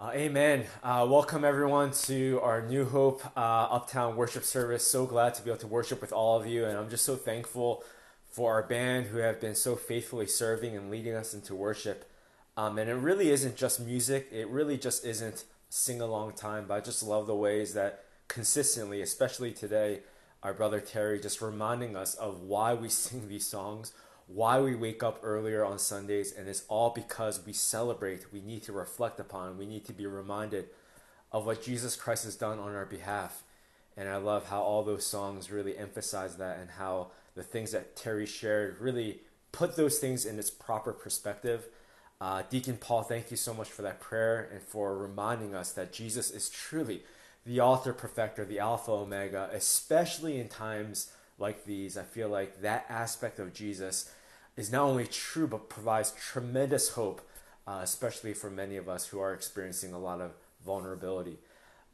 Uh, 0.00 0.12
amen. 0.14 0.64
Uh, 0.80 1.04
welcome 1.10 1.44
everyone 1.44 1.90
to 1.90 2.38
our 2.40 2.62
New 2.62 2.84
Hope 2.84 3.20
uh, 3.36 3.66
Uptown 3.68 4.14
worship 4.14 4.44
service. 4.44 4.88
So 4.88 5.06
glad 5.06 5.34
to 5.34 5.42
be 5.42 5.50
able 5.50 5.58
to 5.58 5.66
worship 5.66 6.00
with 6.00 6.12
all 6.12 6.40
of 6.40 6.46
you, 6.46 6.66
and 6.66 6.78
I'm 6.78 6.88
just 6.88 7.04
so 7.04 7.16
thankful 7.16 7.82
for 8.30 8.52
our 8.52 8.62
band 8.62 9.06
who 9.06 9.18
have 9.18 9.40
been 9.40 9.56
so 9.56 9.74
faithfully 9.74 10.28
serving 10.28 10.76
and 10.76 10.88
leading 10.88 11.14
us 11.14 11.34
into 11.34 11.52
worship. 11.52 12.08
Um, 12.56 12.78
and 12.78 12.88
it 12.88 12.94
really 12.94 13.30
isn't 13.30 13.56
just 13.56 13.80
music; 13.80 14.28
it 14.30 14.46
really 14.46 14.78
just 14.78 15.04
isn't 15.04 15.42
sing 15.68 16.00
along 16.00 16.34
time. 16.34 16.66
But 16.68 16.74
I 16.74 16.80
just 16.80 17.02
love 17.02 17.26
the 17.26 17.34
ways 17.34 17.74
that 17.74 18.04
consistently, 18.28 19.02
especially 19.02 19.50
today, 19.50 20.02
our 20.44 20.54
brother 20.54 20.78
Terry 20.78 21.18
just 21.18 21.42
reminding 21.42 21.96
us 21.96 22.14
of 22.14 22.42
why 22.42 22.72
we 22.72 22.88
sing 22.88 23.28
these 23.28 23.48
songs 23.48 23.92
why 24.28 24.60
we 24.60 24.74
wake 24.74 25.02
up 25.02 25.20
earlier 25.22 25.64
on 25.64 25.78
Sundays, 25.78 26.32
and 26.32 26.48
it's 26.48 26.64
all 26.68 26.90
because 26.90 27.44
we 27.44 27.52
celebrate, 27.52 28.32
we 28.32 28.40
need 28.40 28.62
to 28.64 28.72
reflect 28.72 29.18
upon, 29.18 29.58
we 29.58 29.66
need 29.66 29.86
to 29.86 29.92
be 29.92 30.06
reminded 30.06 30.66
of 31.32 31.46
what 31.46 31.62
Jesus 31.62 31.96
Christ 31.96 32.24
has 32.24 32.36
done 32.36 32.58
on 32.58 32.74
our 32.74 32.84
behalf. 32.84 33.42
And 33.96 34.08
I 34.08 34.16
love 34.16 34.48
how 34.48 34.60
all 34.60 34.84
those 34.84 35.06
songs 35.06 35.50
really 35.50 35.76
emphasize 35.76 36.36
that 36.36 36.58
and 36.58 36.70
how 36.70 37.08
the 37.34 37.42
things 37.42 37.72
that 37.72 37.96
Terry 37.96 38.26
shared 38.26 38.80
really 38.80 39.20
put 39.50 39.76
those 39.76 39.98
things 39.98 40.24
in 40.24 40.38
its 40.38 40.50
proper 40.50 40.92
perspective. 40.92 41.66
Uh, 42.20 42.42
Deacon 42.50 42.76
Paul, 42.76 43.02
thank 43.02 43.30
you 43.30 43.36
so 43.36 43.54
much 43.54 43.70
for 43.70 43.82
that 43.82 43.98
prayer 43.98 44.48
and 44.52 44.62
for 44.62 44.96
reminding 44.96 45.54
us 45.54 45.72
that 45.72 45.92
Jesus 45.92 46.30
is 46.30 46.50
truly 46.50 47.02
the 47.46 47.60
author, 47.60 47.92
perfecter, 47.92 48.44
the 48.44 48.58
Alpha, 48.58 48.90
Omega, 48.90 49.48
especially 49.52 50.38
in 50.38 50.48
times 50.48 51.12
like 51.38 51.64
these. 51.64 51.96
I 51.96 52.02
feel 52.02 52.28
like 52.28 52.60
that 52.60 52.84
aspect 52.88 53.38
of 53.38 53.54
Jesus 53.54 54.10
is 54.58 54.70
not 54.72 54.82
only 54.82 55.06
true 55.06 55.46
but 55.46 55.70
provides 55.70 56.10
tremendous 56.10 56.90
hope, 56.90 57.26
uh, 57.66 57.80
especially 57.82 58.34
for 58.34 58.50
many 58.50 58.76
of 58.76 58.88
us 58.88 59.06
who 59.06 59.20
are 59.20 59.32
experiencing 59.32 59.94
a 59.94 59.98
lot 59.98 60.20
of 60.20 60.32
vulnerability. 60.66 61.38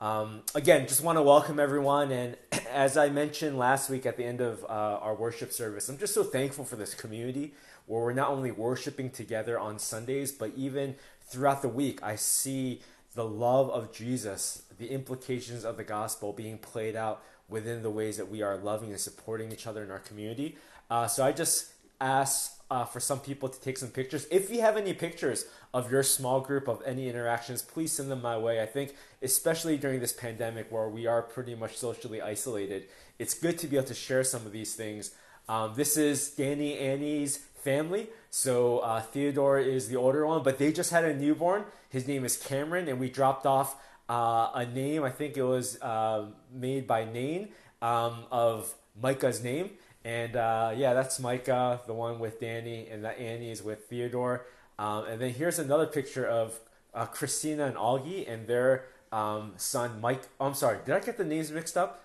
Um, 0.01 0.43
again, 0.55 0.89
just 0.89 1.03
want 1.03 1.19
to 1.19 1.23
welcome 1.23 1.61
everyone. 1.61 2.11
And 2.11 2.37
as 2.71 2.97
I 2.97 3.11
mentioned 3.11 3.59
last 3.59 3.91
week 3.91 4.07
at 4.07 4.17
the 4.17 4.25
end 4.25 4.41
of 4.41 4.65
uh, 4.65 4.67
our 4.67 5.15
worship 5.15 5.53
service, 5.53 5.89
I'm 5.89 5.99
just 5.99 6.15
so 6.15 6.25
thankful 6.25 6.65
for 6.65 6.77
this 6.77 6.95
community 6.95 7.55
where 7.87 8.03
we're 8.03 8.15
not 8.15 8.31
only 8.31 8.51
worshiping 8.51 9.11
together 9.11 9.59
on 9.59 9.79
Sundays, 9.79 10.33
but 10.33 10.53
even 10.57 10.97
throughout 11.21 11.61
the 11.61 11.69
week, 11.69 12.03
I 12.03 12.17
see 12.17 12.81
the 13.15 13.25
love 13.25 13.71
of 13.71 13.93
Jesus, 13.93 14.63
the 14.79 14.89
implications 14.89 15.65
of 15.65 15.77
the 15.77 15.85
gospel 15.85 16.33
being 16.33 16.59
played 16.59 16.97
out 16.97 17.23
within 17.49 17.83
the 17.83 17.91
ways 17.91 18.17
that 18.17 18.31
we 18.31 18.43
are 18.43 18.57
loving 18.57 18.91
and 18.91 19.01
supporting 19.01 19.53
each 19.53 19.67
other 19.67 19.85
in 19.85 19.91
our 19.91 19.99
community. 19.99 20.57
Uh, 20.91 21.07
so 21.07 21.25
I 21.25 21.33
just 21.33 21.73
ask 22.01 22.54
uh, 22.71 22.85
for 22.85 23.01
some 23.01 23.21
people 23.21 23.49
to 23.49 23.61
take 23.61 23.79
some 23.79 23.91
pictures. 23.91 24.27
If 24.31 24.51
you 24.51 24.61
have 24.61 24.77
any 24.77 24.95
pictures 24.95 25.47
of 25.73 25.91
your 25.91 26.03
small 26.03 26.41
group 26.41 26.69
of 26.69 26.83
any 26.87 27.09
interactions, 27.09 27.63
please 27.63 27.93
send 27.93 28.11
them 28.11 28.23
my 28.23 28.39
way. 28.39 28.63
I 28.63 28.67
think, 28.67 28.95
especially 29.23 29.77
during 29.77 30.01
this 30.01 30.13
pandemic 30.13 30.71
where 30.71 30.89
we 30.89 31.07
are 31.07 31.23
pretty 31.23 31.55
much 31.55 31.77
socially 31.77 32.23
isolated, 32.23 32.85
it's 33.19 33.35
good 33.35 33.59
to 33.59 33.67
be 33.67 33.77
able 33.77 33.89
to 33.89 33.95
share 33.95 34.25
some 34.25 34.47
of 34.47 34.53
these 34.53 34.75
things. 34.75 35.13
Um, 35.49 35.75
this 35.77 35.97
is 35.97 36.31
Danny 36.31 36.79
Annie's 36.79 37.37
family. 37.37 38.09
So 38.31 38.79
uh, 38.79 39.01
Theodore 39.01 39.59
is 39.59 39.89
the 39.89 39.97
older 39.97 40.27
one, 40.27 40.43
but 40.43 40.59
they 40.59 40.73
just 40.73 40.91
had 40.91 41.05
a 41.05 41.15
newborn. 41.15 41.65
His 41.91 42.09
name 42.09 42.25
is 42.25 42.37
Cameron, 42.37 42.89
and 42.89 42.99
we 42.99 43.11
dropped 43.11 43.47
off 43.47 43.77
uh, 44.09 44.51
a 44.55 44.67
name. 44.67 45.05
I 45.05 45.11
think 45.11 45.37
it 45.37 45.43
was 45.43 45.81
uh, 45.81 46.27
made 46.53 46.87
by 46.87 47.05
Nain 47.05 47.51
um, 47.81 48.25
of 48.31 48.75
Micah's 49.01 49.43
name. 49.43 49.71
And 50.05 50.37
uh, 50.37 50.73
yeah, 50.77 50.93
that's 50.93 51.19
Micah, 51.19 51.81
the 51.87 51.95
one 51.95 52.19
with 52.19 52.39
Danny, 52.39 52.89
and 52.91 53.05
that 53.05 53.19
Annie 53.19 53.51
is 53.51 53.63
with 53.63 53.87
Theodore. 53.87 54.47
Um, 54.79 55.07
and 55.07 55.21
then 55.21 55.31
here's 55.31 55.59
another 55.59 55.87
picture 55.87 56.27
of 56.27 56.59
uh, 56.93 57.07
Christina 57.07 57.67
and 57.67 57.77
Augie 57.77 58.31
and 58.31 58.47
their 58.47 58.85
um, 59.13 59.53
son 59.57 60.01
Mike. 60.01 60.23
Oh, 60.39 60.47
I'm 60.47 60.55
sorry, 60.55 60.79
did 60.85 60.95
I 60.95 61.01
get 61.01 61.17
the 61.17 61.25
names 61.25 61.51
mixed 61.51 61.77
up? 61.77 62.05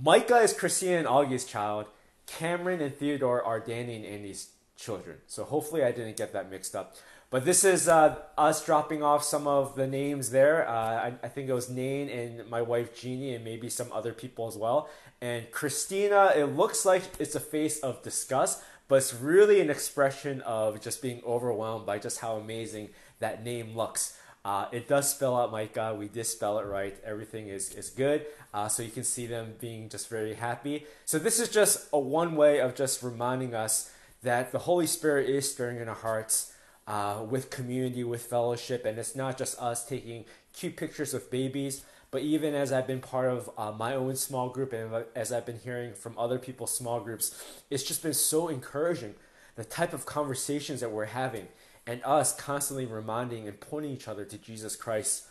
Micah 0.00 0.36
is 0.36 0.52
Christina 0.52 0.98
and 0.98 1.06
Augie's 1.06 1.44
child. 1.44 1.86
Cameron 2.26 2.80
and 2.80 2.94
Theodore 2.94 3.42
are 3.42 3.58
Danny 3.58 3.96
and 3.96 4.04
Annie's 4.04 4.50
children. 4.76 5.18
So 5.26 5.42
hopefully 5.44 5.82
I 5.82 5.90
didn't 5.90 6.16
get 6.16 6.32
that 6.32 6.50
mixed 6.50 6.76
up. 6.76 6.94
But 7.30 7.44
this 7.44 7.62
is 7.62 7.86
uh, 7.86 8.16
us 8.36 8.64
dropping 8.64 9.04
off 9.04 9.22
some 9.22 9.46
of 9.46 9.76
the 9.76 9.86
names 9.86 10.30
there. 10.30 10.68
Uh, 10.68 10.72
I, 10.72 11.12
I, 11.22 11.28
think 11.28 11.48
it 11.48 11.52
was 11.52 11.70
Nain 11.70 12.08
and 12.08 12.50
my 12.50 12.60
wife 12.60 13.00
Jeannie 13.00 13.36
and 13.36 13.44
maybe 13.44 13.70
some 13.70 13.86
other 13.92 14.12
people 14.12 14.48
as 14.48 14.56
well. 14.56 14.88
And 15.20 15.48
Christina, 15.52 16.32
it 16.34 16.46
looks 16.46 16.84
like 16.84 17.02
it's 17.20 17.36
a 17.36 17.40
face 17.40 17.78
of 17.80 18.02
disgust, 18.02 18.64
but 18.88 18.96
it's 18.96 19.14
really 19.14 19.60
an 19.60 19.70
expression 19.70 20.40
of 20.40 20.80
just 20.80 21.00
being 21.00 21.22
overwhelmed 21.24 21.86
by 21.86 22.00
just 22.00 22.18
how 22.18 22.34
amazing 22.34 22.88
that 23.20 23.44
name 23.44 23.76
looks. 23.76 24.18
Uh, 24.44 24.66
it 24.72 24.88
does 24.88 25.08
spell 25.08 25.36
out 25.36 25.52
Micah. 25.52 25.94
We 25.96 26.08
did 26.08 26.24
spell 26.24 26.58
it 26.58 26.64
right. 26.64 26.96
Everything 27.04 27.46
is, 27.46 27.72
is 27.74 27.90
good. 27.90 28.26
Uh, 28.52 28.66
so 28.66 28.82
you 28.82 28.90
can 28.90 29.04
see 29.04 29.26
them 29.26 29.54
being 29.60 29.88
just 29.88 30.08
very 30.08 30.34
happy. 30.34 30.84
So 31.04 31.20
this 31.20 31.38
is 31.38 31.48
just 31.48 31.86
a 31.92 31.98
one 32.00 32.34
way 32.34 32.58
of 32.60 32.74
just 32.74 33.04
reminding 33.04 33.54
us 33.54 33.92
that 34.24 34.50
the 34.50 34.60
Holy 34.60 34.88
Spirit 34.88 35.28
is 35.28 35.48
stirring 35.48 35.78
in 35.78 35.88
our 35.88 35.94
hearts 35.94 36.54
uh, 36.86 37.24
with 37.28 37.50
community, 37.50 38.04
with 38.04 38.22
fellowship. 38.22 38.84
And 38.84 38.98
it's 38.98 39.14
not 39.14 39.38
just 39.38 39.60
us 39.60 39.84
taking 39.84 40.24
cute 40.52 40.76
pictures 40.76 41.14
of 41.14 41.30
babies, 41.30 41.84
but 42.10 42.22
even 42.22 42.54
as 42.54 42.72
I've 42.72 42.86
been 42.86 43.00
part 43.00 43.30
of 43.30 43.50
uh, 43.56 43.72
my 43.72 43.94
own 43.94 44.16
small 44.16 44.48
group 44.48 44.72
and 44.72 45.04
as 45.14 45.32
I've 45.32 45.46
been 45.46 45.60
hearing 45.60 45.94
from 45.94 46.18
other 46.18 46.38
people's 46.38 46.76
small 46.76 47.00
groups, 47.00 47.62
it's 47.70 47.84
just 47.84 48.02
been 48.02 48.14
so 48.14 48.48
encouraging 48.48 49.14
the 49.54 49.64
type 49.64 49.92
of 49.92 50.06
conversations 50.06 50.80
that 50.80 50.90
we're 50.90 51.04
having 51.06 51.46
and 51.86 52.02
us 52.04 52.34
constantly 52.34 52.86
reminding 52.86 53.46
and 53.46 53.60
pointing 53.60 53.92
each 53.92 54.08
other 54.08 54.24
to 54.24 54.38
Jesus 54.38 54.74
Christ. 54.76 55.26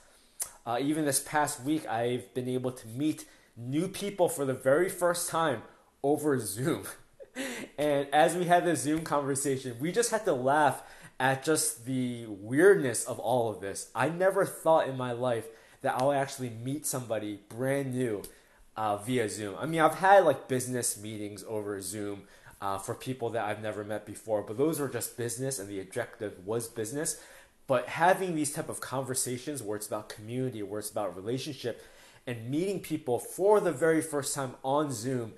Uh, 0.65 0.77
even 0.81 1.05
this 1.05 1.19
past 1.19 1.63
week, 1.63 1.85
I've 1.87 2.33
been 2.33 2.47
able 2.47 2.71
to 2.71 2.87
meet 2.87 3.25
new 3.57 3.87
people 3.87 4.29
for 4.29 4.45
the 4.45 4.53
very 4.53 4.89
first 4.89 5.29
time 5.29 5.63
over 6.01 6.39
Zoom. 6.39 6.83
and 7.77 8.07
as 8.13 8.35
we 8.35 8.45
had 8.45 8.65
this 8.65 8.81
Zoom 8.81 9.01
conversation, 9.01 9.75
we 9.79 9.91
just 9.91 10.11
had 10.11 10.25
to 10.25 10.33
laugh 10.33 10.83
at 11.19 11.43
just 11.43 11.85
the 11.85 12.25
weirdness 12.27 13.05
of 13.05 13.19
all 13.19 13.49
of 13.49 13.59
this. 13.59 13.91
I 13.93 14.09
never 14.09 14.45
thought 14.45 14.87
in 14.87 14.95
my 14.95 15.11
life 15.11 15.47
that 15.81 15.95
I'll 15.99 16.13
actually 16.13 16.49
meet 16.49 16.85
somebody 16.85 17.39
brand 17.49 17.93
new 17.93 18.23
uh, 18.77 18.97
via 18.97 19.27
Zoom. 19.27 19.55
I 19.59 19.65
mean, 19.65 19.81
I've 19.81 19.95
had 19.95 20.23
like 20.23 20.47
business 20.47 21.01
meetings 21.01 21.43
over 21.47 21.81
Zoom 21.81 22.23
uh, 22.61 22.77
for 22.77 22.95
people 22.95 23.29
that 23.31 23.45
I've 23.45 23.61
never 23.61 23.83
met 23.83 24.05
before, 24.05 24.41
but 24.41 24.57
those 24.57 24.79
were 24.79 24.87
just 24.87 25.17
business, 25.17 25.59
and 25.59 25.69
the 25.69 25.79
objective 25.79 26.45
was 26.45 26.67
business. 26.67 27.21
But 27.67 27.87
having 27.87 28.35
these 28.35 28.51
type 28.53 28.69
of 28.69 28.79
conversations 28.79 29.61
where 29.61 29.77
it's 29.77 29.87
about 29.87 30.09
community, 30.09 30.63
where 30.63 30.79
it's 30.79 30.89
about 30.89 31.15
relationship, 31.15 31.83
and 32.25 32.49
meeting 32.49 32.79
people 32.79 33.19
for 33.19 33.59
the 33.59 33.71
very 33.71 34.01
first 34.01 34.33
time 34.33 34.55
on 34.63 34.91
Zoom, 34.91 35.33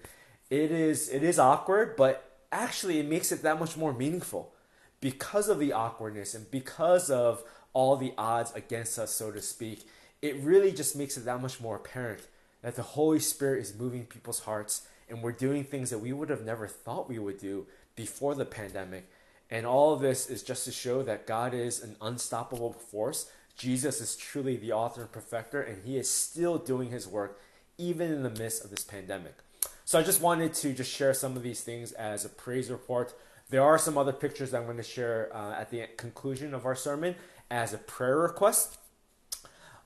it 0.49 0.71
is 0.71 1.09
it 1.09 1.23
is 1.23 1.39
awkward, 1.39 1.95
but 1.95 2.39
actually 2.51 2.99
it 2.99 3.07
makes 3.07 3.31
it 3.31 3.41
that 3.43 3.59
much 3.59 3.77
more 3.77 3.93
meaningful 3.93 4.53
because 5.01 5.49
of 5.49 5.59
the 5.59 5.73
awkwardness 5.73 6.33
and 6.33 6.49
because 6.49 7.09
of 7.09 7.43
all 7.73 7.97
the 7.97 8.13
odds 8.17 8.53
against 8.53 8.97
us, 8.97 9.11
so 9.11 9.31
to 9.31 9.41
speak 9.41 9.85
it 10.21 10.35
really 10.37 10.71
just 10.71 10.95
makes 10.95 11.17
it 11.17 11.25
that 11.25 11.41
much 11.41 11.59
more 11.59 11.75
apparent 11.75 12.21
that 12.61 12.75
the 12.75 12.81
Holy 12.81 13.19
Spirit 13.19 13.61
is 13.61 13.77
moving 13.77 14.05
people's 14.05 14.41
hearts 14.41 14.87
and 15.09 15.21
we're 15.21 15.31
doing 15.31 15.63
things 15.63 15.89
that 15.89 15.99
we 15.99 16.13
would 16.13 16.29
have 16.29 16.45
never 16.45 16.67
thought 16.67 17.09
we 17.09 17.19
would 17.19 17.39
do 17.39 17.65
before 17.95 18.35
the 18.35 18.45
pandemic. 18.45 19.09
And 19.49 19.65
all 19.65 19.93
of 19.93 19.99
this 19.99 20.29
is 20.29 20.43
just 20.43 20.63
to 20.65 20.71
show 20.71 21.03
that 21.03 21.27
God 21.27 21.53
is 21.53 21.81
an 21.81 21.95
unstoppable 22.01 22.71
force. 22.71 23.29
Jesus 23.57 23.99
is 23.99 24.15
truly 24.15 24.55
the 24.55 24.71
author 24.71 25.01
and 25.01 25.11
perfecter, 25.11 25.61
and 25.61 25.83
he 25.83 25.97
is 25.97 26.09
still 26.09 26.57
doing 26.57 26.89
his 26.89 27.07
work 27.07 27.41
even 27.77 28.11
in 28.11 28.23
the 28.23 28.29
midst 28.29 28.63
of 28.63 28.69
this 28.69 28.83
pandemic. 28.83 29.35
So 29.83 29.99
I 29.99 30.03
just 30.03 30.21
wanted 30.21 30.53
to 30.53 30.71
just 30.71 30.91
share 30.91 31.13
some 31.13 31.35
of 31.35 31.43
these 31.43 31.61
things 31.61 31.91
as 31.93 32.23
a 32.23 32.29
praise 32.29 32.69
report. 32.69 33.13
There 33.51 33.61
are 33.61 33.77
some 33.77 33.97
other 33.97 34.13
pictures 34.13 34.53
I'm 34.53 34.63
going 34.63 34.77
to 34.77 34.83
share 34.83 35.29
uh, 35.35 35.51
at 35.59 35.71
the 35.71 35.85
conclusion 35.97 36.53
of 36.53 36.65
our 36.65 36.75
sermon 36.75 37.15
as 37.49 37.73
a 37.73 37.77
prayer 37.77 38.17
request. 38.17 38.77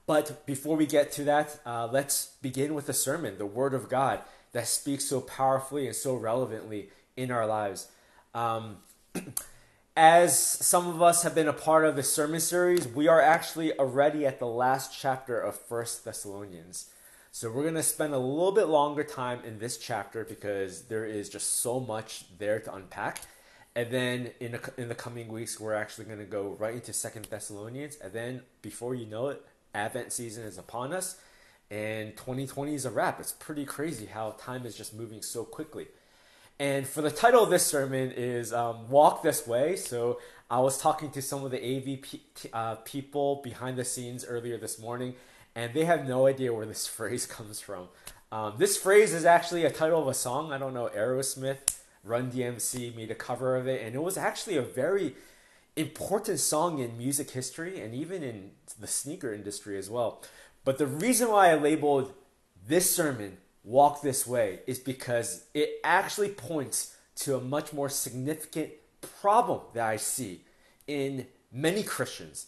But 0.05 0.45
before 0.45 0.77
we 0.77 0.85
get 0.85 1.11
to 1.13 1.23
that, 1.23 1.59
uh, 1.65 1.89
let's 1.91 2.35
begin 2.43 2.75
with 2.75 2.85
the 2.85 2.93
sermon, 2.93 3.39
the 3.39 3.45
Word 3.47 3.73
of 3.73 3.89
God 3.89 4.21
that 4.51 4.67
speaks 4.67 5.05
so 5.05 5.19
powerfully 5.19 5.87
and 5.87 5.95
so 5.95 6.13
relevantly 6.13 6.89
in 7.17 7.31
our 7.31 7.47
lives. 7.47 7.87
Um, 8.35 8.77
as 9.97 10.37
some 10.37 10.87
of 10.87 11.01
us 11.01 11.23
have 11.23 11.33
been 11.33 11.47
a 11.47 11.53
part 11.53 11.85
of 11.85 11.95
the 11.95 12.03
sermon 12.03 12.41
series, 12.41 12.87
we 12.87 13.07
are 13.07 13.19
actually 13.19 13.75
already 13.79 14.27
at 14.27 14.37
the 14.37 14.45
last 14.45 14.95
chapter 14.95 15.39
of 15.39 15.59
First 15.59 16.05
Thessalonians. 16.05 16.91
So 17.31 17.51
we're 17.51 17.63
going 17.63 17.73
to 17.73 17.83
spend 17.83 18.13
a 18.13 18.19
little 18.19 18.51
bit 18.51 18.67
longer 18.67 19.03
time 19.03 19.39
in 19.43 19.57
this 19.57 19.79
chapter 19.79 20.23
because 20.23 20.83
there 20.83 21.05
is 21.05 21.29
just 21.29 21.61
so 21.61 21.79
much 21.79 22.25
there 22.37 22.59
to 22.59 22.75
unpack. 22.75 23.21
And 23.75 23.91
then 23.91 24.31
in 24.39 24.53
the, 24.53 24.73
in 24.77 24.87
the 24.87 24.95
coming 24.95 25.27
weeks, 25.27 25.59
we're 25.59 25.73
actually 25.73 26.05
going 26.05 26.19
to 26.19 26.25
go 26.25 26.55
right 26.59 26.75
into 26.75 26.93
Second 26.93 27.25
Thessalonians. 27.25 27.97
And 28.01 28.13
then 28.13 28.41
before 28.61 28.95
you 28.95 29.05
know 29.05 29.27
it, 29.27 29.45
Advent 29.73 30.13
season 30.13 30.45
is 30.45 30.57
upon 30.57 30.93
us, 30.93 31.17
and 31.69 32.15
2020 32.15 32.73
is 32.73 32.85
a 32.85 32.91
wrap. 32.91 33.19
It's 33.19 33.33
pretty 33.33 33.65
crazy 33.65 34.05
how 34.05 34.31
time 34.39 34.65
is 34.65 34.75
just 34.75 34.93
moving 34.93 35.21
so 35.21 35.43
quickly. 35.43 35.87
And 36.57 36.87
for 36.87 37.01
the 37.01 37.11
title 37.11 37.43
of 37.43 37.49
this 37.49 37.65
sermon 37.65 38.13
is 38.15 38.53
um, 38.53 38.89
"Walk 38.89 39.23
This 39.23 39.45
Way." 39.45 39.75
So 39.75 40.21
I 40.49 40.59
was 40.59 40.77
talking 40.77 41.11
to 41.11 41.21
some 41.21 41.43
of 41.43 41.51
the 41.51 41.59
AV 41.59 42.19
uh, 42.53 42.75
people 42.85 43.41
behind 43.43 43.77
the 43.77 43.83
scenes 43.83 44.23
earlier 44.23 44.57
this 44.57 44.79
morning, 44.79 45.15
and 45.53 45.73
they 45.73 45.83
have 45.83 46.07
no 46.07 46.27
idea 46.27 46.53
where 46.53 46.65
this 46.65 46.87
phrase 46.97 47.25
comes 47.25 47.59
from. 47.59 47.89
Um, 48.31 48.53
this 48.57 48.77
phrase 48.77 49.13
is 49.13 49.25
actually 49.25 49.65
a 49.65 49.71
title 49.71 50.01
of 50.01 50.07
a 50.07 50.13
song. 50.13 50.53
I 50.53 50.57
don't 50.57 50.73
know. 50.73 50.89
Aerosmith, 50.95 51.77
Run 52.05 52.31
DMC 52.31 52.95
made 52.95 53.09
a 53.09 53.15
cover 53.15 53.55
of 53.55 53.67
it, 53.67 53.81
and 53.81 53.95
it 53.95 54.03
was 54.03 54.15
actually 54.15 54.57
a 54.57 54.61
very 54.61 55.15
important 55.75 56.39
song 56.39 56.79
in 56.79 56.97
music 56.97 57.31
history 57.31 57.81
and 57.81 57.93
even 57.93 58.23
in 58.23 58.51
the 58.79 58.87
sneaker 58.87 59.33
industry 59.33 59.77
as 59.77 59.89
well. 59.89 60.21
But 60.63 60.77
the 60.77 60.87
reason 60.87 61.29
why 61.29 61.49
I 61.49 61.55
labeled 61.55 62.13
this 62.67 62.95
sermon 62.95 63.37
Walk 63.63 64.01
This 64.01 64.27
Way 64.27 64.59
is 64.67 64.77
because 64.77 65.45
it 65.55 65.79
actually 65.83 66.29
points 66.29 66.95
to 67.17 67.35
a 67.35 67.41
much 67.41 67.73
more 67.73 67.89
significant 67.89 68.71
problem 69.01 69.61
that 69.73 69.87
I 69.87 69.97
see 69.97 70.41
in 70.87 71.25
many 71.51 71.81
Christians. 71.81 72.47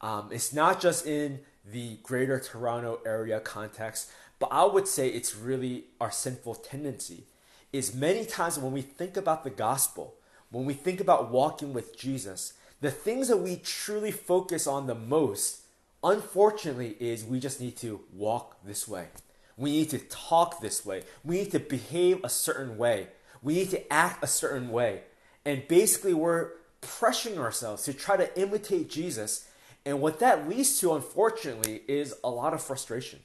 Um, 0.00 0.30
it's 0.32 0.52
not 0.52 0.80
just 0.80 1.06
in 1.06 1.40
the 1.64 1.98
greater 2.02 2.40
Toronto 2.40 2.98
area 3.06 3.38
context, 3.40 4.10
but 4.38 4.48
I 4.50 4.64
would 4.64 4.88
say 4.88 5.08
it's 5.08 5.36
really 5.36 5.84
our 6.00 6.10
sinful 6.10 6.56
tendency. 6.56 7.24
Is 7.72 7.94
many 7.94 8.24
times 8.24 8.58
when 8.58 8.72
we 8.72 8.82
think 8.82 9.16
about 9.16 9.44
the 9.44 9.50
gospel, 9.50 10.14
when 10.50 10.64
we 10.64 10.74
think 10.74 11.00
about 11.00 11.30
walking 11.30 11.72
with 11.72 11.96
Jesus, 11.96 12.54
the 12.80 12.90
things 12.90 13.28
that 13.28 13.38
we 13.38 13.56
truly 13.56 14.10
focus 14.10 14.66
on 14.66 14.86
the 14.86 14.94
most, 14.94 15.62
unfortunately, 16.04 16.96
is 17.00 17.24
we 17.24 17.40
just 17.40 17.60
need 17.60 17.76
to 17.78 18.00
walk 18.12 18.56
this 18.64 18.86
way. 18.86 19.08
We 19.56 19.72
need 19.72 19.90
to 19.90 19.98
talk 19.98 20.60
this 20.60 20.84
way. 20.84 21.02
We 21.24 21.38
need 21.38 21.52
to 21.52 21.60
behave 21.60 22.20
a 22.22 22.28
certain 22.28 22.76
way. 22.76 23.08
We 23.42 23.54
need 23.54 23.70
to 23.70 23.92
act 23.92 24.22
a 24.22 24.26
certain 24.26 24.70
way. 24.70 25.02
And 25.44 25.66
basically, 25.66 26.14
we're 26.14 26.50
pressuring 26.82 27.38
ourselves 27.38 27.84
to 27.84 27.94
try 27.94 28.16
to 28.16 28.40
imitate 28.40 28.90
Jesus. 28.90 29.48
And 29.84 30.00
what 30.00 30.18
that 30.20 30.48
leads 30.48 30.78
to, 30.80 30.94
unfortunately, 30.94 31.82
is 31.88 32.14
a 32.22 32.28
lot 32.30 32.52
of 32.52 32.62
frustration, 32.62 33.20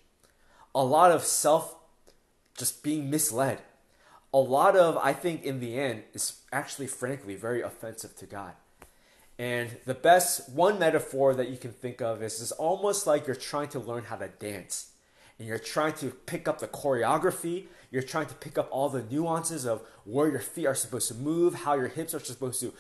a 0.74 0.84
lot 0.84 1.12
of 1.12 1.24
self 1.24 1.76
just 2.58 2.84
being 2.84 3.10
misled. 3.10 3.60
A 4.34 4.40
lot 4.40 4.76
of, 4.78 4.98
I 4.98 5.14
think, 5.14 5.44
in 5.44 5.60
the 5.60 5.78
end, 5.78 6.04
is 6.14 6.42
actually, 6.52 6.88
frankly, 6.88 7.36
very 7.36 7.62
offensive 7.62 8.16
to 8.18 8.26
God. 8.26 8.54
And 9.38 9.78
the 9.86 9.94
best 9.94 10.50
one 10.50 10.78
metaphor 10.78 11.34
that 11.34 11.50
you 11.50 11.58
can 11.58 11.72
think 11.72 12.00
of 12.02 12.22
is 12.22 12.42
it's 12.42 12.52
almost 12.52 13.08
like 13.08 13.26
you're 13.26 13.36
trying 13.36 13.70
to 13.70 13.80
learn 13.80 14.04
how 14.04 14.16
to 14.18 14.28
dance. 14.28 14.92
And 15.40 15.48
you're 15.48 15.58
trying 15.58 15.94
to 15.94 16.12
pick 16.12 16.48
up 16.48 16.60
the 16.60 16.68
choreography, 16.68 17.66
you're 17.90 18.04
trying 18.04 18.28
to 18.28 18.36
pick 18.36 18.58
up 18.58 18.70
all 18.72 18.90
the 18.90 19.04
nuances 19.04 19.66
of 19.66 19.82
where 20.06 20.30
your 20.30 20.40
feet 20.40 20.68
are 20.68 20.76
supposed 20.76 21.08
to 21.08 21.16
move, 21.16 21.56
how 21.56 21.74
your 21.74 21.88
hips 21.88 22.14
are 22.14 22.20
supposed 22.20 22.60
to 22.62 22.74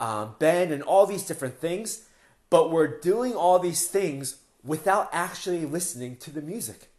um, 0.00 0.34
bend, 0.38 0.72
and 0.72 0.82
all 0.82 1.06
these 1.06 1.22
different 1.22 1.58
things. 1.58 2.08
But 2.50 2.70
we're 2.72 2.98
doing 3.00 3.34
all 3.34 3.58
these 3.58 3.86
things 3.86 4.40
without 4.64 5.08
actually 5.12 5.64
listening 5.64 6.16
to 6.16 6.30
the 6.32 6.42
music, 6.42 6.90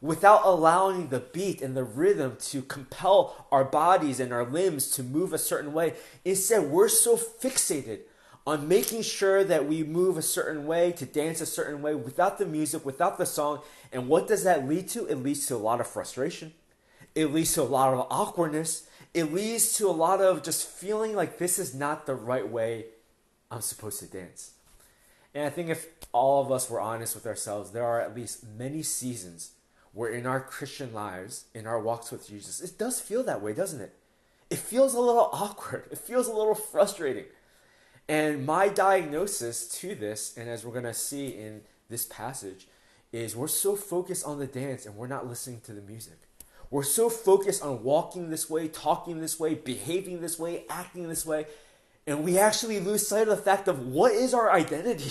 without 0.00 0.42
allowing 0.44 1.08
the 1.08 1.20
beat 1.20 1.60
and 1.60 1.76
the 1.76 1.84
rhythm 1.84 2.36
to 2.40 2.62
compel 2.62 3.46
our 3.50 3.64
bodies 3.64 4.20
and 4.20 4.32
our 4.32 4.44
limbs 4.44 4.90
to 4.92 5.02
move 5.02 5.32
a 5.32 5.38
certain 5.38 5.72
way. 5.72 5.94
Instead, 6.24 6.70
we're 6.70 6.88
so 6.88 7.16
fixated 7.16 8.00
on 8.46 8.66
making 8.66 9.02
sure 9.02 9.44
that 9.44 9.66
we 9.66 9.82
move 9.82 10.16
a 10.16 10.22
certain 10.22 10.66
way, 10.66 10.90
to 10.92 11.04
dance 11.04 11.40
a 11.40 11.46
certain 11.46 11.82
way 11.82 11.94
without 11.94 12.38
the 12.38 12.46
music, 12.46 12.84
without 12.86 13.18
the 13.18 13.26
song. 13.26 13.60
And 13.92 14.08
what 14.08 14.26
does 14.26 14.44
that 14.44 14.66
lead 14.66 14.88
to? 14.88 15.04
It 15.06 15.16
leads 15.16 15.46
to 15.48 15.56
a 15.56 15.58
lot 15.58 15.80
of 15.80 15.86
frustration. 15.86 16.54
It 17.14 17.26
leads 17.26 17.52
to 17.54 17.62
a 17.62 17.64
lot 17.64 17.92
of 17.92 18.06
awkwardness. 18.08 18.88
It 19.12 19.34
leads 19.34 19.74
to 19.74 19.88
a 19.88 19.92
lot 19.92 20.22
of 20.22 20.42
just 20.42 20.66
feeling 20.66 21.14
like 21.14 21.36
this 21.36 21.58
is 21.58 21.74
not 21.74 22.06
the 22.06 22.14
right 22.14 22.48
way 22.48 22.86
I'm 23.50 23.60
supposed 23.60 24.00
to 24.00 24.06
dance. 24.06 24.52
And 25.34 25.44
I 25.44 25.50
think 25.50 25.68
if 25.68 25.86
all 26.12 26.42
of 26.42 26.50
us 26.50 26.70
were 26.70 26.80
honest 26.80 27.14
with 27.14 27.26
ourselves, 27.26 27.72
there 27.72 27.84
are 27.84 28.00
at 28.00 28.16
least 28.16 28.44
many 28.56 28.82
seasons 28.82 29.52
where 29.98 30.12
in 30.12 30.26
our 30.26 30.38
Christian 30.38 30.92
lives, 30.92 31.46
in 31.56 31.66
our 31.66 31.80
walks 31.80 32.12
with 32.12 32.28
Jesus, 32.28 32.60
it 32.60 32.78
does 32.78 33.00
feel 33.00 33.24
that 33.24 33.42
way, 33.42 33.52
doesn't 33.52 33.80
it? 33.80 33.96
It 34.48 34.58
feels 34.58 34.94
a 34.94 35.00
little 35.00 35.28
awkward. 35.32 35.88
It 35.90 35.98
feels 35.98 36.28
a 36.28 36.32
little 36.32 36.54
frustrating. 36.54 37.24
And 38.08 38.46
my 38.46 38.68
diagnosis 38.68 39.66
to 39.80 39.96
this, 39.96 40.38
and 40.38 40.48
as 40.48 40.64
we're 40.64 40.70
going 40.70 40.84
to 40.84 40.94
see 40.94 41.30
in 41.30 41.62
this 41.90 42.04
passage, 42.04 42.68
is 43.10 43.34
we're 43.34 43.48
so 43.48 43.74
focused 43.74 44.24
on 44.24 44.38
the 44.38 44.46
dance 44.46 44.86
and 44.86 44.94
we're 44.94 45.08
not 45.08 45.26
listening 45.26 45.62
to 45.62 45.72
the 45.72 45.82
music. 45.82 46.18
We're 46.70 46.84
so 46.84 47.10
focused 47.10 47.64
on 47.64 47.82
walking 47.82 48.30
this 48.30 48.48
way, 48.48 48.68
talking 48.68 49.20
this 49.20 49.40
way, 49.40 49.54
behaving 49.54 50.20
this 50.20 50.38
way, 50.38 50.62
acting 50.70 51.08
this 51.08 51.26
way, 51.26 51.46
and 52.06 52.22
we 52.22 52.38
actually 52.38 52.78
lose 52.78 53.08
sight 53.08 53.26
of 53.26 53.36
the 53.36 53.42
fact 53.42 53.66
of 53.66 53.88
what 53.88 54.12
is 54.12 54.32
our 54.32 54.48
identity? 54.48 55.10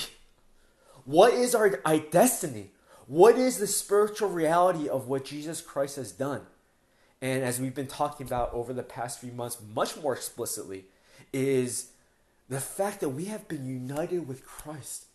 What 1.04 1.34
is 1.34 1.54
our, 1.54 1.82
our 1.84 2.00
destiny? 2.00 2.72
What 3.08 3.38
is 3.38 3.58
the 3.58 3.68
spiritual 3.68 4.30
reality 4.30 4.90
of 4.90 5.08
what 5.08 5.24
Jesus 5.24 5.62
Christ 5.62 5.96
has 5.96 6.12
done? 6.12 6.42
And 7.22 7.42
as 7.42 7.60
we've 7.60 7.74
been 7.74 7.88
talking 7.88 8.28
about 8.28 8.54
over 8.54 8.74
the 8.74 8.84
past 8.84 9.22
few 9.22 9.32
months, 9.32 9.58
much 9.74 9.96
more 9.98 10.14
explicitly, 10.14 10.86
is 11.32 11.92
the 12.50 12.60
fact 12.60 13.00
that 13.00 13.10
we 13.10 13.26
have 13.26 13.48
been 13.48 13.66
united 13.66 14.28
with 14.28 14.46
Christ, 14.46 15.06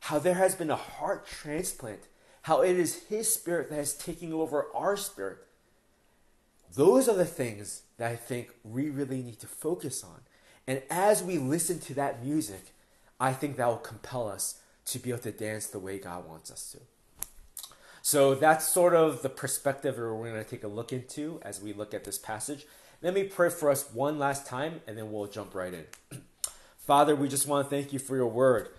how 0.00 0.18
there 0.18 0.34
has 0.34 0.54
been 0.54 0.70
a 0.70 0.76
heart 0.76 1.26
transplant, 1.26 2.02
how 2.42 2.60
it 2.60 2.78
is 2.78 3.04
His 3.04 3.32
Spirit 3.32 3.70
that 3.70 3.78
is 3.78 3.94
taking 3.94 4.32
over 4.34 4.66
our 4.74 4.96
spirit. 4.96 5.38
Those 6.74 7.08
are 7.08 7.16
the 7.16 7.24
things 7.24 7.82
that 7.96 8.10
I 8.10 8.16
think 8.16 8.50
we 8.62 8.90
really 8.90 9.22
need 9.22 9.40
to 9.40 9.46
focus 9.46 10.04
on. 10.04 10.20
And 10.66 10.82
as 10.90 11.22
we 11.22 11.38
listen 11.38 11.78
to 11.80 11.94
that 11.94 12.22
music, 12.22 12.74
I 13.18 13.32
think 13.32 13.56
that 13.56 13.68
will 13.68 13.76
compel 13.76 14.28
us 14.28 14.60
to 14.86 14.98
be 14.98 15.10
able 15.10 15.20
to 15.20 15.32
dance 15.32 15.66
the 15.66 15.78
way 15.78 15.98
God 15.98 16.28
wants 16.28 16.50
us 16.50 16.72
to. 16.72 16.78
So 18.04 18.34
that's 18.34 18.66
sort 18.66 18.94
of 18.94 19.22
the 19.22 19.28
perspective 19.28 19.94
that 19.94 20.02
we're 20.02 20.28
going 20.28 20.42
to 20.42 20.50
take 20.50 20.64
a 20.64 20.68
look 20.68 20.92
into 20.92 21.40
as 21.42 21.62
we 21.62 21.72
look 21.72 21.94
at 21.94 22.02
this 22.02 22.18
passage. 22.18 22.66
Let 23.00 23.14
me 23.14 23.22
pray 23.22 23.48
for 23.48 23.70
us 23.70 23.92
one 23.92 24.18
last 24.18 24.44
time 24.44 24.80
and 24.88 24.98
then 24.98 25.12
we'll 25.12 25.28
jump 25.28 25.54
right 25.54 25.72
in. 25.72 25.86
Father, 26.78 27.14
we 27.14 27.28
just 27.28 27.46
want 27.46 27.64
to 27.64 27.70
thank 27.70 27.92
you 27.92 28.00
for 28.00 28.16
your 28.16 28.26
word. 28.26 28.70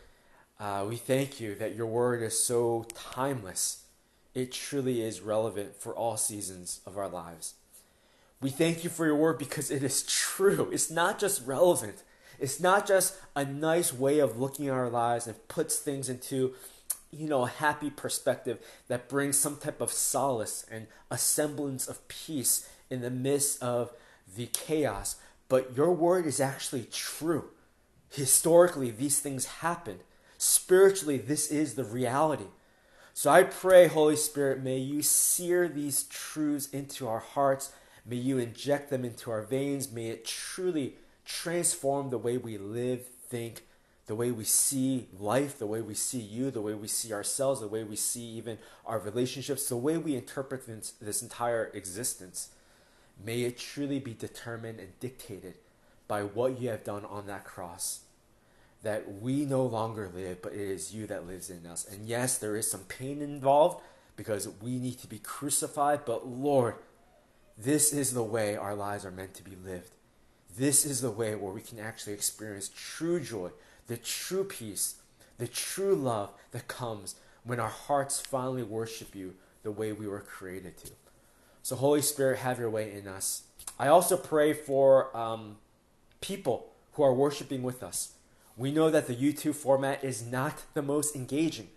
Uh, 0.59 0.85
we 0.87 0.97
thank 0.97 1.39
you 1.39 1.55
that 1.55 1.73
your 1.73 1.87
word 1.87 2.21
is 2.21 2.37
so 2.37 2.85
timeless. 2.93 3.85
It 4.33 4.51
truly 4.51 5.01
is 5.01 5.21
relevant 5.21 5.77
for 5.77 5.95
all 5.95 6.17
seasons 6.17 6.81
of 6.85 6.97
our 6.97 7.07
lives. 7.07 7.53
We 8.41 8.49
thank 8.49 8.83
you 8.83 8.89
for 8.89 9.05
your 9.05 9.15
word 9.15 9.39
because 9.39 9.71
it 9.71 9.83
is 9.83 10.03
true. 10.03 10.69
It's 10.71 10.91
not 10.91 11.17
just 11.17 11.47
relevant, 11.47 12.03
it's 12.39 12.59
not 12.59 12.85
just 12.85 13.15
a 13.37 13.45
nice 13.45 13.93
way 13.93 14.19
of 14.19 14.37
looking 14.37 14.67
at 14.67 14.73
our 14.73 14.89
lives 14.89 15.27
and 15.27 15.47
puts 15.47 15.77
things 15.77 16.09
into 16.09 16.55
you 17.13 17.27
know, 17.27 17.43
a 17.43 17.49
happy 17.49 17.89
perspective 17.89 18.59
that 18.87 19.09
brings 19.09 19.37
some 19.37 19.57
type 19.57 19.81
of 19.81 19.91
solace 19.91 20.65
and 20.69 20.87
a 21.09 21.17
semblance 21.17 21.87
of 21.87 22.07
peace 22.07 22.69
in 22.89 23.01
the 23.01 23.09
midst 23.09 23.61
of 23.61 23.91
the 24.35 24.47
chaos. 24.47 25.17
But 25.49 25.75
your 25.75 25.91
word 25.91 26.25
is 26.25 26.39
actually 26.39 26.87
true. 26.91 27.49
Historically, 28.09 28.91
these 28.91 29.19
things 29.19 29.45
happened. 29.45 29.99
Spiritually, 30.37 31.17
this 31.17 31.49
is 31.49 31.75
the 31.75 31.83
reality. 31.83 32.47
So 33.13 33.29
I 33.29 33.43
pray, 33.43 33.87
Holy 33.87 34.15
Spirit, 34.15 34.63
may 34.63 34.77
you 34.77 35.03
sear 35.03 35.67
these 35.67 36.03
truths 36.03 36.67
into 36.69 37.07
our 37.07 37.19
hearts. 37.19 37.71
May 38.05 38.15
you 38.15 38.39
inject 38.39 38.89
them 38.89 39.05
into 39.05 39.31
our 39.31 39.43
veins. 39.43 39.91
May 39.91 40.07
it 40.07 40.25
truly 40.25 40.95
transform 41.25 42.09
the 42.09 42.17
way 42.17 42.37
we 42.37 42.57
live, 42.57 43.05
think, 43.05 43.63
the 44.13 44.17
way 44.17 44.29
we 44.29 44.43
see 44.43 45.07
life, 45.19 45.57
the 45.57 45.65
way 45.65 45.81
we 45.81 45.95
see 45.95 46.19
you, 46.19 46.51
the 46.51 46.61
way 46.61 46.75
we 46.75 46.87
see 46.87 47.11
ourselves, 47.11 47.61
the 47.61 47.67
way 47.67 47.83
we 47.83 47.95
see 47.95 48.21
even 48.21 48.59
our 48.85 48.99
relationships, 48.99 49.67
the 49.67 49.75
way 49.75 49.97
we 49.97 50.15
interpret 50.15 50.67
this, 50.67 51.23
entire 51.23 51.71
existence. 51.73 52.49
May 53.25 53.41
it 53.41 53.57
truly 53.57 53.97
be 53.97 54.13
determined 54.13 54.79
and 54.79 54.99
dictated 54.99 55.55
by 56.07 56.21
what 56.21 56.61
you 56.61 56.69
have 56.69 56.83
done 56.83 57.05
on 57.05 57.25
that 57.25 57.43
cross. 57.43 58.01
That 58.83 59.19
we 59.19 59.45
no 59.45 59.65
longer 59.65 60.11
live, 60.13 60.43
but 60.43 60.53
it 60.53 60.59
is 60.59 60.93
you 60.93 61.07
that 61.07 61.25
lives 61.25 61.49
in 61.49 61.65
us. 61.65 61.83
And 61.91 62.07
yes, 62.07 62.37
there 62.37 62.55
is 62.55 62.69
some 62.69 62.81
pain 62.81 63.19
involved 63.19 63.81
because 64.15 64.47
we 64.61 64.77
need 64.77 64.99
to 64.99 65.07
be 65.07 65.17
crucified, 65.17 66.05
but 66.05 66.27
Lord, 66.27 66.75
this 67.57 67.91
is 67.91 68.13
the 68.13 68.21
way 68.21 68.55
our 68.55 68.75
lives 68.75 69.05
are 69.05 69.11
meant 69.11 69.33
to 69.33 69.43
be 69.43 69.55
lived. 69.65 69.89
This 70.55 70.85
is 70.85 71.01
the 71.01 71.09
way 71.09 71.33
where 71.33 71.51
we 71.51 71.61
can 71.61 71.79
actually 71.79 72.13
experience 72.13 72.69
true 72.75 73.19
joy, 73.19 73.49
the 73.87 73.97
true 73.97 74.43
peace, 74.43 74.95
the 75.37 75.47
true 75.47 75.95
love 75.95 76.31
that 76.51 76.67
comes 76.67 77.15
when 77.43 77.59
our 77.59 77.69
hearts 77.69 78.19
finally 78.19 78.63
worship 78.63 79.15
you 79.15 79.35
the 79.63 79.71
way 79.71 79.91
we 79.91 80.07
were 80.07 80.19
created 80.19 80.77
to. 80.77 80.91
So, 81.61 81.75
Holy 81.75 82.01
Spirit, 82.01 82.39
have 82.39 82.59
your 82.59 82.69
way 82.69 82.93
in 82.93 83.07
us. 83.07 83.43
I 83.79 83.87
also 83.87 84.17
pray 84.17 84.53
for 84.53 85.15
um, 85.15 85.57
people 86.21 86.73
who 86.93 87.03
are 87.03 87.13
worshiping 87.13 87.63
with 87.63 87.81
us. 87.81 88.13
We 88.55 88.71
know 88.71 88.89
that 88.89 89.07
the 89.07 89.15
YouTube 89.15 89.55
format 89.55 90.03
is 90.03 90.25
not 90.25 90.63
the 90.73 90.81
most 90.81 91.15
engaging, 91.15 91.69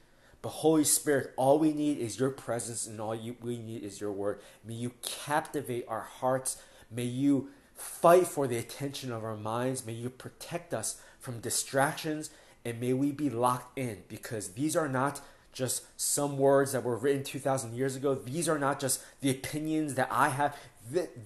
but 0.42 0.50
Holy 0.50 0.84
Spirit, 0.84 1.32
all 1.36 1.58
we 1.58 1.72
need 1.72 1.98
is 1.98 2.20
your 2.20 2.30
presence 2.30 2.86
and 2.86 3.00
all 3.00 3.14
you, 3.14 3.36
we 3.40 3.58
need 3.58 3.82
is 3.82 4.00
your 4.00 4.12
word. 4.12 4.40
May 4.64 4.74
you 4.74 4.92
captivate 5.02 5.86
our 5.88 6.02
hearts. 6.02 6.60
May 6.90 7.04
you 7.04 7.50
fight 7.74 8.26
for 8.26 8.46
the 8.46 8.58
attention 8.58 9.12
of 9.12 9.24
our 9.24 9.36
minds. 9.36 9.86
May 9.86 9.94
you 9.94 10.10
protect 10.10 10.74
us 10.74 11.00
from 11.26 11.40
distractions 11.40 12.30
and 12.64 12.80
may 12.80 12.92
we 12.92 13.10
be 13.10 13.28
locked 13.28 13.76
in 13.76 14.04
because 14.06 14.52
these 14.52 14.76
are 14.76 14.88
not 14.88 15.20
just 15.52 15.82
some 16.00 16.38
words 16.38 16.70
that 16.70 16.84
were 16.84 16.96
written 16.96 17.24
2,000 17.24 17.74
years 17.74 17.96
ago. 17.96 18.14
These 18.14 18.48
are 18.48 18.60
not 18.60 18.78
just 18.78 19.02
the 19.20 19.30
opinions 19.30 19.94
that 19.94 20.08
I 20.10 20.28
have. 20.28 20.56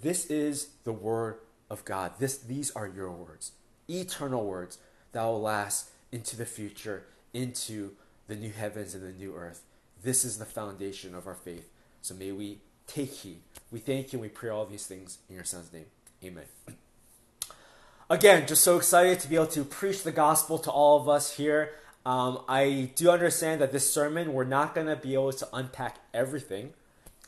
This 0.02 0.24
is 0.26 0.68
the 0.84 0.92
word 0.92 1.36
of 1.68 1.84
God. 1.84 2.12
This, 2.18 2.38
these 2.38 2.70
are 2.70 2.88
your 2.88 3.10
words, 3.10 3.52
eternal 3.88 4.46
words 4.46 4.78
that 5.12 5.22
will 5.24 5.42
last 5.42 5.90
into 6.10 6.34
the 6.34 6.46
future, 6.46 7.04
into 7.34 7.92
the 8.26 8.36
new 8.36 8.52
heavens 8.52 8.94
and 8.94 9.02
the 9.02 9.12
new 9.12 9.34
earth. 9.34 9.62
This 10.02 10.24
is 10.24 10.38
the 10.38 10.46
foundation 10.46 11.14
of 11.14 11.26
our 11.26 11.34
faith. 11.34 11.68
So 12.00 12.14
may 12.14 12.32
we 12.32 12.60
take 12.86 13.12
heed. 13.12 13.40
We 13.70 13.80
thank 13.80 14.12
you 14.12 14.18
and 14.18 14.22
we 14.22 14.28
pray 14.28 14.48
all 14.48 14.64
these 14.64 14.86
things 14.86 15.18
in 15.28 15.34
your 15.34 15.44
son's 15.44 15.70
name. 15.72 15.86
Amen. 16.24 16.44
Again, 18.10 18.48
just 18.48 18.64
so 18.64 18.76
excited 18.76 19.20
to 19.20 19.28
be 19.28 19.36
able 19.36 19.46
to 19.46 19.62
preach 19.62 20.02
the 20.02 20.10
gospel 20.10 20.58
to 20.58 20.70
all 20.72 21.00
of 21.00 21.08
us 21.08 21.36
here. 21.36 21.74
Um, 22.04 22.42
I 22.48 22.90
do 22.96 23.08
understand 23.08 23.60
that 23.60 23.70
this 23.70 23.88
sermon, 23.88 24.32
we're 24.32 24.42
not 24.42 24.74
going 24.74 24.88
to 24.88 24.96
be 24.96 25.14
able 25.14 25.32
to 25.34 25.48
unpack 25.52 25.98
everything. 26.12 26.72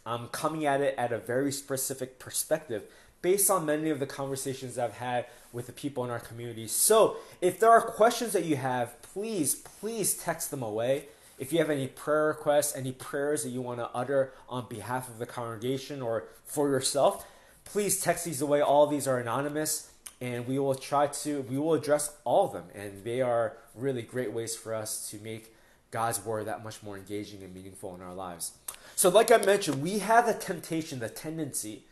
I'm 0.04 0.26
coming 0.26 0.66
at 0.66 0.80
it 0.80 0.96
at 0.98 1.12
a 1.12 1.18
very 1.18 1.52
specific 1.52 2.18
perspective 2.18 2.82
based 3.22 3.48
on 3.48 3.64
many 3.64 3.90
of 3.90 4.00
the 4.00 4.06
conversations 4.06 4.76
I've 4.76 4.94
had 4.94 5.26
with 5.52 5.68
the 5.68 5.72
people 5.72 6.04
in 6.04 6.10
our 6.10 6.18
community. 6.18 6.66
So, 6.66 7.18
if 7.40 7.60
there 7.60 7.70
are 7.70 7.80
questions 7.80 8.32
that 8.32 8.44
you 8.44 8.56
have, 8.56 9.00
please, 9.02 9.54
please 9.54 10.14
text 10.14 10.50
them 10.50 10.64
away. 10.64 11.04
If 11.38 11.52
you 11.52 11.60
have 11.60 11.70
any 11.70 11.86
prayer 11.86 12.26
requests, 12.26 12.74
any 12.74 12.90
prayers 12.90 13.44
that 13.44 13.50
you 13.50 13.62
want 13.62 13.78
to 13.78 13.88
utter 13.94 14.32
on 14.48 14.66
behalf 14.68 15.08
of 15.08 15.18
the 15.18 15.26
congregation 15.26 16.02
or 16.02 16.24
for 16.44 16.68
yourself, 16.70 17.24
please 17.64 18.00
text 18.00 18.24
these 18.24 18.42
away. 18.42 18.60
All 18.60 18.88
these 18.88 19.06
are 19.06 19.20
anonymous 19.20 19.91
and 20.22 20.46
we 20.46 20.56
will 20.56 20.76
try 20.76 21.08
to 21.08 21.42
we 21.42 21.58
will 21.58 21.74
address 21.74 22.16
all 22.24 22.46
of 22.46 22.52
them 22.52 22.64
and 22.74 23.02
they 23.02 23.20
are 23.20 23.56
really 23.74 24.02
great 24.02 24.32
ways 24.32 24.54
for 24.54 24.72
us 24.72 25.10
to 25.10 25.18
make 25.18 25.52
God's 25.90 26.24
word 26.24 26.46
that 26.46 26.62
much 26.62 26.80
more 26.82 26.96
engaging 26.96 27.42
and 27.42 27.52
meaningful 27.52 27.94
in 27.94 28.00
our 28.00 28.14
lives. 28.14 28.52
So 28.94 29.08
like 29.08 29.32
I 29.32 29.38
mentioned, 29.38 29.82
we 29.82 29.98
have 29.98 30.26
the 30.26 30.32
temptation, 30.32 31.00
the 31.00 31.08
tendency 31.08 31.82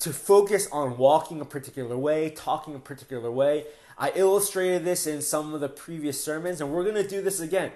to 0.00 0.12
focus 0.12 0.68
on 0.70 0.98
walking 0.98 1.40
a 1.40 1.44
particular 1.44 1.96
way, 1.96 2.30
talking 2.30 2.74
a 2.74 2.78
particular 2.78 3.30
way. 3.30 3.64
I 3.96 4.12
illustrated 4.14 4.84
this 4.84 5.06
in 5.06 5.22
some 5.22 5.54
of 5.54 5.60
the 5.60 5.68
previous 5.68 6.22
sermons, 6.22 6.60
and 6.60 6.70
we're 6.70 6.84
going 6.84 7.02
to 7.02 7.08
do 7.08 7.20
this 7.20 7.40
again. 7.40 7.72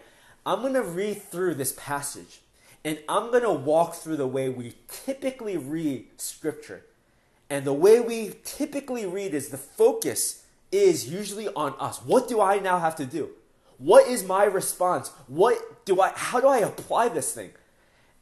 I'm 0.47 0.61
going 0.61 0.75
to 0.75 0.83
read 0.83 1.21
through 1.23 1.55
this 1.55 1.75
passage, 1.77 2.43
and 2.85 2.99
I'm 3.09 3.33
going 3.33 3.43
to 3.43 3.53
walk 3.53 3.95
through 3.95 4.19
the 4.19 4.27
way 4.29 4.49
we 4.49 4.75
typically 4.89 5.57
read 5.57 6.21
Scripture. 6.21 6.85
And 7.53 7.67
the 7.67 7.75
way 7.75 8.01
we 8.01 8.33
typically 8.45 9.05
read 9.05 9.35
is 9.35 9.51
the 9.51 9.59
focus 9.59 10.47
is 10.73 11.11
usually 11.11 11.49
on 11.49 11.75
us. 11.79 11.99
What 12.03 12.27
do 12.27 12.41
I 12.41 12.59
now 12.59 12.79
have 12.79 12.97
to 12.97 13.05
do? 13.05 13.29
What 13.77 14.09
is 14.09 14.25
my 14.25 14.45
response? 14.45 15.11
What 15.27 15.85
do 15.85 16.01
I 16.01 16.13
how 16.17 16.41
do 16.41 16.49
I 16.49 16.61
apply 16.61 17.11
this 17.11 17.35
thing? 17.35 17.51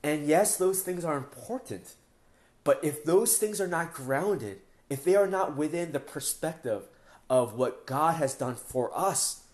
And 0.02 0.26
yes, 0.26 0.56
those 0.56 0.82
things 0.82 1.04
are 1.04 1.16
important. 1.16 1.94
But 2.64 2.80
if 2.82 3.04
those 3.04 3.38
things 3.38 3.60
are 3.60 3.68
not 3.68 3.94
grounded, 3.94 4.62
if 4.88 5.04
they 5.04 5.14
are 5.14 5.28
not 5.28 5.56
within 5.56 5.92
the 5.92 6.00
perspective 6.00 6.88
of 7.28 7.54
what 7.54 7.86
God 7.86 8.16
has 8.16 8.34
done 8.34 8.56
for 8.56 8.90
us, 8.98 9.44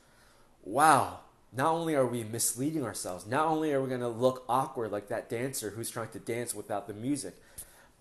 wow, 0.64 1.18
not 1.52 1.72
only 1.72 1.94
are 1.94 2.06
we 2.06 2.24
misleading 2.24 2.82
ourselves, 2.82 3.26
not 3.26 3.46
only 3.46 3.74
are 3.74 3.82
we 3.82 3.90
going 3.90 4.00
to 4.00 4.08
look 4.08 4.42
awkward 4.48 4.90
like 4.90 5.08
that 5.08 5.28
dancer 5.28 5.68
who's 5.68 5.90
trying 5.90 6.08
to 6.12 6.18
dance 6.18 6.54
without 6.54 6.86
the 6.86 6.94
music, 6.94 7.36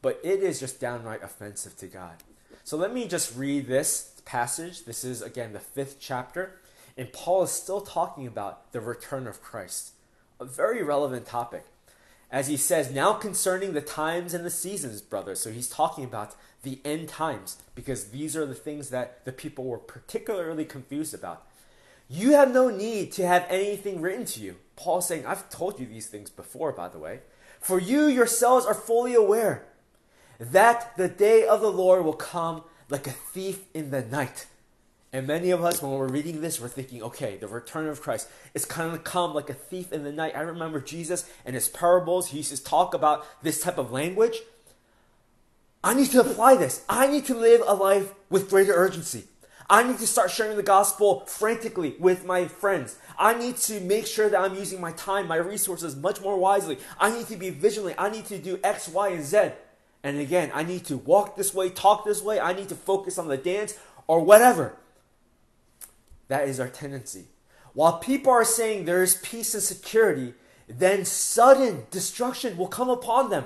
but 0.01 0.19
it 0.23 0.41
is 0.41 0.59
just 0.59 0.79
downright 0.79 1.23
offensive 1.23 1.77
to 1.77 1.87
God. 1.87 2.15
So 2.63 2.77
let 2.77 2.93
me 2.93 3.07
just 3.07 3.35
read 3.35 3.67
this 3.67 4.21
passage. 4.25 4.85
This 4.85 5.03
is, 5.03 5.21
again, 5.21 5.53
the 5.53 5.59
fifth 5.59 5.97
chapter, 5.99 6.59
and 6.97 7.11
Paul 7.11 7.43
is 7.43 7.51
still 7.51 7.81
talking 7.81 8.25
about 8.25 8.71
the 8.71 8.81
return 8.81 9.27
of 9.27 9.41
Christ, 9.41 9.91
a 10.39 10.45
very 10.45 10.81
relevant 10.83 11.25
topic 11.25 11.65
as 12.31 12.47
he 12.47 12.57
says, 12.57 12.91
now 12.91 13.13
concerning 13.13 13.73
the 13.73 13.81
times 13.81 14.33
and 14.33 14.45
the 14.45 14.49
seasons, 14.49 15.01
brothers. 15.01 15.39
So 15.39 15.51
he's 15.51 15.69
talking 15.69 16.03
about 16.03 16.35
the 16.63 16.79
end 16.83 17.07
times 17.07 17.57
because 17.75 18.09
these 18.09 18.35
are 18.35 18.45
the 18.45 18.55
things 18.55 18.89
that 18.89 19.23
the 19.25 19.31
people 19.31 19.65
were 19.65 19.77
particularly 19.77 20.65
confused 20.65 21.13
about. 21.13 21.47
You 22.09 22.33
have 22.33 22.53
no 22.53 22.69
need 22.69 23.11
to 23.13 23.25
have 23.25 23.45
anything 23.49 24.01
written 24.01 24.25
to 24.25 24.41
you. 24.41 24.57
Paul's 24.75 25.07
saying, 25.07 25.25
I've 25.25 25.49
told 25.49 25.79
you 25.79 25.85
these 25.85 26.07
things 26.07 26.29
before, 26.29 26.71
by 26.71 26.89
the 26.89 26.99
way. 26.99 27.21
For 27.59 27.79
you 27.79 28.05
yourselves 28.07 28.65
are 28.65 28.73
fully 28.73 29.13
aware 29.15 29.65
that 30.39 30.95
the 30.97 31.07
day 31.07 31.45
of 31.45 31.61
the 31.61 31.71
Lord 31.71 32.03
will 32.03 32.13
come 32.13 32.63
like 32.89 33.07
a 33.07 33.11
thief 33.11 33.61
in 33.73 33.91
the 33.91 34.03
night. 34.03 34.47
And 35.13 35.27
many 35.27 35.51
of 35.51 35.63
us, 35.63 35.81
when 35.81 35.93
we're 35.93 36.09
reading 36.09 36.41
this, 36.41 36.59
we're 36.59 36.67
thinking, 36.67 37.01
okay, 37.01 37.37
the 37.37 37.47
return 37.47 37.87
of 37.87 38.01
Christ 38.01 38.27
is 38.53 38.65
kind 38.65 38.93
of 38.93 39.05
come 39.05 39.33
like 39.33 39.49
a 39.49 39.53
thief 39.53 39.93
in 39.93 40.03
the 40.03 40.11
night. 40.11 40.35
I 40.35 40.41
remember 40.41 40.81
Jesus 40.81 41.29
and 41.45 41.55
his 41.55 41.69
parables, 41.69 42.31
he 42.31 42.37
used 42.37 42.53
to 42.53 42.61
talk 42.61 42.93
about 42.93 43.25
this 43.41 43.61
type 43.61 43.77
of 43.77 43.91
language. 43.91 44.39
I 45.81 45.93
need 45.93 46.11
to 46.11 46.19
apply 46.19 46.57
this. 46.57 46.83
I 46.89 47.07
need 47.07 47.25
to 47.25 47.33
live 47.33 47.61
a 47.65 47.75
life 47.75 48.13
with 48.29 48.49
greater 48.49 48.73
urgency. 48.73 49.23
I 49.69 49.83
need 49.83 49.99
to 49.99 50.07
start 50.07 50.31
sharing 50.31 50.57
the 50.57 50.63
gospel 50.63 51.21
frantically 51.27 51.95
with 51.97 52.25
my 52.25 52.47
friends. 52.47 52.97
I 53.17 53.35
need 53.35 53.57
to 53.57 53.79
make 53.79 54.05
sure 54.05 54.29
that 54.29 54.39
I'm 54.39 54.55
using 54.55 54.81
my 54.81 54.91
time, 54.91 55.27
my 55.27 55.37
resources 55.37 55.95
much 55.95 56.21
more 56.21 56.37
wisely. 56.37 56.77
I 56.99 57.15
need 57.15 57.27
to 57.27 57.37
be 57.37 57.51
vigilant. 57.51 57.95
I 57.97 58.09
need 58.09 58.25
to 58.25 58.37
do 58.37 58.59
X, 58.63 58.89
Y, 58.89 59.09
and 59.09 59.23
Z. 59.23 59.51
And 60.05 60.19
again, 60.19 60.51
I 60.53 60.61
need 60.61 60.85
to 60.85 60.97
walk 60.97 61.35
this 61.35 61.51
way, 61.51 61.71
talk 61.71 62.05
this 62.05 62.21
way. 62.21 62.39
I 62.39 62.53
need 62.53 62.69
to 62.69 62.75
focus 62.75 63.17
on 63.17 63.27
the 63.27 63.37
dance 63.37 63.75
or 64.05 64.23
whatever. 64.23 64.77
That 66.27 66.47
is 66.47 66.59
our 66.59 66.67
tendency. 66.67 67.23
While 67.73 67.97
people 67.97 68.31
are 68.31 68.45
saying 68.45 68.85
there 68.85 69.01
is 69.01 69.15
peace 69.15 69.55
and 69.55 69.63
security, 69.63 70.35
then 70.67 71.05
sudden 71.05 71.87
destruction 71.89 72.55
will 72.55 72.67
come 72.67 72.87
upon 72.87 73.31
them 73.31 73.45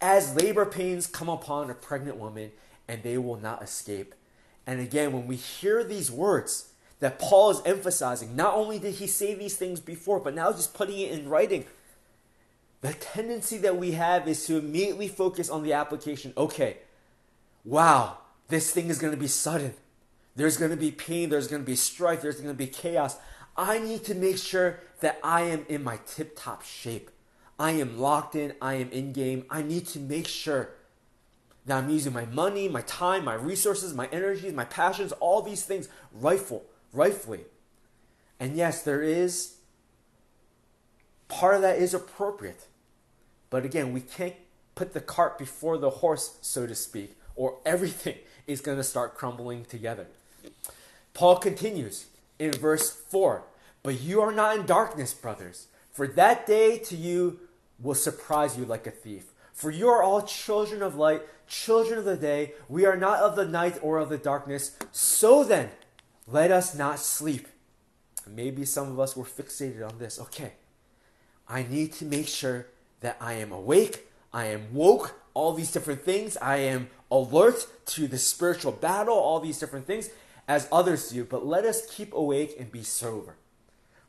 as 0.00 0.36
labor 0.36 0.64
pains 0.64 1.08
come 1.08 1.28
upon 1.28 1.70
a 1.70 1.74
pregnant 1.74 2.18
woman 2.18 2.52
and 2.86 3.02
they 3.02 3.18
will 3.18 3.40
not 3.40 3.60
escape. 3.60 4.14
And 4.68 4.80
again, 4.80 5.10
when 5.10 5.26
we 5.26 5.34
hear 5.34 5.82
these 5.82 6.08
words 6.08 6.68
that 7.00 7.18
Paul 7.18 7.50
is 7.50 7.60
emphasizing, 7.66 8.36
not 8.36 8.54
only 8.54 8.78
did 8.78 8.94
he 8.94 9.08
say 9.08 9.34
these 9.34 9.56
things 9.56 9.80
before, 9.80 10.20
but 10.20 10.36
now 10.36 10.52
he's 10.52 10.68
putting 10.68 11.00
it 11.00 11.10
in 11.10 11.28
writing, 11.28 11.64
the 12.84 12.92
tendency 12.92 13.56
that 13.56 13.78
we 13.78 13.92
have 13.92 14.28
is 14.28 14.44
to 14.44 14.58
immediately 14.58 15.08
focus 15.08 15.48
on 15.48 15.62
the 15.62 15.72
application. 15.72 16.34
Okay, 16.36 16.76
wow, 17.64 18.18
this 18.48 18.72
thing 18.72 18.88
is 18.88 18.98
going 18.98 19.14
to 19.14 19.18
be 19.18 19.26
sudden. 19.26 19.72
There's 20.36 20.58
going 20.58 20.70
to 20.70 20.76
be 20.76 20.90
pain, 20.90 21.30
there's 21.30 21.48
going 21.48 21.62
to 21.62 21.66
be 21.66 21.76
strife, 21.76 22.20
there's 22.20 22.36
going 22.36 22.48
to 22.48 22.54
be 22.54 22.66
chaos. 22.66 23.16
I 23.56 23.78
need 23.78 24.04
to 24.04 24.14
make 24.14 24.36
sure 24.36 24.80
that 25.00 25.18
I 25.24 25.42
am 25.42 25.64
in 25.66 25.82
my 25.82 25.98
tip 26.06 26.36
top 26.36 26.62
shape. 26.62 27.10
I 27.58 27.70
am 27.70 27.98
locked 27.98 28.34
in, 28.34 28.52
I 28.60 28.74
am 28.74 28.90
in 28.90 29.14
game. 29.14 29.46
I 29.48 29.62
need 29.62 29.86
to 29.86 29.98
make 29.98 30.28
sure 30.28 30.68
that 31.64 31.78
I'm 31.82 31.88
using 31.88 32.12
my 32.12 32.26
money, 32.26 32.68
my 32.68 32.82
time, 32.82 33.24
my 33.24 33.32
resources, 33.32 33.94
my 33.94 34.08
energies, 34.12 34.52
my 34.52 34.66
passions, 34.66 35.12
all 35.12 35.40
these 35.40 35.62
things 35.62 35.88
rightful, 36.12 36.66
rightfully. 36.92 37.46
And 38.38 38.58
yes, 38.58 38.82
there 38.82 39.00
is 39.00 39.54
part 41.28 41.54
of 41.54 41.62
that 41.62 41.78
is 41.78 41.94
appropriate. 41.94 42.66
But 43.54 43.64
again, 43.64 43.92
we 43.92 44.00
can't 44.00 44.34
put 44.74 44.94
the 44.94 45.00
cart 45.00 45.38
before 45.38 45.78
the 45.78 45.88
horse, 45.88 46.38
so 46.40 46.66
to 46.66 46.74
speak, 46.74 47.16
or 47.36 47.58
everything 47.64 48.16
is 48.48 48.60
going 48.60 48.78
to 48.78 48.82
start 48.82 49.14
crumbling 49.14 49.64
together. 49.64 50.08
Paul 51.12 51.36
continues 51.36 52.06
in 52.40 52.50
verse 52.50 52.90
4 52.90 53.44
But 53.84 54.00
you 54.00 54.20
are 54.20 54.32
not 54.32 54.58
in 54.58 54.66
darkness, 54.66 55.14
brothers, 55.14 55.68
for 55.92 56.08
that 56.08 56.48
day 56.48 56.78
to 56.78 56.96
you 56.96 57.38
will 57.80 57.94
surprise 57.94 58.58
you 58.58 58.64
like 58.64 58.88
a 58.88 58.90
thief. 58.90 59.26
For 59.52 59.70
you 59.70 59.88
are 59.88 60.02
all 60.02 60.22
children 60.22 60.82
of 60.82 60.96
light, 60.96 61.22
children 61.46 62.00
of 62.00 62.04
the 62.04 62.16
day. 62.16 62.54
We 62.68 62.86
are 62.86 62.96
not 62.96 63.20
of 63.20 63.36
the 63.36 63.46
night 63.46 63.78
or 63.82 63.98
of 63.98 64.08
the 64.08 64.18
darkness. 64.18 64.76
So 64.90 65.44
then, 65.44 65.70
let 66.26 66.50
us 66.50 66.74
not 66.74 66.98
sleep. 66.98 67.46
Maybe 68.26 68.64
some 68.64 68.90
of 68.90 68.98
us 68.98 69.16
were 69.16 69.22
fixated 69.22 69.88
on 69.88 70.00
this. 70.00 70.18
Okay, 70.18 70.54
I 71.48 71.62
need 71.62 71.92
to 71.92 72.04
make 72.04 72.26
sure 72.26 72.66
that 73.04 73.18
I 73.20 73.34
am 73.34 73.52
awake, 73.52 74.08
I 74.32 74.46
am 74.46 74.72
woke, 74.72 75.20
all 75.34 75.52
these 75.52 75.70
different 75.70 76.02
things. 76.02 76.38
I 76.38 76.56
am 76.56 76.88
alert 77.10 77.66
to 77.88 78.08
the 78.08 78.16
spiritual 78.16 78.72
battle, 78.72 79.14
all 79.14 79.40
these 79.40 79.58
different 79.58 79.86
things 79.86 80.08
as 80.48 80.68
others 80.72 81.10
do, 81.10 81.22
but 81.22 81.46
let 81.46 81.66
us 81.66 81.86
keep 81.86 82.14
awake 82.14 82.56
and 82.58 82.72
be 82.72 82.82
sober. 82.82 83.36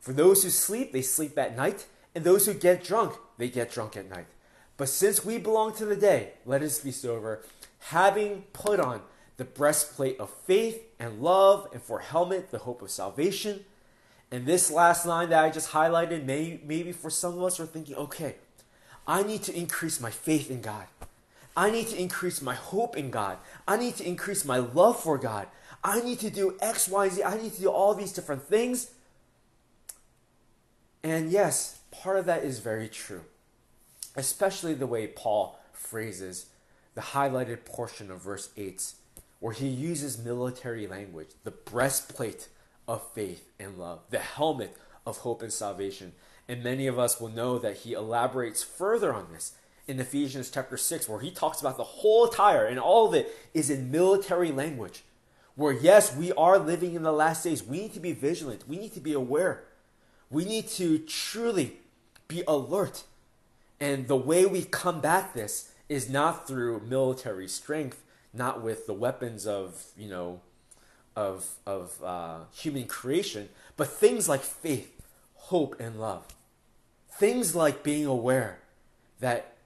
For 0.00 0.14
those 0.14 0.44
who 0.44 0.50
sleep, 0.50 0.92
they 0.92 1.02
sleep 1.02 1.36
at 1.36 1.54
night, 1.54 1.84
and 2.14 2.24
those 2.24 2.46
who 2.46 2.54
get 2.54 2.82
drunk, 2.82 3.12
they 3.36 3.50
get 3.50 3.70
drunk 3.70 3.98
at 3.98 4.08
night. 4.08 4.28
But 4.78 4.88
since 4.88 5.22
we 5.22 5.36
belong 5.36 5.74
to 5.74 5.84
the 5.84 5.96
day, 5.96 6.32
let 6.46 6.62
us 6.62 6.78
be 6.78 6.90
sober, 6.90 7.42
having 7.90 8.44
put 8.54 8.80
on 8.80 9.02
the 9.36 9.44
breastplate 9.44 10.18
of 10.18 10.30
faith 10.30 10.82
and 10.98 11.20
love, 11.20 11.68
and 11.74 11.82
for 11.82 11.98
helmet, 11.98 12.50
the 12.50 12.60
hope 12.60 12.80
of 12.80 12.90
salvation. 12.90 13.66
And 14.30 14.46
this 14.46 14.70
last 14.70 15.04
line 15.04 15.28
that 15.28 15.44
I 15.44 15.50
just 15.50 15.72
highlighted, 15.72 16.24
may, 16.24 16.60
maybe 16.64 16.92
for 16.92 17.10
some 17.10 17.34
of 17.34 17.42
us 17.42 17.60
are 17.60 17.66
thinking, 17.66 17.94
okay, 17.96 18.36
I 19.06 19.22
need 19.22 19.42
to 19.44 19.56
increase 19.56 20.00
my 20.00 20.10
faith 20.10 20.50
in 20.50 20.60
God. 20.60 20.86
I 21.56 21.70
need 21.70 21.88
to 21.88 22.00
increase 22.00 22.42
my 22.42 22.54
hope 22.54 22.96
in 22.96 23.10
God. 23.10 23.38
I 23.66 23.76
need 23.76 23.96
to 23.96 24.06
increase 24.06 24.44
my 24.44 24.58
love 24.58 25.00
for 25.00 25.16
God. 25.16 25.46
I 25.82 26.00
need 26.00 26.18
to 26.20 26.30
do 26.30 26.56
X, 26.60 26.88
Y, 26.88 27.08
Z. 27.08 27.22
I 27.22 27.40
need 27.40 27.54
to 27.54 27.60
do 27.60 27.70
all 27.70 27.94
these 27.94 28.12
different 28.12 28.42
things. 28.42 28.90
And 31.02 31.30
yes, 31.30 31.78
part 31.90 32.18
of 32.18 32.26
that 32.26 32.42
is 32.42 32.58
very 32.58 32.88
true, 32.88 33.22
especially 34.16 34.74
the 34.74 34.86
way 34.86 35.06
Paul 35.06 35.58
phrases 35.72 36.46
the 36.94 37.00
highlighted 37.00 37.64
portion 37.64 38.10
of 38.10 38.22
verse 38.22 38.48
8, 38.56 38.92
where 39.38 39.52
he 39.52 39.68
uses 39.68 40.18
military 40.22 40.86
language 40.86 41.28
the 41.44 41.52
breastplate 41.52 42.48
of 42.88 43.06
faith 43.12 43.48
and 43.60 43.78
love, 43.78 44.00
the 44.10 44.18
helmet 44.18 44.76
of 45.06 45.18
hope 45.18 45.42
and 45.42 45.52
salvation. 45.52 46.12
And 46.48 46.62
many 46.62 46.86
of 46.86 46.98
us 46.98 47.20
will 47.20 47.28
know 47.28 47.58
that 47.58 47.78
he 47.78 47.92
elaborates 47.92 48.62
further 48.62 49.12
on 49.12 49.28
this 49.32 49.52
in 49.88 50.00
Ephesians 50.00 50.50
chapter 50.50 50.76
6, 50.76 51.08
where 51.08 51.20
he 51.20 51.30
talks 51.30 51.60
about 51.60 51.76
the 51.76 51.84
whole 51.84 52.26
attire, 52.26 52.66
and 52.66 52.78
all 52.78 53.08
of 53.08 53.14
it 53.14 53.32
is 53.54 53.70
in 53.70 53.90
military 53.90 54.50
language. 54.50 55.02
Where, 55.54 55.72
yes, 55.72 56.14
we 56.14 56.32
are 56.32 56.58
living 56.58 56.94
in 56.94 57.02
the 57.02 57.12
last 57.12 57.44
days. 57.44 57.64
We 57.64 57.78
need 57.78 57.94
to 57.94 58.00
be 58.00 58.12
vigilant. 58.12 58.68
We 58.68 58.78
need 58.78 58.92
to 58.94 59.00
be 59.00 59.12
aware. 59.12 59.64
We 60.30 60.44
need 60.44 60.68
to 60.70 60.98
truly 60.98 61.78
be 62.28 62.42
alert. 62.46 63.04
And 63.80 64.08
the 64.08 64.16
way 64.16 64.44
we 64.44 64.64
combat 64.64 65.34
this 65.34 65.72
is 65.88 66.10
not 66.10 66.46
through 66.46 66.80
military 66.80 67.48
strength, 67.48 68.02
not 68.34 68.60
with 68.60 68.86
the 68.86 68.92
weapons 68.92 69.46
of, 69.46 69.84
you 69.96 70.08
know, 70.08 70.40
of, 71.14 71.46
of 71.66 72.02
uh, 72.04 72.38
human 72.52 72.86
creation, 72.86 73.48
but 73.76 73.88
things 73.88 74.28
like 74.28 74.42
faith, 74.42 74.95
hope, 75.46 75.76
and 75.78 76.00
love. 76.00 76.26
Things 77.08 77.54
like 77.54 77.84
being 77.84 78.04
aware 78.04 78.58
that 79.20 79.56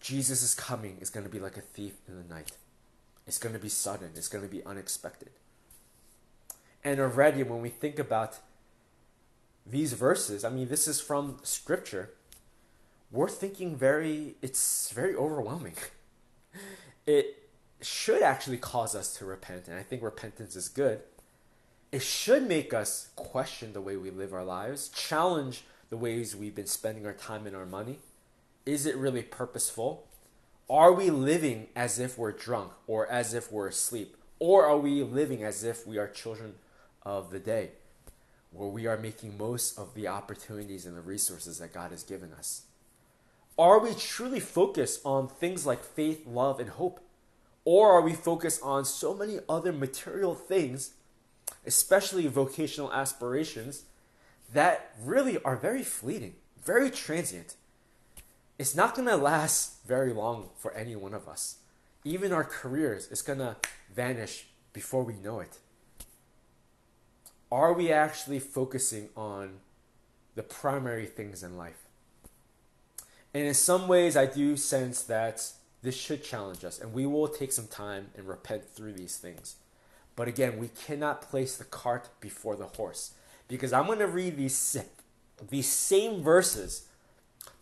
Jesus 0.00 0.42
is 0.42 0.54
coming 0.54 0.98
is 1.00 1.10
going 1.10 1.26
to 1.26 1.32
be 1.32 1.40
like 1.40 1.56
a 1.56 1.60
thief 1.60 1.94
in 2.06 2.16
the 2.16 2.34
night. 2.34 2.52
It's 3.26 3.38
going 3.38 3.54
to 3.54 3.60
be 3.60 3.68
sudden, 3.68 4.10
it's 4.14 4.28
going 4.28 4.44
to 4.44 4.50
be 4.50 4.64
unexpected. 4.64 5.30
And 6.84 7.00
already, 7.00 7.42
when 7.42 7.62
we 7.62 7.68
think 7.68 7.98
about 7.98 8.38
these 9.66 9.94
verses, 9.94 10.44
I 10.44 10.50
mean, 10.50 10.68
this 10.68 10.86
is 10.86 11.00
from 11.00 11.38
scripture, 11.42 12.10
we're 13.10 13.28
thinking 13.28 13.76
very, 13.76 14.36
it's 14.40 14.90
very 14.90 15.14
overwhelming. 15.14 15.74
It 17.06 17.50
should 17.82 18.22
actually 18.22 18.56
cause 18.56 18.94
us 18.94 19.14
to 19.18 19.26
repent, 19.26 19.68
and 19.68 19.76
I 19.76 19.82
think 19.82 20.02
repentance 20.02 20.56
is 20.56 20.70
good. 20.70 21.02
It 21.94 22.02
should 22.02 22.48
make 22.48 22.74
us 22.74 23.10
question 23.14 23.72
the 23.72 23.80
way 23.80 23.96
we 23.96 24.10
live 24.10 24.34
our 24.34 24.42
lives, 24.42 24.88
challenge 24.88 25.62
the 25.90 25.96
ways 25.96 26.34
we've 26.34 26.52
been 26.52 26.66
spending 26.66 27.06
our 27.06 27.12
time 27.12 27.46
and 27.46 27.54
our 27.54 27.64
money 27.64 28.00
is 28.66 28.84
it 28.84 28.96
really 28.96 29.22
purposeful? 29.22 30.08
Are 30.68 30.92
we 30.92 31.08
living 31.08 31.68
as 31.76 32.00
if 32.00 32.18
we're 32.18 32.32
drunk 32.32 32.72
or 32.88 33.06
as 33.06 33.32
if 33.32 33.52
we're 33.52 33.68
asleep? 33.68 34.16
Or 34.40 34.66
are 34.66 34.76
we 34.76 35.04
living 35.04 35.44
as 35.44 35.62
if 35.62 35.86
we 35.86 35.96
are 35.96 36.08
children 36.08 36.54
of 37.04 37.30
the 37.30 37.38
day, 37.38 37.70
where 38.50 38.68
we 38.68 38.88
are 38.88 38.96
making 38.96 39.38
most 39.38 39.78
of 39.78 39.94
the 39.94 40.08
opportunities 40.08 40.86
and 40.86 40.96
the 40.96 41.00
resources 41.00 41.58
that 41.58 41.72
God 41.72 41.92
has 41.92 42.02
given 42.02 42.32
us? 42.32 42.62
Are 43.56 43.78
we 43.78 43.94
truly 43.94 44.40
focused 44.40 45.00
on 45.04 45.28
things 45.28 45.64
like 45.64 45.84
faith, 45.84 46.26
love, 46.26 46.58
and 46.58 46.70
hope? 46.70 46.98
Or 47.64 47.92
are 47.92 48.02
we 48.02 48.14
focused 48.14 48.62
on 48.64 48.84
so 48.84 49.14
many 49.14 49.38
other 49.48 49.72
material 49.72 50.34
things, 50.34 50.94
especially 51.66 52.26
vocational 52.26 52.92
aspirations, 52.92 53.84
that 54.52 54.94
really 55.02 55.38
are 55.42 55.56
very 55.56 55.82
fleeting, 55.82 56.34
very 56.62 56.90
transient? 56.90 57.56
it's 58.58 58.74
not 58.74 58.94
going 58.94 59.08
to 59.08 59.16
last 59.16 59.84
very 59.86 60.12
long 60.12 60.50
for 60.56 60.72
any 60.74 60.94
one 60.94 61.14
of 61.14 61.28
us. 61.28 61.56
Even 62.04 62.32
our 62.32 62.44
careers, 62.44 63.08
it's 63.10 63.22
going 63.22 63.38
to 63.38 63.56
vanish 63.92 64.46
before 64.72 65.02
we 65.02 65.14
know 65.14 65.40
it. 65.40 65.58
Are 67.50 67.72
we 67.72 67.92
actually 67.92 68.40
focusing 68.40 69.08
on 69.16 69.60
the 70.34 70.42
primary 70.42 71.06
things 71.06 71.42
in 71.42 71.56
life? 71.56 71.84
And 73.32 73.44
in 73.44 73.54
some 73.54 73.88
ways, 73.88 74.16
I 74.16 74.26
do 74.26 74.56
sense 74.56 75.02
that 75.02 75.52
this 75.82 75.96
should 75.96 76.22
challenge 76.22 76.64
us, 76.64 76.80
and 76.80 76.92
we 76.92 77.06
will 77.06 77.28
take 77.28 77.52
some 77.52 77.66
time 77.66 78.08
and 78.16 78.28
repent 78.28 78.68
through 78.68 78.92
these 78.92 79.16
things. 79.16 79.56
But 80.16 80.28
again, 80.28 80.58
we 80.58 80.68
cannot 80.68 81.22
place 81.22 81.56
the 81.56 81.64
cart 81.64 82.08
before 82.20 82.56
the 82.56 82.66
horse 82.66 83.14
because 83.48 83.72
I'm 83.72 83.86
going 83.86 83.98
to 83.98 84.06
read 84.06 84.36
these, 84.36 84.76
these 85.50 85.68
same 85.68 86.22
verses 86.22 86.86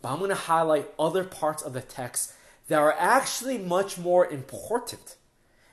but 0.03 0.11
I'm 0.11 0.19
going 0.19 0.29
to 0.29 0.35
highlight 0.35 0.89
other 0.99 1.23
parts 1.23 1.63
of 1.63 1.73
the 1.73 1.81
text 1.81 2.33
that 2.67 2.77
are 2.77 2.93
actually 2.99 3.57
much 3.57 3.97
more 3.97 4.27
important 4.27 5.15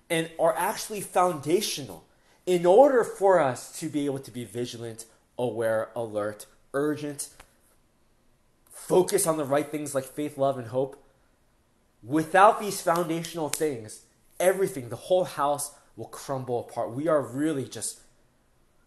and 0.09 0.31
are 0.39 0.57
actually 0.57 1.01
foundational 1.01 2.05
in 2.47 2.65
order 2.65 3.05
for 3.05 3.41
us 3.41 3.79
to 3.81 3.89
be 3.89 4.07
able 4.07 4.21
to 4.21 4.31
be 4.31 4.45
vigilant, 4.45 5.05
aware, 5.37 5.91
alert, 5.97 6.47
urgent, 6.73 7.29
focus 8.71 9.27
on 9.27 9.37
the 9.37 9.45
right 9.45 9.69
things 9.69 9.95
like 9.95 10.05
faith, 10.05 10.39
love, 10.39 10.59
and 10.59 10.69
hope. 10.69 11.03
Without 12.03 12.61
these 12.61 12.81
foundational 12.81 13.49
things, 13.49 14.03
everything, 14.39 14.89
the 14.89 14.97
whole 14.97 15.25
house 15.25 15.75
will 16.01 16.07
crumble 16.07 16.61
apart. 16.61 16.93
We 16.93 17.09
are 17.09 17.21
really 17.21 17.69
just 17.69 18.01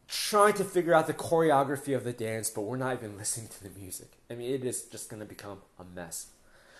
trying 0.07 0.53
to 0.53 0.63
figure 0.63 0.95
out 0.95 1.05
the 1.05 1.13
choreography 1.13 1.95
of 1.95 2.03
the 2.03 2.11
dance, 2.11 2.49
but 2.49 2.61
we're 2.61 2.75
not 2.75 2.95
even 2.95 3.15
listening 3.17 3.49
to 3.49 3.63
the 3.63 3.69
music. 3.79 4.13
I 4.31 4.33
mean, 4.33 4.51
it 4.51 4.65
is 4.65 4.81
just 4.85 5.11
going 5.11 5.19
to 5.19 5.25
become 5.25 5.59
a 5.77 5.83
mess. 5.83 6.31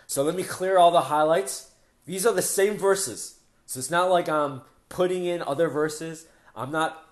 So 0.08 0.24
let 0.24 0.36
me 0.36 0.41
clear 0.41 0.80
all 0.80 0.89
the 0.89 1.02
highlights. 1.02 1.69
These 2.08 2.26
are 2.26 2.34
the 2.34 2.41
same 2.41 2.78
verses. 2.78 3.36
So 3.67 3.78
it's 3.78 3.91
not 3.91 4.10
like 4.10 4.28
I'm 4.28 4.62
putting 4.89 5.26
in 5.26 5.43
other 5.43 5.69
verses. 5.69 6.26
I'm 6.56 6.72
not 6.72 7.08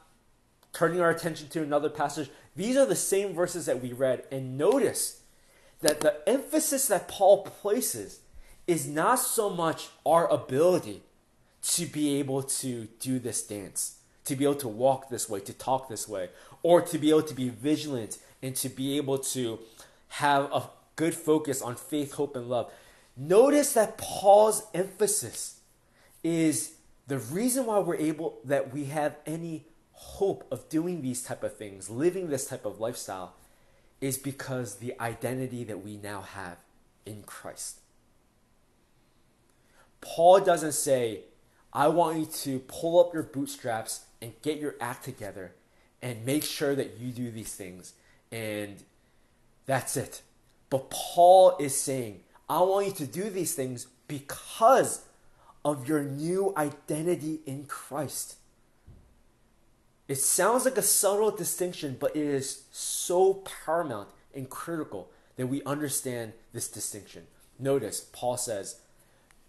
turning 0.74 1.00
our 1.00 1.12
attention 1.12 1.48
to 1.50 1.62
another 1.62 1.90
passage. 1.90 2.32
These 2.56 2.76
are 2.76 2.88
the 2.88 2.96
same 2.96 3.36
verses 3.36 3.68
that 3.68 3.84
we 3.84 3.94
read. 3.94 4.24
And 4.32 4.58
notice 4.58 5.22
that 5.82 6.02
the 6.02 6.28
emphasis 6.28 6.88
that 6.88 7.08
Paul 7.08 7.44
places 7.44 8.22
is 8.66 8.88
not 8.88 9.20
so 9.20 9.48
much 9.52 9.90
our 10.08 10.28
ability 10.28 11.04
to 11.64 11.86
be 11.86 12.20
able 12.20 12.44
to 12.44 12.88
do 13.00 13.20
this 13.20 13.44
dance 13.44 13.96
to 14.26 14.36
be 14.36 14.44
able 14.44 14.56
to 14.56 14.68
walk 14.68 15.10
this 15.10 15.30
way, 15.30 15.40
to 15.42 15.54
talk 15.54 15.90
this 15.90 16.08
way, 16.08 16.30
or 16.64 16.82
to 16.82 16.98
be 16.98 17.10
able 17.10 17.24
to 17.24 17.34
be 17.34 17.50
vigilant 17.50 18.18
and 18.42 18.56
to 18.56 18.70
be 18.70 18.98
able 18.98 19.18
to 19.18 19.60
have 20.10 20.44
a 20.54 20.70
good 20.96 21.14
focus 21.14 21.62
on 21.62 21.76
faith, 21.76 22.14
hope, 22.14 22.36
and 22.36 22.50
love. 22.50 22.72
Notice 23.18 23.74
that 23.74 23.98
Paul's 23.98 24.64
emphasis 24.74 25.60
is 26.24 26.74
the 27.08 27.18
reason 27.18 27.66
why 27.66 27.80
we're 27.80 27.96
able 27.96 28.40
that 28.46 28.74
we 28.74 28.86
have 28.86 29.16
any 29.26 29.66
hope 29.92 30.48
of 30.52 30.70
doing 30.70 31.02
these 31.02 31.24
type 31.24 31.44
of 31.44 31.58
things, 31.58 31.90
living 31.90 32.30
this 32.30 32.46
type 32.46 32.66
of 32.66 32.80
lifestyle, 32.80 33.34
is 34.00 34.18
because 34.18 34.76
the 34.76 34.94
identity 35.00 35.64
that 35.64 35.84
we 35.84 35.98
now 35.98 36.22
have 36.22 36.58
in 37.06 37.24
Christ. 37.24 37.80
Paul 40.00 40.40
doesn't 40.40 40.72
say, 40.72 41.22
I 41.74 41.88
want 41.88 42.20
you 42.20 42.26
to 42.26 42.60
pull 42.60 43.00
up 43.00 43.14
your 43.14 43.24
bootstraps 43.24 44.06
and 44.22 44.34
get 44.42 44.60
your 44.60 44.76
act 44.82 45.06
together 45.06 45.54
and 46.02 46.26
make 46.26 46.44
sure 46.44 46.76
that 46.76 46.98
you 47.00 47.12
do 47.12 47.32
these 47.32 47.54
things. 47.54 47.94
And 48.32 48.84
that's 49.66 49.96
it. 49.96 50.22
But 50.70 50.90
Paul 50.90 51.56
is 51.60 51.80
saying, 51.80 52.22
I 52.50 52.62
want 52.62 52.88
you 52.88 52.94
to 52.94 53.08
do 53.08 53.30
these 53.30 53.54
things 53.54 53.88
because 54.08 55.06
of 55.64 55.88
your 55.88 56.04
new 56.04 56.54
identity 56.58 57.40
in 57.46 57.66
Christ. 57.66 58.36
It 60.08 60.16
sounds 60.16 60.66
like 60.66 60.78
a 60.78 60.82
subtle 60.82 61.32
distinction, 61.32 61.96
but 62.00 62.16
it 62.16 62.24
is 62.24 62.64
so 62.72 63.46
paramount 63.66 64.10
and 64.36 64.50
critical 64.50 65.10
that 65.38 65.48
we 65.48 65.64
understand 65.64 66.34
this 66.52 66.68
distinction. 66.68 67.28
Notice, 67.58 68.08
Paul 68.12 68.36
says, 68.36 68.82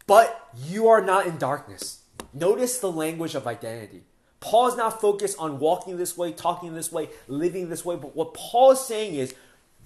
But 0.06 0.50
you 0.56 0.86
are 0.86 1.02
not 1.02 1.26
in 1.26 1.38
darkness. 1.38 2.01
Notice 2.32 2.78
the 2.78 2.90
language 2.90 3.34
of 3.34 3.46
identity. 3.46 4.02
Paul 4.40 4.68
is 4.68 4.76
not 4.76 5.00
focused 5.00 5.38
on 5.38 5.60
walking 5.60 5.96
this 5.96 6.16
way, 6.16 6.32
talking 6.32 6.74
this 6.74 6.90
way, 6.90 7.10
living 7.28 7.68
this 7.68 7.84
way. 7.84 7.96
But 7.96 8.16
what 8.16 8.34
Paul 8.34 8.72
is 8.72 8.80
saying 8.80 9.14
is 9.14 9.34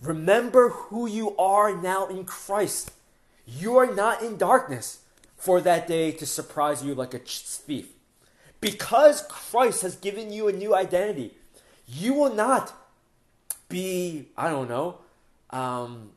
remember 0.01 0.71
who 0.71 1.07
you 1.07 1.37
are 1.37 1.75
now 1.75 2.07
in 2.07 2.25
Christ. 2.25 2.93
You 3.47 3.77
are 3.77 3.93
not 3.93 4.23
in 4.23 4.39
darkness 4.39 5.01
for 5.37 5.61
that 5.61 5.87
day 5.87 6.11
to 6.13 6.27
surprise 6.27 6.83
you 6.83 6.95
like 6.95 7.15
a 7.15 7.19
thief. 7.19 7.89
Because 8.61 9.23
Christ 9.29 9.83
has 9.83 9.95
given 9.95 10.33
you 10.33 10.49
a 10.49 10.53
new 10.53 10.75
identity, 10.75 11.35
you 11.87 12.15
will 12.15 12.35
not 12.35 12.73
be, 13.69 14.29
I 14.37 14.49
don't 14.49 14.69
know, 14.69 14.99
um, 15.51 16.11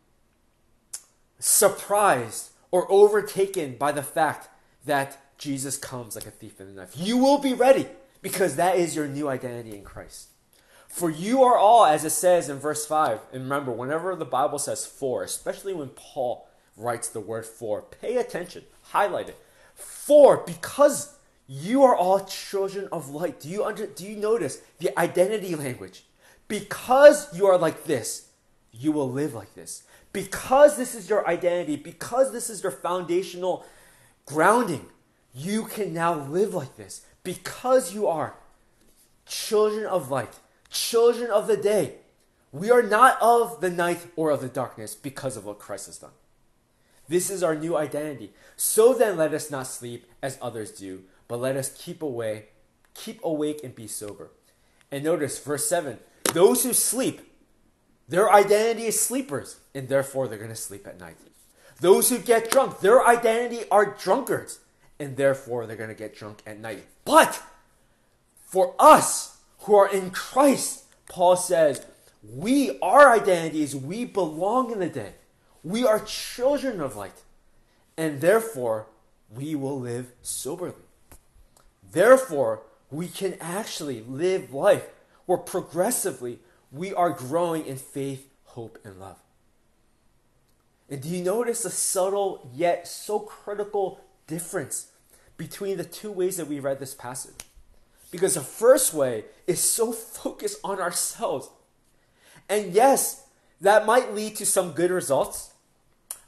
surprised 1.40 2.52
or 2.72 2.90
overtaken 2.90 3.76
by 3.78 3.92
the 3.92 4.04
fact 4.04 4.50
that 4.86 5.18
Jesus 5.40 5.78
comes 5.78 6.16
like 6.16 6.28
a 6.28 6.32
thief 6.32 6.62
in 6.62 6.68
the 6.68 6.82
night. 6.82 6.90
You 6.96 7.18
will 7.18 7.40
be 7.40 7.54
ready 7.54 7.88
because 8.22 8.58
that 8.58 8.78
is 8.78 8.96
your 8.96 9.08
new 9.08 9.28
identity 9.28 9.76
in 9.76 9.84
Christ. 9.84 10.28
For 10.88 11.10
you 11.10 11.44
are 11.44 11.58
all, 11.58 11.86
as 11.86 12.06
it 12.06 12.12
says 12.12 12.50
in 12.50 12.58
verse 12.58 12.86
5, 12.86 13.20
and 13.34 13.44
remember, 13.44 13.72
whenever 13.72 14.16
the 14.16 14.26
Bible 14.26 14.60
says 14.60 14.86
for, 14.86 15.24
especially 15.24 15.74
when 15.74 15.90
Paul 15.90 16.48
writes 16.76 17.10
the 17.10 17.20
word 17.20 17.46
for, 17.46 17.82
pay 17.82 18.18
attention, 18.18 18.64
highlight 18.82 19.30
it. 19.30 19.38
For 19.76 20.44
because 20.46 21.16
you 21.48 21.84
are 21.84 21.96
all 21.96 22.26
children 22.26 22.88
of 22.92 23.10
light. 23.10 23.40
Do 23.40 23.50
you 23.50 23.64
under, 23.64 23.88
do 23.88 24.06
you 24.06 24.16
notice 24.16 24.62
the 24.78 24.98
identity 25.00 25.56
language? 25.56 26.04
Because 26.48 27.36
you 27.36 27.48
are 27.48 27.58
like 27.58 27.86
this, 27.86 28.30
you 28.72 28.92
will 28.92 29.10
live 29.10 29.34
like 29.34 29.56
this. 29.56 29.84
Because 30.14 30.78
this 30.78 30.94
is 30.94 31.10
your 31.10 31.28
identity, 31.28 31.76
because 31.76 32.32
this 32.32 32.50
is 32.50 32.62
your 32.62 32.72
foundational 32.72 33.66
grounding, 34.26 34.86
you 35.34 35.66
can 35.66 35.94
now 35.94 36.14
live 36.14 36.54
like 36.54 36.76
this. 36.78 37.06
Because 37.24 37.94
you 37.94 38.08
are 38.08 38.36
children 39.26 39.86
of 39.86 40.10
light, 40.10 40.40
children 40.70 41.30
of 41.30 41.48
the 41.48 41.58
day. 41.58 41.96
We 42.52 42.72
are 42.72 42.82
not 42.82 43.18
of 43.22 43.62
the 43.62 43.70
night 43.70 44.08
or 44.16 44.32
of 44.32 44.42
the 44.42 44.48
darkness 44.48 44.96
because 44.96 45.38
of 45.38 45.46
what 45.46 45.60
Christ 45.60 45.86
has 45.86 46.00
done. 46.00 46.12
This 47.08 47.30
is 47.30 47.44
our 47.44 47.56
new 47.56 47.76
identity. 47.76 48.32
So 48.56 48.94
then 48.94 49.18
let 49.18 49.34
us 49.34 49.52
not 49.52 49.68
sleep 49.68 50.06
as 50.22 50.38
others 50.42 50.72
do, 50.72 51.04
but 51.28 51.40
let 51.40 51.56
us 51.56 51.76
keep 51.76 52.02
away, 52.02 52.46
keep 52.94 53.24
awake 53.24 53.62
and 53.64 53.76
be 53.76 53.88
sober. 53.88 54.32
And 54.92 55.04
notice 55.04 55.40
verse 55.40 55.68
7 55.68 56.00
those 56.34 56.64
who 56.64 56.74
sleep, 56.74 57.22
their 58.08 58.32
identity 58.32 58.86
is 58.86 59.00
sleepers, 59.00 59.60
and 59.74 59.88
therefore 59.88 60.28
they're 60.28 60.38
going 60.38 60.50
to 60.50 60.56
sleep 60.56 60.86
at 60.86 61.00
night. 61.00 61.18
Those 61.82 62.10
who 62.10 62.20
get 62.20 62.52
drunk, 62.52 62.80
their 62.82 63.06
identity 63.06 63.64
are 63.72 63.98
drunkards, 63.98 64.60
and 65.00 65.16
therefore 65.16 65.66
they're 65.66 65.76
going 65.76 65.90
to 65.90 65.96
get 65.96 66.16
drunk 66.16 66.42
at 66.46 66.60
night. 66.60 66.86
But 67.06 67.42
for 68.46 68.76
us 68.78 69.38
who 69.60 69.76
are 69.76 69.92
in 69.92 70.12
Christ, 70.12 70.84
Paul 71.08 71.36
says, 71.36 71.86
we, 72.22 72.78
our 72.82 73.14
identity 73.14 73.62
is 73.62 73.76
we 73.76 74.06
belong 74.06 74.72
in 74.72 74.80
the 74.80 74.90
day. 74.90 75.14
We 75.64 75.86
are 75.86 76.00
children 76.00 76.82
of 76.82 76.96
light, 76.96 77.24
and 77.98 78.22
therefore 78.22 78.88
we 79.34 79.56
will 79.56 79.80
live 79.80 80.12
soberly. 80.22 80.74
Therefore, 81.92 82.64
we 82.92 83.08
can 83.08 83.36
actually 83.40 84.02
live 84.02 84.54
life 84.54 84.88
where 85.26 85.38
progressively 85.38 86.40
we 86.72 86.94
are 86.94 87.12
growing 87.12 87.66
in 87.66 87.78
faith, 87.78 88.30
hope, 88.46 88.78
and 88.84 89.00
love. 89.00 89.18
And 90.90 91.02
do 91.02 91.10
you 91.10 91.24
notice 91.24 91.64
the 91.64 91.70
subtle 91.70 92.50
yet 92.54 92.88
so 92.88 93.20
critical 93.20 94.02
difference 94.28 94.89
between 95.40 95.78
the 95.78 95.84
two 95.84 96.12
ways 96.12 96.38
that 96.38 96.48
we 96.48 96.60
read 96.60 96.80
this 96.80 96.94
passage? 96.94 97.34
Because 98.12 98.36
the 98.36 98.42
first 98.42 98.94
way 98.94 99.24
is 99.48 99.60
so 99.60 99.92
focused 99.92 100.60
on 100.64 100.80
ourselves. 100.80 101.50
And 102.48 102.74
yes, 102.74 103.24
that 103.62 103.86
might 103.86 104.14
lead 104.14 104.36
to 104.36 104.46
some 104.46 104.74
good 104.74 104.92
results. 104.92 105.54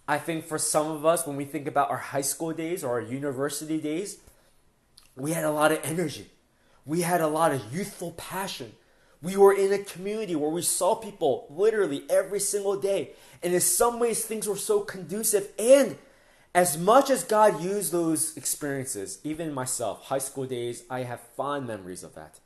I 0.08 0.18
think 0.18 0.46
for 0.46 0.58
some 0.58 0.90
of 0.90 1.06
us, 1.06 1.28
when 1.28 1.36
we 1.36 1.46
think 1.46 1.68
about 1.68 1.92
our 1.92 1.98
high 1.98 2.22
school 2.22 2.54
days 2.54 2.84
or 2.84 2.92
our 2.92 3.02
university 3.02 3.80
days, 3.80 4.18
we 5.16 5.32
had 5.34 5.44
a 5.44 5.52
lot 5.52 5.72
of 5.72 5.80
energy. 5.84 6.28
We 6.86 7.02
had 7.02 7.22
a 7.22 7.28
lot 7.28 7.52
of 7.52 7.74
youthful 7.74 8.12
passion. 8.14 8.72
We 9.22 9.36
were 9.36 9.54
in 9.54 9.74
a 9.74 9.80
community 9.80 10.36
where 10.36 10.50
we 10.50 10.62
saw 10.62 10.96
people 10.96 11.48
literally 11.50 12.04
every 12.10 12.40
single 12.40 12.80
day. 12.80 13.12
And 13.44 13.54
in 13.54 13.62
some 13.62 14.00
ways, 14.00 14.26
things 14.26 14.48
were 14.48 14.56
so 14.56 14.80
conducive. 14.80 15.50
And 15.60 15.98
as 16.54 16.78
much 16.78 17.10
as 17.10 17.24
God 17.24 17.62
used 17.62 17.92
those 17.92 18.36
experiences, 18.36 19.20
even 19.24 19.54
myself, 19.54 20.06
high 20.06 20.20
school 20.20 20.46
days, 20.46 20.84
I 20.90 21.04
have 21.04 21.22
fond 21.36 21.66
memories 21.68 22.04
of 22.04 22.14
that. 22.16 22.40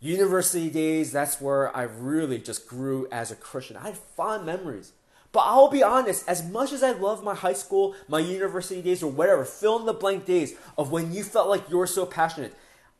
University 0.00 0.70
days, 0.70 1.12
that's 1.12 1.40
where 1.40 1.74
I 1.76 1.82
really 1.82 2.38
just 2.38 2.66
grew 2.66 3.08
as 3.10 3.30
a 3.30 3.36
Christian. 3.36 3.76
I 3.76 3.88
had 3.88 3.96
fond 3.96 4.46
memories. 4.46 4.92
But 5.32 5.40
I'll 5.40 5.70
be 5.70 5.82
honest, 5.82 6.28
as 6.28 6.48
much 6.48 6.72
as 6.72 6.82
I 6.82 6.90
love 6.90 7.24
my 7.24 7.34
high 7.34 7.54
school, 7.54 7.94
my 8.06 8.18
university 8.18 8.82
days, 8.82 9.02
or 9.02 9.10
whatever, 9.10 9.44
fill 9.44 9.78
in 9.78 9.86
the 9.86 9.92
blank 9.92 10.26
days 10.26 10.54
of 10.76 10.92
when 10.92 11.12
you 11.12 11.24
felt 11.24 11.48
like 11.48 11.70
you 11.70 11.78
were 11.78 11.86
so 11.86 12.04
passionate, 12.04 12.54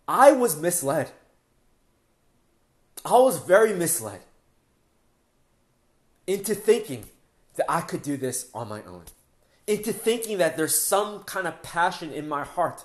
I 0.09 0.33
was 0.33 0.61
misled. 0.61 1.11
I 3.05 3.19
was 3.19 3.39
very 3.39 3.75
misled 3.75 4.21
into 6.27 6.55
thinking 6.55 7.07
that 7.57 7.67
I 7.69 7.81
could 7.81 8.03
do 8.03 8.17
this 8.17 8.49
on 8.55 8.69
my 8.69 8.83
own, 8.85 9.05
into 9.67 9.93
thinking 9.93 10.39
that 10.39 10.57
there's 10.57 10.79
some 10.79 11.21
kind 11.25 11.47
of 11.47 11.63
passion 11.63 12.13
in 12.13 12.29
my 12.29 12.45
heart 12.45 12.85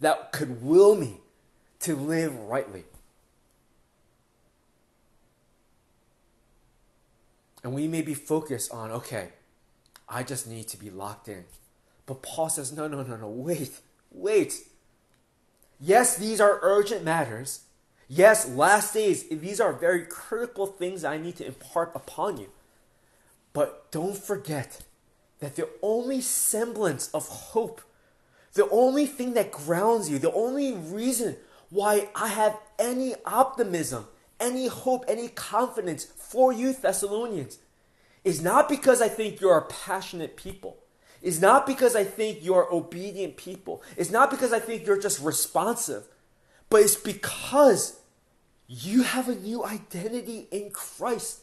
that 0.00 0.32
could 0.32 0.62
will 0.62 0.94
me 0.94 1.18
to 1.80 1.94
live 1.94 2.34
rightly. 2.34 2.84
And 7.62 7.74
we 7.74 7.86
may 7.86 8.02
be 8.02 8.14
focused 8.14 8.72
on, 8.72 8.90
okay, 8.90 9.28
I 10.08 10.22
just 10.22 10.46
need 10.46 10.68
to 10.68 10.76
be 10.76 10.90
locked 10.90 11.28
in. 11.28 11.44
But 12.06 12.22
Paul 12.22 12.48
says, 12.48 12.72
no, 12.72 12.88
no, 12.88 13.02
no, 13.02 13.16
no, 13.16 13.28
wait, 13.28 13.78
wait. 14.10 14.54
Yes, 15.78 16.16
these 16.16 16.40
are 16.40 16.58
urgent 16.62 17.04
matters. 17.04 17.60
Yes, 18.08 18.48
last 18.48 18.94
days, 18.94 19.28
these 19.28 19.60
are 19.60 19.72
very 19.72 20.04
critical 20.04 20.66
things 20.66 21.04
I 21.04 21.18
need 21.18 21.36
to 21.36 21.46
impart 21.46 21.92
upon 21.94 22.38
you. 22.38 22.48
But 23.52 23.90
don't 23.92 24.16
forget 24.16 24.82
that 25.40 25.56
the 25.56 25.68
only 25.82 26.20
semblance 26.20 27.10
of 27.12 27.26
hope, 27.26 27.80
the 28.54 28.68
only 28.70 29.06
thing 29.06 29.34
that 29.34 29.50
grounds 29.50 30.10
you, 30.10 30.18
the 30.18 30.32
only 30.32 30.74
reason 30.74 31.36
why 31.70 32.08
I 32.14 32.28
have 32.28 32.58
any 32.78 33.14
optimism, 33.24 34.06
any 34.38 34.66
hope, 34.66 35.04
any 35.08 35.28
confidence 35.28 36.04
for 36.04 36.52
you, 36.52 36.72
Thessalonians, 36.72 37.58
is 38.24 38.42
not 38.42 38.68
because 38.68 39.00
I 39.00 39.08
think 39.08 39.40
you're 39.40 39.56
a 39.56 39.66
passionate 39.66 40.36
people. 40.36 40.76
Is 41.22 41.40
not 41.40 41.66
because 41.66 41.94
I 41.94 42.04
think 42.04 42.38
you're 42.42 42.72
obedient 42.72 43.36
people. 43.36 43.82
It's 43.96 44.10
not 44.10 44.30
because 44.30 44.54
I 44.54 44.58
think 44.58 44.86
you're 44.86 45.00
just 45.00 45.20
responsive. 45.20 46.04
But 46.70 46.80
it's 46.80 46.96
because 46.96 48.00
you 48.66 49.02
have 49.02 49.28
a 49.28 49.34
new 49.34 49.64
identity 49.64 50.48
in 50.50 50.70
Christ. 50.70 51.40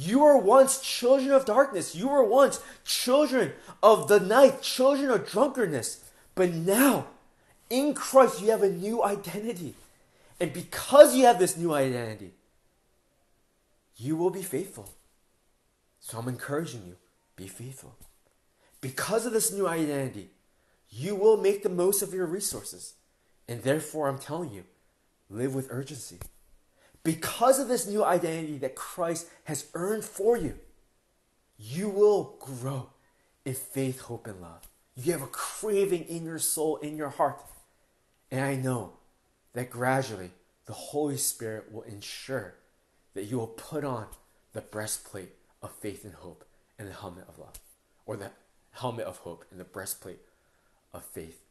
You 0.00 0.20
were 0.20 0.38
once 0.38 0.80
children 0.80 1.32
of 1.32 1.44
darkness. 1.44 1.92
You 1.92 2.06
were 2.06 2.22
once 2.22 2.62
children 2.84 3.50
of 3.82 4.06
the 4.06 4.20
night, 4.20 4.62
children 4.62 5.10
of 5.10 5.28
drunkenness. 5.28 6.04
But 6.36 6.52
now, 6.52 7.08
in 7.68 7.94
Christ, 7.94 8.40
you 8.40 8.52
have 8.52 8.62
a 8.62 8.70
new 8.70 9.02
identity. 9.02 9.74
And 10.38 10.52
because 10.52 11.16
you 11.16 11.24
have 11.24 11.40
this 11.40 11.56
new 11.56 11.74
identity, 11.74 12.30
you 13.96 14.14
will 14.14 14.30
be 14.30 14.42
faithful. 14.42 14.88
So 15.98 16.18
I'm 16.18 16.28
encouraging 16.28 16.84
you 16.86 16.94
be 17.34 17.48
faithful. 17.48 17.96
Because 18.80 19.26
of 19.26 19.32
this 19.32 19.52
new 19.52 19.66
identity, 19.66 20.30
you 20.90 21.16
will 21.16 21.36
make 21.36 21.64
the 21.64 21.68
most 21.68 22.02
of 22.02 22.14
your 22.14 22.26
resources. 22.26 22.94
And 23.48 23.64
therefore, 23.64 24.06
I'm 24.06 24.18
telling 24.18 24.52
you, 24.52 24.62
live 25.28 25.56
with 25.56 25.66
urgency. 25.70 26.18
Because 27.02 27.58
of 27.58 27.68
this 27.68 27.86
new 27.86 28.04
identity 28.04 28.58
that 28.58 28.74
Christ 28.74 29.28
has 29.44 29.66
earned 29.74 30.04
for 30.04 30.36
you, 30.36 30.58
you 31.58 31.88
will 31.88 32.36
grow 32.40 32.90
in 33.44 33.54
faith, 33.54 34.02
hope, 34.02 34.26
and 34.26 34.40
love. 34.40 34.68
You 34.96 35.12
have 35.12 35.22
a 35.22 35.26
craving 35.26 36.04
in 36.04 36.24
your 36.24 36.38
soul, 36.38 36.76
in 36.76 36.96
your 36.96 37.08
heart. 37.08 37.42
And 38.30 38.40
I 38.40 38.56
know 38.56 38.94
that 39.54 39.70
gradually 39.70 40.30
the 40.66 40.72
Holy 40.72 41.16
Spirit 41.16 41.72
will 41.72 41.82
ensure 41.82 42.54
that 43.14 43.24
you 43.24 43.38
will 43.38 43.46
put 43.46 43.84
on 43.84 44.06
the 44.52 44.60
breastplate 44.60 45.30
of 45.62 45.72
faith 45.72 46.04
and 46.04 46.14
hope 46.14 46.44
and 46.78 46.88
the 46.88 46.92
helmet 46.92 47.24
of 47.28 47.38
love, 47.38 47.58
or 48.06 48.16
the 48.16 48.30
helmet 48.72 49.06
of 49.06 49.18
hope 49.18 49.44
and 49.50 49.58
the 49.58 49.64
breastplate 49.64 50.20
of 50.92 51.04
faith 51.04 51.42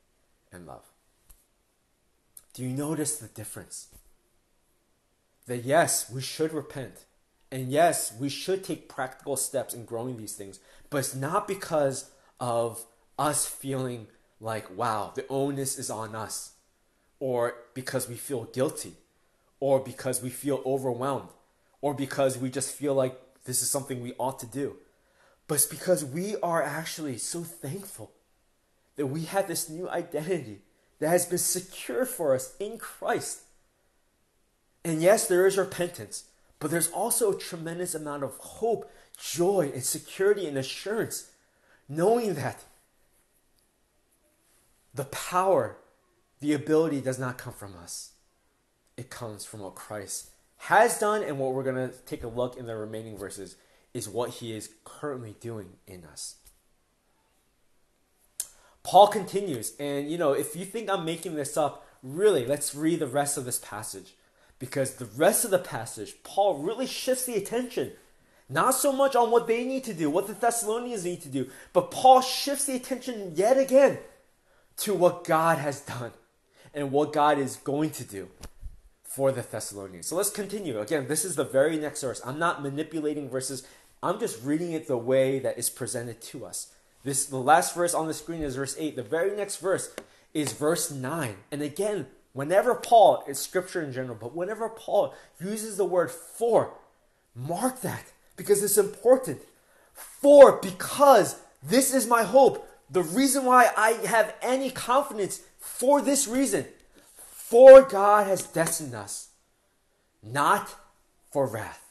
and 0.52 0.66
love. 0.66 0.84
Do 2.54 2.64
you 2.64 2.70
notice 2.70 3.18
the 3.18 3.28
difference? 3.28 3.88
That 5.48 5.64
yes, 5.64 6.10
we 6.12 6.22
should 6.22 6.54
repent. 6.54 7.06
And 7.52 7.72
yes, 7.72 8.14
we 8.18 8.30
should 8.30 8.64
take 8.64 8.90
practical 8.90 9.38
steps 9.38 9.74
in 9.74 9.86
growing 9.86 10.18
these 10.18 10.36
things, 10.36 10.60
but 10.90 10.98
it's 10.98 11.16
not 11.16 11.48
because 11.48 12.12
of 12.40 12.86
us 13.18 13.46
feeling 13.46 14.08
like, 14.40 14.76
wow, 14.76 15.12
the 15.16 15.26
onus 15.30 15.80
is 15.80 15.90
on 15.90 16.14
us, 16.14 16.52
or 17.20 17.56
because 17.74 18.08
we 18.08 18.16
feel 18.16 18.44
guilty, 18.44 18.94
or 19.60 19.80
because 19.80 20.22
we 20.22 20.30
feel 20.30 20.62
overwhelmed, 20.66 21.30
or 21.82 21.94
because 21.94 22.38
we 22.38 22.50
just 22.50 22.76
feel 22.76 22.94
like 22.94 23.18
this 23.46 23.62
is 23.62 23.70
something 23.70 24.02
we 24.02 24.14
ought 24.20 24.40
to 24.40 24.46
do. 24.46 24.76
But 25.48 25.56
it's 25.56 25.66
because 25.66 26.04
we 26.04 26.36
are 26.42 26.62
actually 26.62 27.18
so 27.18 27.42
thankful 27.42 28.12
that 28.98 29.08
we 29.08 29.24
have 29.24 29.48
this 29.48 29.70
new 29.70 29.90
identity 29.90 30.60
that 31.00 31.10
has 31.10 31.26
been 31.26 31.38
secured 31.38 32.10
for 32.10 32.36
us 32.36 32.56
in 32.60 32.78
Christ. 32.78 33.44
And 34.88 35.02
yes, 35.02 35.28
there 35.28 35.45
is 35.45 35.58
repentance, 35.58 36.30
but 36.60 36.71
there's 36.71 36.89
also 36.89 37.34
a 37.34 37.38
tremendous 37.38 37.93
amount 37.93 38.23
of 38.23 38.38
hope, 38.38 38.89
joy, 39.19 39.69
and 39.73 39.84
security 39.84 40.47
and 40.47 40.58
assurance, 40.58 41.30
knowing 41.89 42.36
that 42.36 42.63
the 44.93 45.04
power, 45.04 45.76
the 46.39 46.54
ability 46.54 47.02
does 47.02 47.19
not 47.19 47.38
come 47.38 47.52
from 47.52 47.76
us. 47.76 48.12
It 48.95 49.10
comes 49.10 49.43
from 49.43 49.60
what 49.60 49.76
Christ 49.76 50.30
has 50.56 50.97
done, 50.97 51.21
and 51.21 51.38
what 51.38 51.54
we're 51.54 51.63
going 51.63 51.89
to 51.89 51.93
take 52.06 52.23
a 52.23 52.30
look 52.30 52.56
in 52.56 52.65
the 52.65 52.78
remaining 52.78 53.17
verses 53.17 53.58
is 53.93 54.08
what 54.08 54.36
he 54.36 54.56
is 54.56 54.69
currently 54.86 55.36
doing 55.41 55.73
in 55.86 56.06
us. 56.06 56.36
Paul 58.84 59.08
continues, 59.08 59.73
and 59.82 60.10
you 60.10 60.17
know, 60.17 60.32
if 60.32 60.56
you 60.56 60.63
think 60.63 60.89
I'm 60.89 61.04
making 61.04 61.36
this 61.36 61.58
up, 61.58 61.86
really, 62.02 62.45
let's 62.45 62.73
read 62.73 63.00
the 63.00 63.08
rest 63.08 63.38
of 63.38 63.43
this 63.43 63.60
passage. 63.60 64.13
Because 64.60 64.96
the 64.96 65.06
rest 65.06 65.46
of 65.46 65.52
the 65.52 65.60
passage, 65.60 66.15
Paul 66.24 66.60
really 66.60 66.88
shifts 66.88 67.26
the 67.26 67.36
attention. 67.36 67.91
Not 68.50 68.74
so 68.74 68.91
much 68.91 69.15
on 69.15 69.30
what 69.30 69.48
they 69.48 69.65
need 69.65 69.84
to 69.86 69.93
do, 69.93 70.10
what 70.10 70.28
the 70.28 70.34
Thessalonians 70.34 71.04
need 71.04 71.22
to 71.22 71.30
do, 71.30 71.50
but 71.74 71.91
Paul 71.91 72.22
shifts 72.22 72.65
the 72.65 72.76
attention 72.76 73.34
yet 73.36 73.58
again 73.58 74.00
to 74.78 74.93
what 74.93 75.26
God 75.26 75.58
has 75.58 75.82
done 75.82 76.12
and 76.74 76.91
what 76.91 77.12
God 77.12 77.39
is 77.39 77.58
going 77.58 77.89
to 77.91 78.04
do 78.04 78.30
for 79.04 79.32
the 79.32 79.41
Thessalonians. 79.41 80.08
So 80.08 80.15
let's 80.15 80.30
continue. 80.30 80.80
Again, 80.80 81.08
this 81.08 81.26
is 81.26 81.36
the 81.36 81.43
very 81.43 81.78
next 81.78 82.02
verse. 82.02 82.22
I'm 82.24 82.39
not 82.39 82.63
manipulating 82.63 83.30
verses. 83.30 83.67
I'm 84.02 84.20
just 84.20 84.43
reading 84.43 84.72
it 84.72 84.88
the 84.88 84.98
way 84.98 85.39
that 85.39 85.58
is 85.58 85.70
presented 85.70 86.22
to 86.22 86.46
us. 86.46 86.74
This 87.04 87.26
the 87.26 87.38
last 87.38 87.74
verse 87.74 87.93
on 87.93 88.08
the 88.08 88.13
screen 88.13 88.43
is 88.43 88.56
verse 88.56 88.76
8. 88.78 88.96
The 88.96 89.04
very 89.04 89.36
next 89.36 89.58
verse 89.58 89.93
is 90.34 90.54
verse 90.54 90.91
9. 90.91 91.36
And 91.52 91.62
again, 91.62 92.08
whenever 92.38 92.76
Paul, 92.76 93.23
it's 93.28 93.39
scripture 93.39 93.82
in 93.82 93.91
general, 93.91 94.17
but 94.19 94.36
whenever 94.36 94.69
Paul 94.69 95.13
uses 95.39 95.78
the 95.78 95.86
word 95.86 96.12
for, 96.12 96.73
mark 97.36 97.82
that 97.82 98.12
because 98.36 98.63
it's 98.63 98.78
important. 98.78 99.39
For 99.93 100.60
because 100.62 101.39
this 101.63 101.93
is 101.93 102.08
my 102.08 102.23
hope. 102.23 102.69
The 102.89 103.04
reason 103.04 103.45
why 103.45 103.71
I 103.76 103.91
have 104.06 104.36
any 104.41 104.69
confidence 104.69 105.41
for 105.60 106.02
this 106.02 106.28
reason. 106.28 106.65
For 107.15 107.82
God 107.82 108.28
has 108.28 108.43
destined 108.43 108.93
us 108.93 109.30
not 110.21 110.76
for 111.32 111.47
wrath 111.47 111.88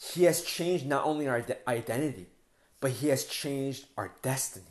He 0.00 0.24
has 0.24 0.42
changed 0.42 0.86
not 0.86 1.04
only 1.04 1.28
our 1.28 1.44
identity, 1.68 2.26
but 2.80 2.90
He 2.90 3.08
has 3.08 3.24
changed 3.26 3.86
our 3.96 4.12
destiny. 4.22 4.64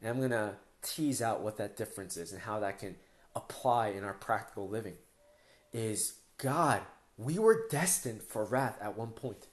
And 0.00 0.10
I'm 0.10 0.18
going 0.18 0.30
to 0.30 0.54
tease 0.84 1.22
out 1.22 1.40
what 1.40 1.56
that 1.56 1.76
difference 1.76 2.16
is 2.16 2.32
and 2.32 2.42
how 2.42 2.60
that 2.60 2.78
can 2.78 2.96
apply 3.34 3.88
in 3.88 4.04
our 4.04 4.14
practical 4.14 4.68
living. 4.68 4.94
Is 5.72 6.14
God, 6.38 6.82
we 7.16 7.38
were 7.38 7.66
destined 7.68 8.22
for 8.22 8.44
wrath 8.44 8.78
at 8.80 8.96
one 8.96 9.10
point. 9.10 9.46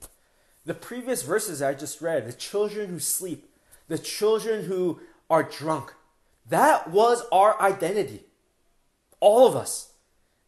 The 0.65 0.73
previous 0.73 1.23
verses 1.23 1.61
I 1.61 1.73
just 1.73 2.01
read, 2.01 2.27
the 2.27 2.33
children 2.33 2.89
who 2.89 2.99
sleep, 2.99 3.49
the 3.87 3.97
children 3.97 4.65
who 4.65 4.99
are 5.29 5.43
drunk, 5.43 5.93
that 6.49 6.89
was 6.91 7.23
our 7.31 7.59
identity. 7.61 8.25
All 9.19 9.47
of 9.47 9.55
us. 9.55 9.93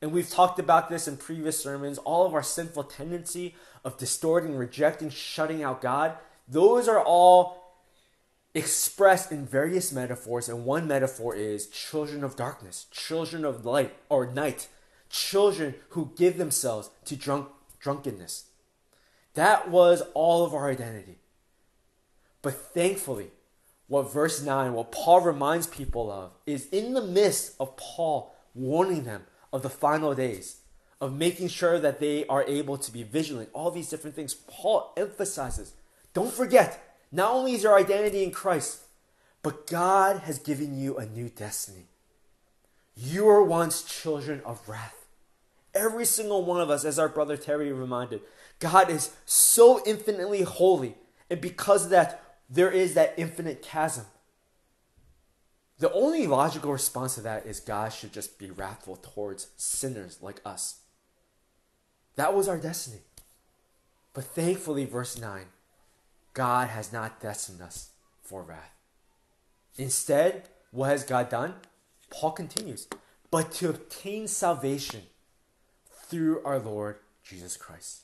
And 0.01 0.11
we've 0.11 0.29
talked 0.29 0.59
about 0.59 0.89
this 0.89 1.07
in 1.07 1.17
previous 1.17 1.61
sermons. 1.61 1.97
All 1.99 2.25
of 2.25 2.33
our 2.33 2.43
sinful 2.43 2.85
tendency 2.85 3.55
of 3.85 3.97
distorting, 3.97 4.55
rejecting, 4.55 5.09
shutting 5.09 5.63
out 5.63 5.81
God, 5.81 6.17
those 6.47 6.87
are 6.87 7.01
all 7.01 7.62
expressed 8.53 9.31
in 9.31 9.45
various 9.45 9.91
metaphors. 9.91 10.49
And 10.49 10.65
one 10.65 10.87
metaphor 10.87 11.35
is 11.35 11.67
children 11.67 12.23
of 12.23 12.35
darkness, 12.35 12.87
children 12.91 13.45
of 13.45 13.65
light 13.65 13.95
or 14.09 14.31
night, 14.31 14.67
children 15.09 15.75
who 15.89 16.11
give 16.15 16.37
themselves 16.37 16.89
to 17.05 17.15
drunk, 17.15 17.49
drunkenness. 17.79 18.45
That 19.33 19.69
was 19.69 20.03
all 20.13 20.45
of 20.45 20.53
our 20.53 20.69
identity. 20.69 21.17
But 22.41 22.53
thankfully, 22.53 23.31
what 23.87 24.13
verse 24.13 24.41
9, 24.41 24.73
what 24.73 24.91
Paul 24.91 25.21
reminds 25.21 25.67
people 25.67 26.11
of, 26.11 26.31
is 26.45 26.67
in 26.69 26.93
the 26.93 27.01
midst 27.01 27.55
of 27.59 27.77
Paul 27.77 28.35
warning 28.53 29.03
them 29.03 29.23
of 29.51 29.63
the 29.63 29.69
final 29.69 30.13
days, 30.13 30.57
of 31.01 31.15
making 31.15 31.47
sure 31.47 31.79
that 31.79 31.99
they 31.99 32.25
are 32.27 32.43
able 32.43 32.77
to 32.77 32.91
be 32.91 33.03
vigilant, 33.03 33.49
all 33.53 33.71
these 33.71 33.89
different 33.89 34.15
things. 34.15 34.33
Paul 34.33 34.93
emphasizes 34.95 35.73
don't 36.13 36.31
forget, 36.31 36.92
not 37.13 37.31
only 37.31 37.53
is 37.53 37.63
your 37.63 37.77
identity 37.77 38.23
in 38.23 38.31
Christ, 38.31 38.79
but 39.43 39.67
God 39.67 40.21
has 40.21 40.39
given 40.39 40.77
you 40.77 40.97
a 40.97 41.05
new 41.05 41.29
destiny. 41.29 41.85
You 42.97 43.25
were 43.25 43.43
once 43.43 43.83
children 43.83 44.41
of 44.43 44.67
wrath. 44.67 45.05
Every 45.75 46.05
single 46.05 46.43
one 46.43 46.59
of 46.59 46.71
us, 46.71 46.83
as 46.83 46.97
our 46.97 47.09
brother 47.09 47.37
Terry 47.37 47.71
reminded, 47.71 48.21
God 48.59 48.89
is 48.89 49.11
so 49.25 49.81
infinitely 49.85 50.41
holy. 50.41 50.95
And 51.29 51.39
because 51.39 51.85
of 51.85 51.91
that, 51.91 52.37
there 52.49 52.71
is 52.71 52.95
that 52.95 53.13
infinite 53.15 53.61
chasm. 53.61 54.05
The 55.79 55.91
only 55.91 56.25
logical 56.25 56.71
response 56.71 57.15
to 57.15 57.21
that 57.21 57.45
is 57.45 57.59
God 57.59 57.93
should 57.93 58.13
just 58.13 58.39
be 58.39 58.49
wrathful 58.49 58.95
towards 58.95 59.49
sinners 59.57 60.17
like 60.21 60.41
us. 60.45 60.79
That 62.15 62.33
was 62.33 62.47
our 62.47 62.57
destiny. 62.57 63.01
But 64.13 64.25
thankfully, 64.25 64.85
verse 64.85 65.19
9, 65.19 65.45
God 66.33 66.69
has 66.69 66.91
not 66.91 67.19
destined 67.19 67.61
us 67.61 67.91
for 68.21 68.41
wrath. 68.41 68.73
Instead, 69.77 70.49
what 70.71 70.89
has 70.89 71.03
God 71.03 71.29
done? 71.29 71.55
Paul 72.09 72.31
continues, 72.31 72.87
but 73.31 73.51
to 73.53 73.69
obtain 73.69 74.27
salvation 74.27 75.01
through 75.89 76.43
our 76.43 76.59
Lord 76.59 76.97
Jesus 77.23 77.57
Christ. 77.57 78.01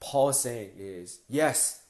Paul 0.00 0.30
is 0.30 0.38
saying 0.40 0.70
is, 0.78 1.20
yes, 1.28 1.82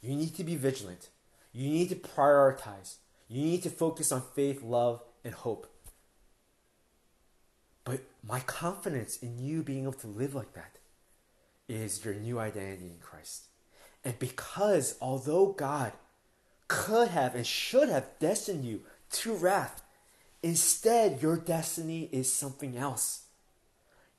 you 0.00 0.16
need 0.16 0.34
to 0.34 0.44
be 0.44 0.56
vigilant. 0.56 1.08
You 1.52 1.70
need 1.70 1.88
to 1.90 1.96
prioritize. 1.96 2.96
You 3.28 3.42
need 3.42 3.62
to 3.62 3.70
focus 3.70 4.10
on 4.10 4.22
faith, 4.34 4.62
love, 4.62 5.02
and 5.24 5.34
hope. 5.34 5.72
But 7.84 8.00
my 8.26 8.40
confidence 8.40 9.18
in 9.18 9.38
you 9.38 9.62
being 9.62 9.84
able 9.84 9.92
to 9.94 10.06
live 10.06 10.34
like 10.34 10.52
that 10.54 10.78
is 11.68 12.04
your 12.04 12.14
new 12.14 12.38
identity 12.38 12.86
in 12.86 12.98
Christ. 13.00 13.44
And 14.04 14.18
because 14.18 14.96
although 15.00 15.52
God 15.52 15.92
could 16.68 17.08
have 17.08 17.34
and 17.34 17.46
should 17.46 17.88
have 17.88 18.18
destined 18.18 18.64
you 18.64 18.82
to 19.12 19.34
wrath, 19.34 19.82
instead 20.42 21.22
your 21.22 21.36
destiny 21.36 22.08
is 22.12 22.30
something 22.30 22.76
else. 22.76 23.22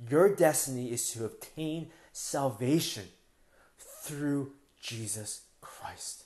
Your 0.09 0.35
destiny 0.35 0.91
is 0.91 1.11
to 1.11 1.25
obtain 1.25 1.89
salvation 2.11 3.05
through 3.77 4.53
Jesus 4.81 5.41
Christ. 5.61 6.23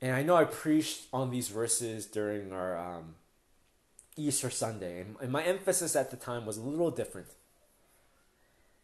And 0.00 0.12
I 0.12 0.22
know 0.22 0.34
I 0.34 0.44
preached 0.44 1.06
on 1.12 1.30
these 1.30 1.48
verses 1.48 2.06
during 2.06 2.52
our 2.52 2.76
um, 2.76 3.14
Easter 4.16 4.50
Sunday, 4.50 5.04
and 5.20 5.30
my 5.30 5.44
emphasis 5.44 5.94
at 5.94 6.10
the 6.10 6.16
time 6.16 6.44
was 6.44 6.56
a 6.56 6.62
little 6.62 6.90
different. 6.90 7.28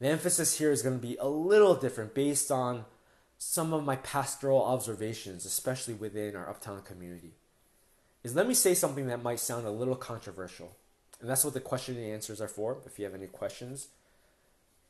The 0.00 0.08
emphasis 0.08 0.58
here 0.58 0.70
is 0.70 0.82
going 0.82 0.98
to 1.00 1.06
be 1.06 1.16
a 1.16 1.28
little 1.28 1.74
different 1.74 2.14
based 2.14 2.50
on 2.50 2.84
some 3.37 3.72
of 3.72 3.84
my 3.84 3.96
pastoral 3.96 4.62
observations, 4.62 5.44
especially 5.44 5.94
within 5.94 6.37
our 6.37 6.48
uptown 6.48 6.82
community. 6.82 7.32
Is 8.22 8.34
let 8.34 8.48
me 8.48 8.54
say 8.54 8.74
something 8.74 9.06
that 9.08 9.22
might 9.22 9.40
sound 9.40 9.66
a 9.66 9.70
little 9.70 9.96
controversial, 9.96 10.76
and 11.20 11.28
that's 11.28 11.44
what 11.44 11.54
the 11.54 11.61
question 11.61 11.96
and 11.96 12.04
answers 12.04 12.40
are 12.40 12.48
for. 12.48 12.78
If 12.84 12.98
you 12.98 13.04
have 13.04 13.14
any 13.14 13.26
questions, 13.26 13.88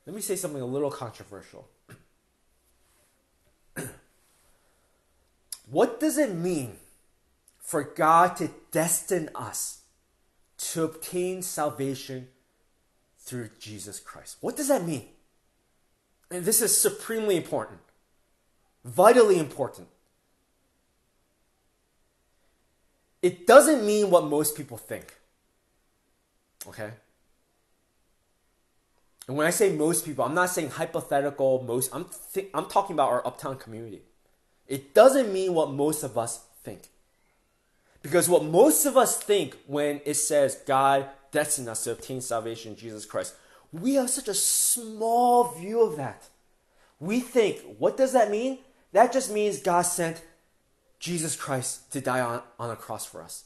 let 0.07 0.15
me 0.15 0.23
say 0.23 0.37
something 0.37 0.63
a 0.63 0.67
little 0.67 0.91
controversial. 0.91 1.69
What 5.71 6.01
does 6.01 6.17
it 6.17 6.35
mean 6.35 6.77
for 7.59 7.83
God 7.83 8.37
to 8.37 8.51
destine 8.71 9.29
us 9.35 9.83
to 10.57 10.85
obtain 10.85 11.43
salvation 11.43 12.29
through 13.29 13.51
Jesus 13.61 14.01
Christ? 14.01 14.39
What 14.41 14.57
does 14.57 14.69
that 14.69 14.85
mean? 14.85 15.05
And 16.31 16.45
this 16.45 16.63
is 16.63 16.81
supremely 16.81 17.37
important, 17.37 17.81
vitally 18.85 19.39
important. 19.39 19.89
It 23.21 23.47
doesn't 23.47 23.85
mean 23.85 24.11
what 24.11 24.25
most 24.25 24.57
people 24.57 24.79
think. 24.79 25.15
Okay? 26.67 26.91
And 29.27 29.37
when 29.37 29.47
I 29.47 29.51
say 29.51 29.73
most 29.73 30.07
people, 30.07 30.25
I'm 30.25 30.35
not 30.35 30.51
saying 30.51 30.71
hypothetical 30.71 31.63
most. 31.63 31.95
I'm 31.95 32.07
th- 32.33 32.49
I'm 32.55 32.67
talking 32.67 32.95
about 32.95 33.11
our 33.11 33.27
uptown 33.27 33.59
community. 33.59 34.03
It 34.67 34.95
doesn't 34.95 35.33
mean 35.33 35.53
what 35.55 35.71
most 35.71 36.03
of 36.03 36.17
us 36.17 36.45
think. 36.63 36.89
Because 38.01 38.29
what 38.29 38.45
most 38.45 38.87
of 38.87 38.97
us 38.97 39.19
think 39.19 39.57
when 39.67 40.01
it 40.07 40.15
says 40.15 40.63
God 40.67 41.09
destined 41.31 41.69
us 41.69 41.85
to 41.85 41.93
obtain 41.93 42.21
salvation 42.21 42.73
in 42.73 42.79
Jesus 42.79 43.05
Christ, 43.05 43.35
we 43.73 43.95
have 43.95 44.11
such 44.11 44.29
a 44.29 44.35
small 44.35 45.53
view 45.53 45.83
of 45.83 45.97
that. 45.97 46.29
We 47.01 47.21
think, 47.21 47.61
what 47.79 47.97
does 47.97 48.13
that 48.13 48.31
mean? 48.31 48.59
That 48.93 49.13
just 49.13 49.33
means 49.33 49.61
God 49.61 49.83
sent 49.83 50.23
Jesus 50.99 51.37
Christ 51.37 51.93
to 51.93 52.01
die 52.01 52.21
on, 52.21 52.43
on 52.59 52.71
a 52.71 52.77
cross 52.77 53.07
for 53.07 53.23
us. 53.23 53.45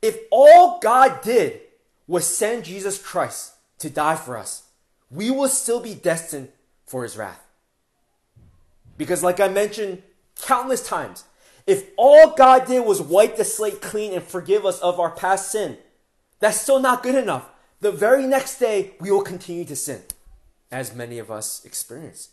If 0.00 0.18
all 0.30 0.78
God 0.80 1.22
did 1.22 1.60
was 2.06 2.26
send 2.26 2.64
Jesus 2.64 3.00
Christ 3.00 3.54
to 3.78 3.88
die 3.88 4.16
for 4.16 4.36
us, 4.36 4.64
we 5.10 5.30
will 5.30 5.48
still 5.48 5.80
be 5.80 5.94
destined 5.94 6.48
for 6.84 7.02
his 7.02 7.16
wrath. 7.16 7.44
Because, 8.96 9.22
like 9.22 9.40
I 9.40 9.48
mentioned 9.48 10.02
countless 10.40 10.86
times, 10.86 11.24
if 11.66 11.90
all 11.96 12.34
God 12.34 12.66
did 12.66 12.84
was 12.84 13.00
wipe 13.00 13.36
the 13.36 13.44
slate 13.44 13.80
clean 13.80 14.12
and 14.12 14.22
forgive 14.22 14.66
us 14.66 14.80
of 14.80 14.98
our 14.98 15.10
past 15.10 15.50
sin, 15.50 15.78
that's 16.42 16.60
still 16.60 16.80
not 16.80 17.04
good 17.04 17.14
enough. 17.14 17.48
The 17.80 17.92
very 17.92 18.26
next 18.26 18.58
day, 18.58 18.94
we 18.98 19.12
will 19.12 19.22
continue 19.22 19.64
to 19.64 19.76
sin, 19.76 20.02
as 20.72 20.92
many 20.92 21.20
of 21.20 21.30
us 21.30 21.64
experience 21.64 22.30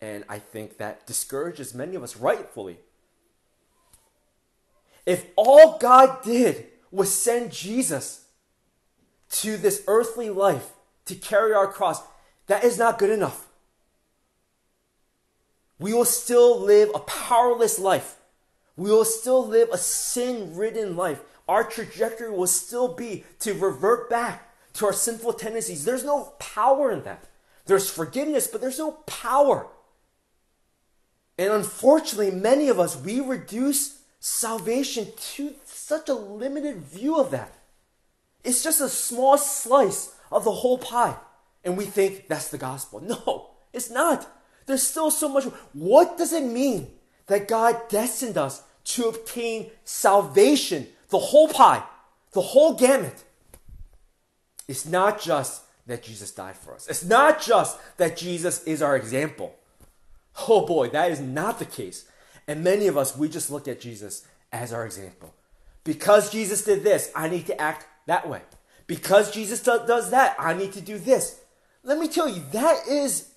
And 0.00 0.24
I 0.28 0.40
think 0.40 0.78
that 0.78 1.06
discourages 1.06 1.72
many 1.72 1.94
of 1.94 2.02
us 2.02 2.16
rightfully. 2.16 2.78
If 5.06 5.26
all 5.36 5.78
God 5.78 6.24
did 6.24 6.66
was 6.90 7.14
send 7.14 7.52
Jesus 7.52 8.26
to 9.30 9.56
this 9.56 9.84
earthly 9.86 10.30
life 10.30 10.70
to 11.04 11.14
carry 11.14 11.54
our 11.54 11.68
cross, 11.68 12.02
that 12.48 12.64
is 12.64 12.76
not 12.76 12.98
good 12.98 13.10
enough. 13.10 13.46
We 15.78 15.94
will 15.94 16.04
still 16.04 16.58
live 16.60 16.90
a 16.92 16.98
powerless 16.98 17.78
life. 17.78 18.16
We 18.76 18.90
will 18.90 19.04
still 19.04 19.46
live 19.46 19.68
a 19.70 19.78
sin 19.78 20.56
ridden 20.56 20.96
life. 20.96 21.20
Our 21.48 21.64
trajectory 21.64 22.30
will 22.30 22.46
still 22.46 22.94
be 22.94 23.24
to 23.40 23.54
revert 23.54 24.08
back 24.08 24.54
to 24.74 24.86
our 24.86 24.92
sinful 24.92 25.34
tendencies. 25.34 25.84
There's 25.84 26.04
no 26.04 26.34
power 26.38 26.90
in 26.90 27.02
that. 27.04 27.28
There's 27.66 27.90
forgiveness, 27.90 28.46
but 28.46 28.60
there's 28.60 28.78
no 28.78 28.92
power. 29.06 29.68
And 31.38 31.52
unfortunately, 31.52 32.30
many 32.30 32.68
of 32.68 32.78
us, 32.78 32.96
we 32.96 33.20
reduce 33.20 34.00
salvation 34.20 35.08
to 35.34 35.54
such 35.64 36.08
a 36.08 36.14
limited 36.14 36.78
view 36.78 37.18
of 37.18 37.30
that. 37.30 37.52
It's 38.42 38.62
just 38.62 38.80
a 38.80 38.88
small 38.88 39.38
slice 39.38 40.14
of 40.30 40.44
the 40.44 40.52
whole 40.52 40.78
pie. 40.78 41.16
And 41.64 41.76
we 41.76 41.84
think 41.84 42.28
that's 42.28 42.48
the 42.48 42.58
gospel. 42.58 43.00
No, 43.04 43.50
it's 43.72 43.90
not. 43.90 44.30
There's 44.66 44.82
still 44.82 45.10
so 45.10 45.28
much. 45.28 45.44
What 45.72 46.16
does 46.16 46.32
it 46.32 46.44
mean 46.44 46.90
that 47.26 47.48
God 47.48 47.88
destined 47.88 48.38
us 48.38 48.62
to 48.84 49.08
obtain 49.08 49.70
salvation? 49.84 50.86
The 51.14 51.20
whole 51.20 51.46
pie, 51.46 51.84
the 52.32 52.40
whole 52.40 52.74
gamut. 52.74 53.22
It's 54.66 54.84
not 54.84 55.20
just 55.20 55.62
that 55.86 56.02
Jesus 56.02 56.32
died 56.32 56.56
for 56.56 56.74
us. 56.74 56.88
It's 56.88 57.04
not 57.04 57.40
just 57.40 57.78
that 57.98 58.16
Jesus 58.16 58.64
is 58.64 58.82
our 58.82 58.96
example. 58.96 59.54
Oh 60.48 60.66
boy, 60.66 60.88
that 60.88 61.12
is 61.12 61.20
not 61.20 61.60
the 61.60 61.66
case. 61.66 62.08
And 62.48 62.64
many 62.64 62.88
of 62.88 62.98
us, 62.98 63.16
we 63.16 63.28
just 63.28 63.48
look 63.48 63.68
at 63.68 63.80
Jesus 63.80 64.26
as 64.52 64.72
our 64.72 64.84
example. 64.84 65.32
Because 65.84 66.32
Jesus 66.32 66.64
did 66.64 66.82
this, 66.82 67.12
I 67.14 67.28
need 67.28 67.46
to 67.46 67.60
act 67.60 67.86
that 68.06 68.28
way. 68.28 68.42
Because 68.88 69.30
Jesus 69.30 69.60
does 69.60 70.10
that, 70.10 70.34
I 70.36 70.52
need 70.52 70.72
to 70.72 70.80
do 70.80 70.98
this. 70.98 71.38
Let 71.84 72.00
me 72.00 72.08
tell 72.08 72.28
you, 72.28 72.42
that 72.50 72.88
is 72.88 73.28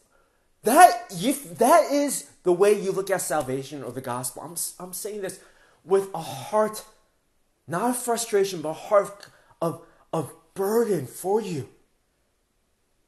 that 0.63 1.11
if 1.11 1.59
that 1.59 1.91
is 1.91 2.27
the 2.41 2.53
way 2.53 2.73
you 2.73 2.91
look 2.91 3.11
at 3.11 3.21
salvation 3.21 3.83
or 3.83 3.91
the 3.91 4.01
gospel. 4.01 4.41
I'm 4.41 4.55
I'm 4.79 4.93
saying 4.93 5.21
this 5.21 5.39
with 5.85 6.09
a 6.15 6.21
heart, 6.21 6.83
not 7.67 7.91
of 7.91 7.97
frustration, 7.97 8.62
but 8.62 8.69
a 8.69 8.73
heart 8.73 9.27
of 9.62 9.82
of 10.13 10.34
burden 10.53 11.06
for 11.06 11.41
you. 11.41 11.69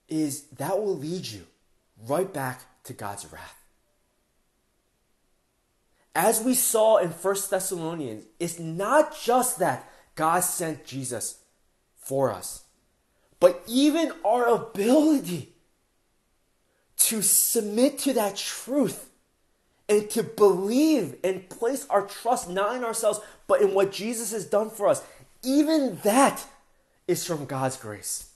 Is 0.08 0.43
that 0.58 0.78
will 0.78 0.98
lead 0.98 1.26
you 1.28 1.45
right 2.08 2.32
back 2.32 2.62
to 2.86 2.93
God's 2.93 3.32
wrath. 3.32 3.56
As 6.15 6.41
we 6.41 6.56
saw 6.56 6.98
in 6.98 7.12
First 7.12 7.50
Thessalonians, 7.50 8.26
it's 8.39 8.60
not 8.60 9.17
just 9.17 9.60
that 9.60 9.89
God 10.15 10.41
sent 10.41 10.84
Jesus 10.84 11.39
for 11.95 12.32
us, 12.32 12.63
but 13.39 13.63
even 13.67 14.12
our 14.26 14.48
ability 14.48 15.54
to 16.98 17.22
submit 17.22 18.00
to 18.00 18.13
that 18.13 18.36
truth 18.36 19.09
and 19.89 20.10
to 20.12 20.23
believe 20.23 21.15
and 21.23 21.49
place 21.49 21.86
our 21.89 22.04
trust 22.04 22.49
not 22.49 22.75
in 22.75 22.84
ourselves, 22.84 23.19
but 23.47 23.62
in 23.62 23.73
what 23.73 23.91
Jesus 23.91 24.32
has 24.32 24.45
done 24.45 24.69
for 24.69 24.88
us, 24.88 25.04
even 25.43 25.97
that 26.04 26.45
is 27.08 27.25
from 27.25 27.45
God's 27.45 27.75
grace. 27.75 28.30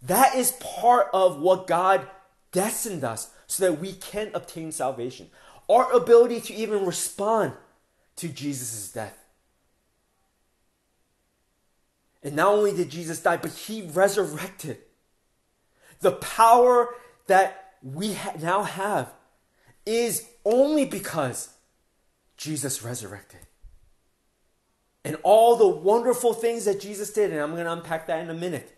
That 0.00 0.34
is 0.36 0.52
part 0.52 1.08
of 1.12 1.40
what 1.40 1.66
God 1.66 2.06
destined 2.52 3.02
us 3.02 3.30
so 3.46 3.64
that 3.64 3.80
we 3.80 3.92
can 3.92 4.30
obtain 4.32 4.70
salvation. 4.70 5.28
Our 5.68 5.92
ability 5.92 6.40
to 6.42 6.54
even 6.54 6.86
respond 6.86 7.54
to 8.16 8.28
Jesus' 8.28 8.92
death. 8.92 9.18
And 12.22 12.36
not 12.36 12.54
only 12.54 12.72
did 12.72 12.90
Jesus 12.90 13.20
die, 13.20 13.36
but 13.36 13.52
he 13.52 13.82
resurrected. 13.82 14.78
The 16.00 16.12
power 16.12 16.94
that 17.26 17.74
we 17.82 18.14
ha- 18.14 18.34
now 18.40 18.62
have 18.62 19.12
is 19.84 20.26
only 20.44 20.84
because 20.84 21.54
Jesus 22.36 22.82
resurrected. 22.82 23.40
And 25.04 25.16
all 25.22 25.56
the 25.56 25.68
wonderful 25.68 26.32
things 26.32 26.64
that 26.64 26.80
Jesus 26.80 27.12
did, 27.12 27.30
and 27.30 27.40
I'm 27.40 27.52
going 27.52 27.64
to 27.64 27.72
unpack 27.72 28.06
that 28.06 28.20
in 28.20 28.30
a 28.30 28.34
minute, 28.34 28.76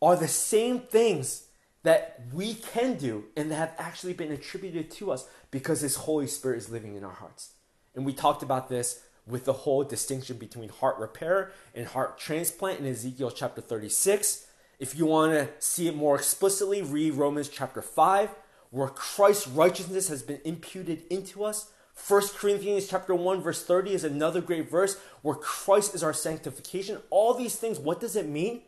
are 0.00 0.16
the 0.16 0.28
same 0.28 0.80
things 0.80 1.46
that 1.82 2.20
we 2.32 2.54
can 2.54 2.96
do 2.96 3.24
and 3.36 3.50
that 3.50 3.56
have 3.56 3.74
actually 3.78 4.12
been 4.12 4.32
attributed 4.32 4.90
to 4.90 5.10
us 5.10 5.28
because 5.50 5.80
His 5.80 5.96
Holy 5.96 6.26
Spirit 6.26 6.58
is 6.58 6.70
living 6.70 6.96
in 6.96 7.04
our 7.04 7.12
hearts. 7.12 7.52
And 7.94 8.04
we 8.04 8.12
talked 8.12 8.42
about 8.42 8.68
this 8.68 9.02
with 9.26 9.44
the 9.44 9.52
whole 9.52 9.82
distinction 9.82 10.36
between 10.36 10.68
heart 10.68 10.98
repair 10.98 11.52
and 11.74 11.86
heart 11.86 12.18
transplant 12.18 12.80
in 12.80 12.86
Ezekiel 12.86 13.30
chapter 13.30 13.60
36. 13.60 14.46
If 14.78 14.96
you 14.96 15.06
want 15.06 15.32
to 15.32 15.48
see 15.58 15.88
it 15.88 15.96
more 15.96 16.16
explicitly, 16.16 16.82
read 16.82 17.14
Romans 17.14 17.48
chapter 17.48 17.82
5, 17.82 18.30
where 18.76 18.88
Christ's 18.88 19.48
righteousness 19.48 20.08
has 20.08 20.22
been 20.22 20.40
imputed 20.44 21.04
into 21.08 21.44
us. 21.44 21.70
1 22.08 22.22
Corinthians 22.36 22.86
chapter 22.88 23.14
1 23.14 23.40
verse 23.40 23.64
30 23.64 23.94
is 23.94 24.04
another 24.04 24.42
great 24.42 24.70
verse 24.70 24.98
where 25.22 25.34
Christ 25.34 25.94
is 25.94 26.02
our 26.02 26.12
sanctification. 26.12 26.98
All 27.08 27.32
these 27.32 27.56
things, 27.56 27.78
what 27.78 28.00
does 28.00 28.16
it 28.16 28.28
mean? 28.28 28.60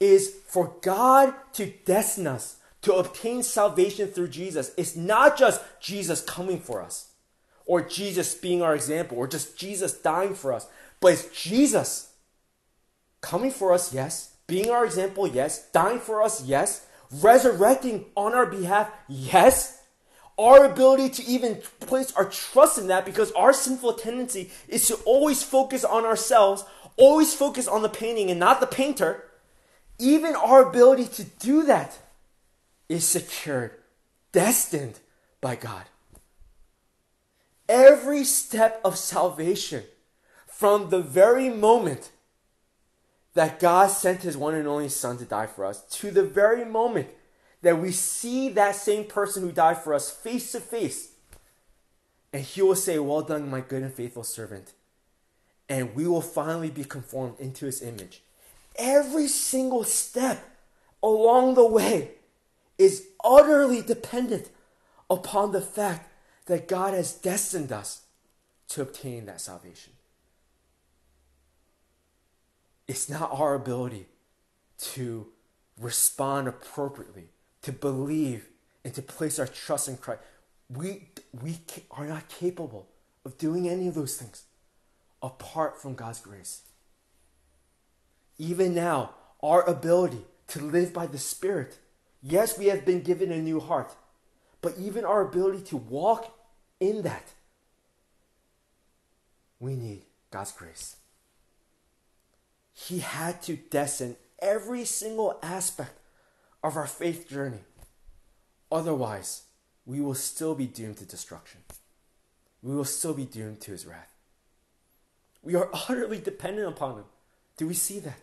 Is 0.00 0.34
for 0.46 0.74
God 0.82 1.34
to 1.52 1.72
destine 1.84 2.26
us 2.26 2.56
to 2.82 2.94
obtain 2.94 3.42
salvation 3.42 4.08
through 4.08 4.28
Jesus. 4.28 4.72
It's 4.76 4.96
not 4.96 5.38
just 5.38 5.60
Jesus 5.80 6.22
coming 6.22 6.58
for 6.58 6.82
us 6.82 7.10
or 7.66 7.82
Jesus 7.82 8.34
being 8.34 8.62
our 8.62 8.74
example, 8.74 9.16
or 9.16 9.28
just 9.28 9.56
Jesus 9.56 9.92
dying 9.92 10.34
for 10.34 10.52
us, 10.52 10.66
but 11.00 11.12
it's 11.12 11.28
Jesus 11.40 12.14
coming 13.20 13.52
for 13.52 13.72
us, 13.72 13.94
yes, 13.94 14.34
being 14.48 14.70
our 14.70 14.84
example, 14.84 15.28
yes, 15.28 15.68
dying 15.70 16.00
for 16.00 16.20
us, 16.20 16.42
yes, 16.44 16.86
resurrecting 17.12 18.06
on 18.16 18.34
our 18.34 18.46
behalf, 18.46 18.90
yes. 19.08 19.82
Our 20.38 20.64
ability 20.64 21.10
to 21.10 21.24
even 21.24 21.60
place 21.80 22.12
our 22.12 22.24
trust 22.24 22.78
in 22.78 22.86
that 22.86 23.04
because 23.04 23.30
our 23.32 23.52
sinful 23.52 23.94
tendency 23.94 24.50
is 24.68 24.86
to 24.88 24.94
always 25.04 25.42
focus 25.42 25.84
on 25.84 26.04
ourselves, 26.04 26.64
always 26.96 27.34
focus 27.34 27.68
on 27.68 27.82
the 27.82 27.88
painting 27.90 28.30
and 28.30 28.40
not 28.40 28.60
the 28.60 28.66
painter. 28.66 29.24
Even 29.98 30.34
our 30.34 30.66
ability 30.66 31.04
to 31.06 31.24
do 31.24 31.64
that 31.64 31.98
is 32.88 33.06
secured, 33.06 33.72
destined 34.32 34.98
by 35.42 35.56
God 35.56 35.84
every 37.70 38.24
step 38.24 38.80
of 38.84 38.98
salvation 38.98 39.84
from 40.48 40.90
the 40.90 41.00
very 41.00 41.48
moment 41.48 42.10
that 43.34 43.60
God 43.60 43.88
sent 43.88 44.22
his 44.22 44.36
one 44.36 44.54
and 44.54 44.66
only 44.66 44.88
Son 44.88 45.16
to 45.18 45.24
die 45.24 45.46
for 45.46 45.64
us 45.64 45.82
to 45.98 46.10
the 46.10 46.22
very 46.22 46.64
moment 46.64 47.08
that 47.62 47.78
we 47.78 47.92
see 47.92 48.48
that 48.50 48.74
same 48.74 49.04
person 49.04 49.42
who 49.42 49.52
died 49.52 49.78
for 49.78 49.94
us 49.94 50.10
face 50.10 50.52
to 50.52 50.60
face. 50.60 51.12
And 52.32 52.42
he 52.42 52.62
will 52.62 52.76
say, 52.76 52.98
Well 52.98 53.22
done, 53.22 53.50
my 53.50 53.60
good 53.60 53.82
and 53.82 53.92
faithful 53.92 54.24
servant. 54.24 54.72
And 55.68 55.94
we 55.94 56.06
will 56.06 56.22
finally 56.22 56.70
be 56.70 56.84
conformed 56.84 57.38
into 57.38 57.66
his 57.66 57.82
image. 57.82 58.22
Every 58.76 59.28
single 59.28 59.84
step 59.84 60.44
along 61.02 61.54
the 61.54 61.66
way 61.66 62.12
is 62.78 63.08
utterly 63.22 63.82
dependent 63.82 64.50
upon 65.08 65.52
the 65.52 65.60
fact 65.60 66.10
that 66.46 66.66
God 66.66 66.94
has 66.94 67.12
destined 67.12 67.72
us 67.72 68.02
to 68.68 68.82
obtain 68.82 69.26
that 69.26 69.40
salvation. 69.40 69.92
It's 72.90 73.08
not 73.08 73.30
our 73.30 73.54
ability 73.54 74.06
to 74.94 75.28
respond 75.78 76.48
appropriately, 76.48 77.28
to 77.62 77.70
believe, 77.70 78.48
and 78.84 78.92
to 78.94 79.00
place 79.00 79.38
our 79.38 79.46
trust 79.46 79.86
in 79.86 79.96
Christ. 79.96 80.22
We, 80.68 81.10
we 81.40 81.58
are 81.92 82.06
not 82.06 82.28
capable 82.28 82.88
of 83.24 83.38
doing 83.38 83.68
any 83.68 83.86
of 83.86 83.94
those 83.94 84.16
things 84.16 84.42
apart 85.22 85.80
from 85.80 85.94
God's 85.94 86.20
grace. 86.20 86.62
Even 88.38 88.74
now, 88.74 89.14
our 89.40 89.62
ability 89.62 90.24
to 90.48 90.60
live 90.60 90.92
by 90.92 91.06
the 91.06 91.16
Spirit. 91.16 91.78
Yes, 92.20 92.58
we 92.58 92.66
have 92.66 92.84
been 92.84 93.02
given 93.02 93.30
a 93.30 93.38
new 93.40 93.60
heart, 93.60 93.94
but 94.62 94.74
even 94.76 95.04
our 95.04 95.20
ability 95.20 95.62
to 95.66 95.76
walk 95.76 96.36
in 96.80 97.02
that, 97.02 97.34
we 99.60 99.76
need 99.76 100.02
God's 100.32 100.50
grace. 100.50 100.96
He 102.86 103.00
had 103.00 103.42
to 103.42 103.56
destine 103.56 104.16
every 104.38 104.84
single 104.86 105.38
aspect 105.42 105.98
of 106.62 106.76
our 106.76 106.86
faith 106.86 107.28
journey. 107.28 107.60
Otherwise, 108.72 109.42
we 109.84 110.00
will 110.00 110.14
still 110.14 110.54
be 110.54 110.66
doomed 110.66 110.96
to 110.98 111.04
destruction. 111.04 111.60
We 112.62 112.74
will 112.74 112.86
still 112.86 113.12
be 113.12 113.26
doomed 113.26 113.60
to 113.62 113.72
his 113.72 113.84
wrath. 113.84 114.14
We 115.42 115.54
are 115.54 115.68
utterly 115.88 116.18
dependent 116.18 116.68
upon 116.68 116.96
him. 116.96 117.04
Do 117.58 117.66
we 117.66 117.74
see 117.74 117.98
that? 118.00 118.18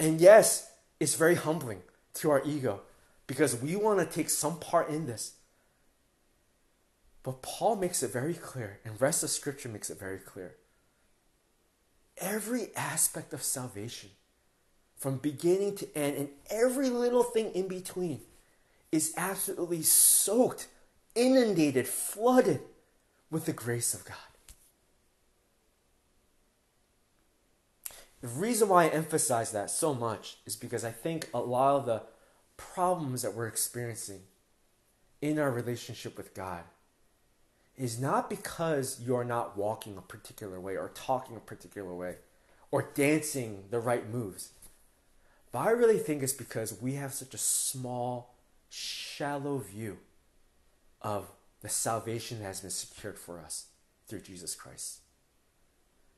And 0.00 0.20
yes, 0.20 0.72
it's 0.98 1.14
very 1.14 1.36
humbling 1.36 1.82
to 2.14 2.30
our 2.30 2.42
ego 2.44 2.80
because 3.26 3.60
we 3.60 3.76
want 3.76 4.00
to 4.00 4.06
take 4.06 4.28
some 4.28 4.58
part 4.58 4.88
in 4.88 5.06
this. 5.06 5.34
But 7.22 7.42
Paul 7.42 7.76
makes 7.76 8.02
it 8.02 8.12
very 8.12 8.34
clear, 8.34 8.80
and 8.84 9.00
rest 9.00 9.22
of 9.22 9.30
Scripture 9.30 9.68
makes 9.68 9.88
it 9.88 9.98
very 9.98 10.18
clear. 10.18 10.56
Every 12.18 12.68
aspect 12.76 13.32
of 13.32 13.42
salvation, 13.42 14.10
from 14.96 15.18
beginning 15.18 15.76
to 15.76 15.98
end, 15.98 16.16
and 16.16 16.28
every 16.50 16.90
little 16.90 17.24
thing 17.24 17.50
in 17.52 17.68
between, 17.68 18.20
is 18.92 19.12
absolutely 19.16 19.82
soaked, 19.82 20.68
inundated, 21.14 21.88
flooded 21.88 22.60
with 23.30 23.46
the 23.46 23.52
grace 23.52 23.94
of 23.94 24.04
God. 24.04 24.16
The 28.20 28.28
reason 28.28 28.68
why 28.68 28.84
I 28.84 28.88
emphasize 28.88 29.52
that 29.52 29.68
so 29.68 29.92
much 29.92 30.38
is 30.46 30.56
because 30.56 30.84
I 30.84 30.92
think 30.92 31.28
a 31.34 31.40
lot 31.40 31.76
of 31.76 31.86
the 31.86 32.02
problems 32.56 33.22
that 33.22 33.34
we're 33.34 33.48
experiencing 33.48 34.20
in 35.20 35.38
our 35.38 35.50
relationship 35.50 36.16
with 36.16 36.32
God 36.32 36.62
is 37.76 38.00
not 38.00 38.30
because 38.30 39.00
you're 39.04 39.24
not 39.24 39.56
walking 39.56 39.96
a 39.96 40.02
particular 40.02 40.60
way 40.60 40.76
or 40.76 40.90
talking 40.94 41.36
a 41.36 41.40
particular 41.40 41.94
way 41.94 42.16
or 42.70 42.90
dancing 42.94 43.64
the 43.70 43.80
right 43.80 44.08
moves. 44.08 44.50
But 45.52 45.60
I 45.60 45.70
really 45.70 45.98
think 45.98 46.22
it's 46.22 46.32
because 46.32 46.80
we 46.80 46.94
have 46.94 47.14
such 47.14 47.34
a 47.34 47.38
small, 47.38 48.34
shallow 48.68 49.58
view 49.58 49.98
of 51.00 51.30
the 51.60 51.68
salvation 51.68 52.38
that 52.38 52.46
has 52.46 52.60
been 52.60 52.70
secured 52.70 53.18
for 53.18 53.38
us 53.38 53.66
through 54.06 54.20
Jesus 54.20 54.54
Christ. 54.54 55.00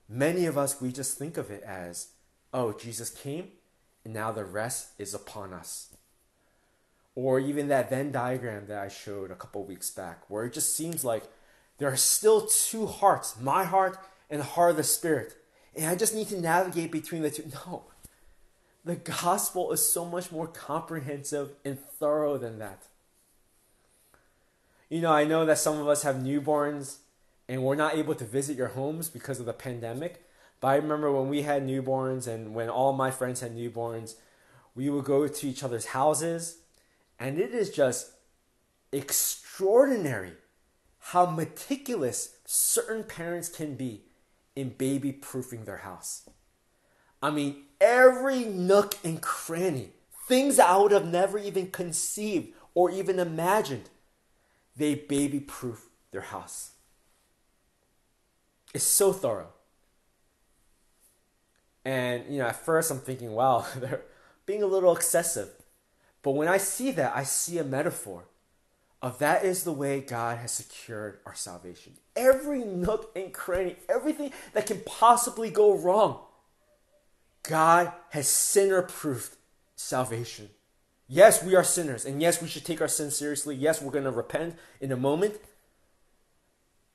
Many 0.09 0.47
of 0.47 0.57
us, 0.57 0.81
we 0.81 0.93
just 0.93 1.19
think 1.19 1.37
of 1.37 1.51
it 1.51 1.63
as, 1.63 2.09
oh, 2.53 2.73
Jesus 2.73 3.11
came 3.11 3.49
and 4.05 4.15
now 4.15 4.31
the 4.31 4.45
rest 4.45 4.91
is 4.99 5.15
upon 5.15 5.53
us. 5.53 5.89
Or 7.15 7.41
even 7.41 7.69
that 7.69 7.91
Venn 7.91 8.13
diagram 8.13 8.67
that 8.69 8.79
I 8.79 8.89
showed 8.89 9.31
a 9.31 9.37
couple 9.37 9.65
weeks 9.65 9.91
back, 9.91 10.23
where 10.29 10.45
it 10.45 10.53
just 10.53 10.77
seems 10.77 11.05
like 11.05 11.25
there 11.79 11.91
are 11.91 11.97
still 11.97 12.47
two 12.47 12.87
hearts 12.87 13.37
my 13.41 13.64
heart 13.64 13.99
and 14.31 14.41
the 14.41 14.45
heart 14.45 14.72
of 14.72 14.77
the 14.77 14.85
Spirit. 14.85 15.35
And 15.77 15.87
I 15.87 15.95
just 15.95 16.14
need 16.14 16.29
to 16.29 16.41
navigate 16.41 16.91
between 16.91 17.22
the 17.22 17.31
two. 17.31 17.45
No. 17.66 17.85
The 18.85 18.97
gospel 18.97 19.72
is 19.72 19.87
so 19.87 20.05
much 20.05 20.31
more 20.31 20.47
comprehensive 20.47 21.51
and 21.64 21.77
thorough 21.77 22.39
than 22.39 22.61
that. 22.61 22.85
You 24.89 25.01
know, 25.01 25.12
I 25.12 25.24
know 25.24 25.45
that 25.45 25.59
some 25.59 25.81
of 25.81 25.89
us 25.89 26.05
have 26.05 26.16
newborns 26.16 26.99
and 27.49 27.64
we're 27.64 27.74
not 27.74 27.97
able 27.97 28.14
to 28.14 28.24
visit 28.24 28.57
your 28.57 28.68
homes 28.68 29.09
because 29.09 29.41
of 29.41 29.47
the 29.47 29.53
pandemic. 29.53 30.24
But 30.61 30.68
I 30.68 30.77
remember 30.77 31.11
when 31.12 31.29
we 31.29 31.43
had 31.43 31.66
newborns 31.66 32.29
and 32.29 32.55
when 32.55 32.68
all 32.68 32.93
my 32.93 33.11
friends 33.11 33.41
had 33.41 33.57
newborns, 33.57 34.14
we 34.77 34.91
would 34.91 35.05
go 35.05 35.27
to 35.27 35.49
each 35.49 35.62
other's 35.62 35.87
houses, 35.87 36.59
and 37.18 37.39
it 37.39 37.53
is 37.53 37.70
just 37.70 38.12
extraordinary 38.93 40.33
how 41.11 41.25
meticulous 41.25 42.37
certain 42.45 43.05
parents 43.05 43.49
can 43.49 43.77
be 43.77 44.03
in 44.57 44.71
baby 44.71 45.13
proofing 45.13 45.65
their 45.65 45.77
house. 45.77 46.29
I 47.23 47.31
mean, 47.31 47.63
every 47.81 48.41
nook 48.45 48.97
and 49.05 49.23
cranny, 49.23 49.91
things 50.27 50.59
I 50.59 50.77
would 50.77 50.91
have 50.91 51.07
never 51.07 51.39
even 51.39 51.71
conceived 51.71 52.49
or 52.75 52.91
even 52.91 53.21
imagined, 53.21 53.89
they 54.77 54.97
baby 54.97 55.39
proof 55.39 55.89
their 56.11 56.23
house 56.23 56.73
It's 58.75 58.85
so 58.85 59.13
thorough. 59.13 59.53
And, 61.85 62.25
you 62.29 62.39
know, 62.39 62.47
at 62.47 62.57
first 62.57 62.91
I'm 62.91 62.99
thinking, 62.99 63.31
wow, 63.31 63.65
they're 63.77 64.03
being 64.45 64.65
a 64.65 64.67
little 64.67 64.95
excessive. 64.95 65.51
But 66.25 66.33
when 66.33 66.49
I 66.49 66.57
see 66.57 66.91
that, 66.91 67.15
I 67.15 67.23
see 67.23 67.59
a 67.59 67.65
metaphor 67.65 68.25
of 69.03 69.18
that 69.18 69.44
is 69.44 69.64
the 69.64 69.72
way 69.72 70.01
God 70.01 70.38
has 70.38 70.53
secured 70.53 71.18
our 71.26 71.34
salvation. 71.34 71.94
Every 72.14 72.64
nook 72.64 73.11
and 73.14 73.32
cranny, 73.32 73.76
everything 73.88 74.32
that 74.53 74.66
can 74.66 74.80
possibly 74.86 75.51
go 75.51 75.76
wrong, 75.76 76.20
God 77.42 77.92
has 78.11 78.28
sinner 78.28 78.82
proofed 78.82 79.36
salvation. 79.76 80.51
Yes, 81.09 81.44
we 81.44 81.55
are 81.55 81.62
sinners, 81.62 82.05
and 82.05 82.20
yes, 82.20 82.42
we 82.42 82.49
should 82.49 82.64
take 82.64 82.80
our 82.80 82.88
sins 82.88 83.14
seriously. 83.14 83.55
Yes, 83.55 83.80
we're 83.80 83.92
going 83.92 84.05
to 84.05 84.11
repent 84.11 84.57
in 84.80 84.90
a 84.90 84.97
moment. 84.97 85.34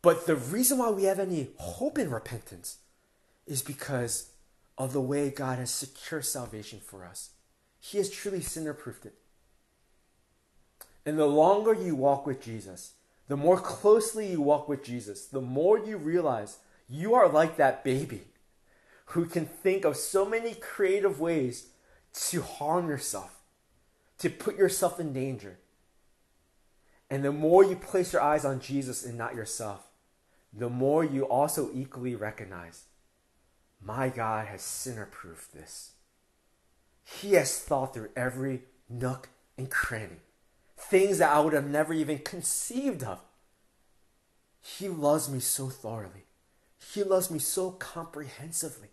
But 0.01 0.25
the 0.25 0.35
reason 0.35 0.79
why 0.79 0.89
we 0.89 1.03
have 1.03 1.19
any 1.19 1.49
hope 1.57 1.97
in 1.97 2.09
repentance 2.09 2.79
is 3.45 3.61
because 3.61 4.31
of 4.77 4.93
the 4.93 5.01
way 5.01 5.29
God 5.29 5.59
has 5.59 5.71
secured 5.71 6.25
salvation 6.25 6.79
for 6.79 7.05
us. 7.05 7.31
He 7.79 7.99
has 7.99 8.09
truly 8.09 8.41
sinner 8.41 8.73
proofed 8.73 9.05
it. 9.05 9.13
And 11.05 11.17
the 11.17 11.25
longer 11.25 11.73
you 11.73 11.95
walk 11.95 12.25
with 12.25 12.41
Jesus, 12.41 12.93
the 13.27 13.37
more 13.37 13.59
closely 13.59 14.31
you 14.31 14.41
walk 14.41 14.67
with 14.67 14.83
Jesus, 14.83 15.25
the 15.25 15.41
more 15.41 15.79
you 15.79 15.97
realize 15.97 16.57
you 16.89 17.13
are 17.13 17.29
like 17.29 17.57
that 17.57 17.83
baby 17.83 18.23
who 19.07 19.25
can 19.25 19.45
think 19.45 19.85
of 19.85 19.97
so 19.97 20.25
many 20.25 20.53
creative 20.53 21.19
ways 21.19 21.67
to 22.13 22.41
harm 22.41 22.87
yourself, 22.89 23.41
to 24.19 24.29
put 24.29 24.57
yourself 24.57 24.99
in 24.99 25.13
danger. 25.13 25.57
And 27.09 27.25
the 27.25 27.31
more 27.31 27.63
you 27.63 27.75
place 27.75 28.13
your 28.13 28.21
eyes 28.21 28.45
on 28.45 28.59
Jesus 28.59 29.05
and 29.05 29.17
not 29.17 29.35
yourself, 29.35 29.87
the 30.53 30.69
more 30.69 31.03
you 31.03 31.23
also 31.23 31.69
equally 31.73 32.15
recognize 32.15 32.83
my 33.81 34.09
God 34.09 34.47
has 34.47 34.61
sinner 34.61 35.07
proofed 35.11 35.53
this. 35.53 35.93
He 37.03 37.33
has 37.33 37.59
thought 37.59 37.93
through 37.93 38.09
every 38.15 38.63
nook 38.89 39.29
and 39.57 39.69
cranny, 39.69 40.21
things 40.89 41.19
that 41.19 41.31
I 41.31 41.39
would 41.39 41.53
have 41.53 41.69
never 41.69 41.93
even 41.93 42.19
conceived 42.19 43.03
of. 43.03 43.21
He 44.61 44.87
loves 44.87 45.29
me 45.29 45.39
so 45.39 45.69
thoroughly. 45.69 46.25
He 46.93 47.03
loves 47.03 47.31
me 47.31 47.39
so 47.39 47.71
comprehensively. 47.71 48.89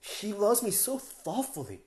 He 0.00 0.32
loves 0.32 0.62
me 0.62 0.70
so 0.70 0.98
thoughtfully. 0.98 1.80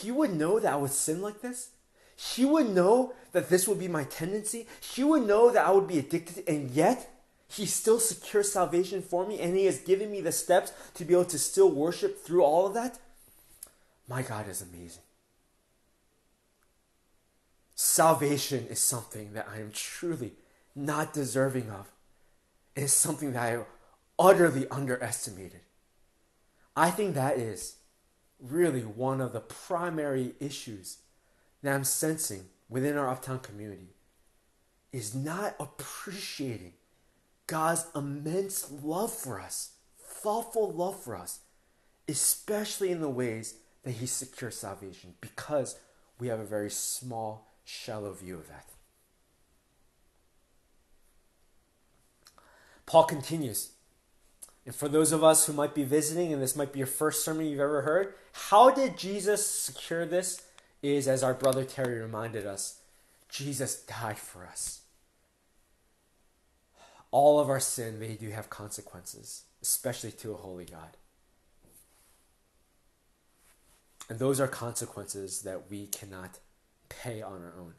He 0.00 0.10
would 0.10 0.34
know 0.34 0.58
that 0.58 0.72
I 0.72 0.76
would 0.76 0.90
sin 0.90 1.20
like 1.22 1.40
this. 1.40 1.70
He 2.16 2.44
would 2.44 2.70
know 2.70 3.12
that 3.32 3.50
this 3.50 3.68
would 3.68 3.78
be 3.78 3.88
my 3.88 4.04
tendency. 4.04 4.66
He 4.80 5.04
would 5.04 5.26
know 5.26 5.50
that 5.50 5.66
I 5.66 5.70
would 5.70 5.86
be 5.86 5.98
addicted, 5.98 6.48
and 6.48 6.70
yet 6.70 7.10
he 7.48 7.66
still 7.66 8.00
secures 8.00 8.52
salvation 8.52 9.02
for 9.02 9.26
me 9.26 9.40
and 9.40 9.56
He 9.56 9.66
has 9.66 9.78
given 9.78 10.10
me 10.10 10.20
the 10.20 10.32
steps 10.32 10.72
to 10.94 11.04
be 11.04 11.14
able 11.14 11.26
to 11.26 11.38
still 11.38 11.70
worship 11.70 12.18
through 12.18 12.42
all 12.42 12.66
of 12.66 12.74
that. 12.74 12.98
My 14.08 14.22
God 14.22 14.48
is 14.48 14.62
amazing. 14.62 15.02
Salvation 17.76 18.66
is 18.68 18.78
something 18.78 19.34
that 19.34 19.46
I 19.48 19.60
am 19.60 19.70
truly 19.70 20.32
not 20.74 21.12
deserving 21.12 21.70
of. 21.70 21.92
It 22.74 22.84
is 22.84 22.92
something 22.92 23.32
that 23.32 23.42
I 23.42 23.64
utterly 24.18 24.66
underestimated. 24.68 25.60
I 26.74 26.90
think 26.90 27.14
that 27.14 27.38
is 27.38 27.76
really 28.40 28.80
one 28.80 29.20
of 29.20 29.32
the 29.32 29.40
primary 29.40 30.34
issues 30.40 30.98
that 31.62 31.74
I'm 31.74 31.84
sensing 31.84 32.46
within 32.68 32.96
our 32.96 33.10
uptown 33.10 33.40
community 33.40 33.94
is 34.92 35.14
not 35.14 35.54
appreciating 35.60 36.72
God's 37.46 37.86
immense 37.94 38.70
love 38.82 39.12
for 39.12 39.38
us, 39.38 39.72
thoughtful 39.98 40.72
love 40.72 41.02
for 41.02 41.14
us, 41.14 41.40
especially 42.08 42.90
in 42.90 43.02
the 43.02 43.10
ways 43.10 43.56
that 43.84 43.92
He 43.92 44.06
secures 44.06 44.56
salvation, 44.56 45.14
because 45.20 45.78
we 46.18 46.28
have 46.28 46.40
a 46.40 46.44
very 46.44 46.70
small, 46.70 47.52
shallow 47.66 48.14
view 48.14 48.36
of 48.36 48.48
that. 48.48 48.70
Paul 52.86 53.04
continues. 53.04 53.72
And 54.64 54.74
for 54.74 54.88
those 54.88 55.12
of 55.12 55.22
us 55.22 55.46
who 55.46 55.52
might 55.52 55.74
be 55.74 55.84
visiting, 55.84 56.32
and 56.32 56.40
this 56.40 56.56
might 56.56 56.72
be 56.72 56.78
your 56.78 56.86
first 56.86 57.22
sermon 57.22 57.44
you've 57.44 57.60
ever 57.60 57.82
heard, 57.82 58.14
how 58.32 58.70
did 58.70 58.96
Jesus 58.96 59.46
secure 59.46 60.06
this? 60.06 60.42
Is 60.82 61.06
as 61.06 61.22
our 61.22 61.34
brother 61.34 61.64
Terry 61.64 62.00
reminded 62.00 62.46
us, 62.46 62.80
Jesus 63.28 63.82
died 63.82 64.18
for 64.18 64.46
us 64.46 64.82
all 67.16 67.40
of 67.40 67.48
our 67.48 67.60
sin, 67.60 67.98
they 67.98 68.14
do 68.14 68.28
have 68.28 68.50
consequences, 68.50 69.44
especially 69.62 70.12
to 70.12 70.32
a 70.32 70.36
holy 70.36 70.66
God. 70.66 70.98
And 74.10 74.18
those 74.18 74.38
are 74.38 74.46
consequences 74.46 75.40
that 75.40 75.70
we 75.70 75.86
cannot 75.86 76.38
pay 76.88 77.22
on 77.22 77.42
our 77.42 77.54
own. 77.58 77.74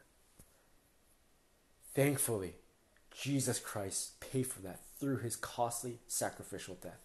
Thankfully, 1.93 2.55
Jesus 3.11 3.59
Christ 3.59 4.19
paid 4.19 4.47
for 4.47 4.61
that 4.61 4.81
through 4.99 5.17
his 5.17 5.35
costly 5.35 5.99
sacrificial 6.07 6.77
death. 6.81 7.01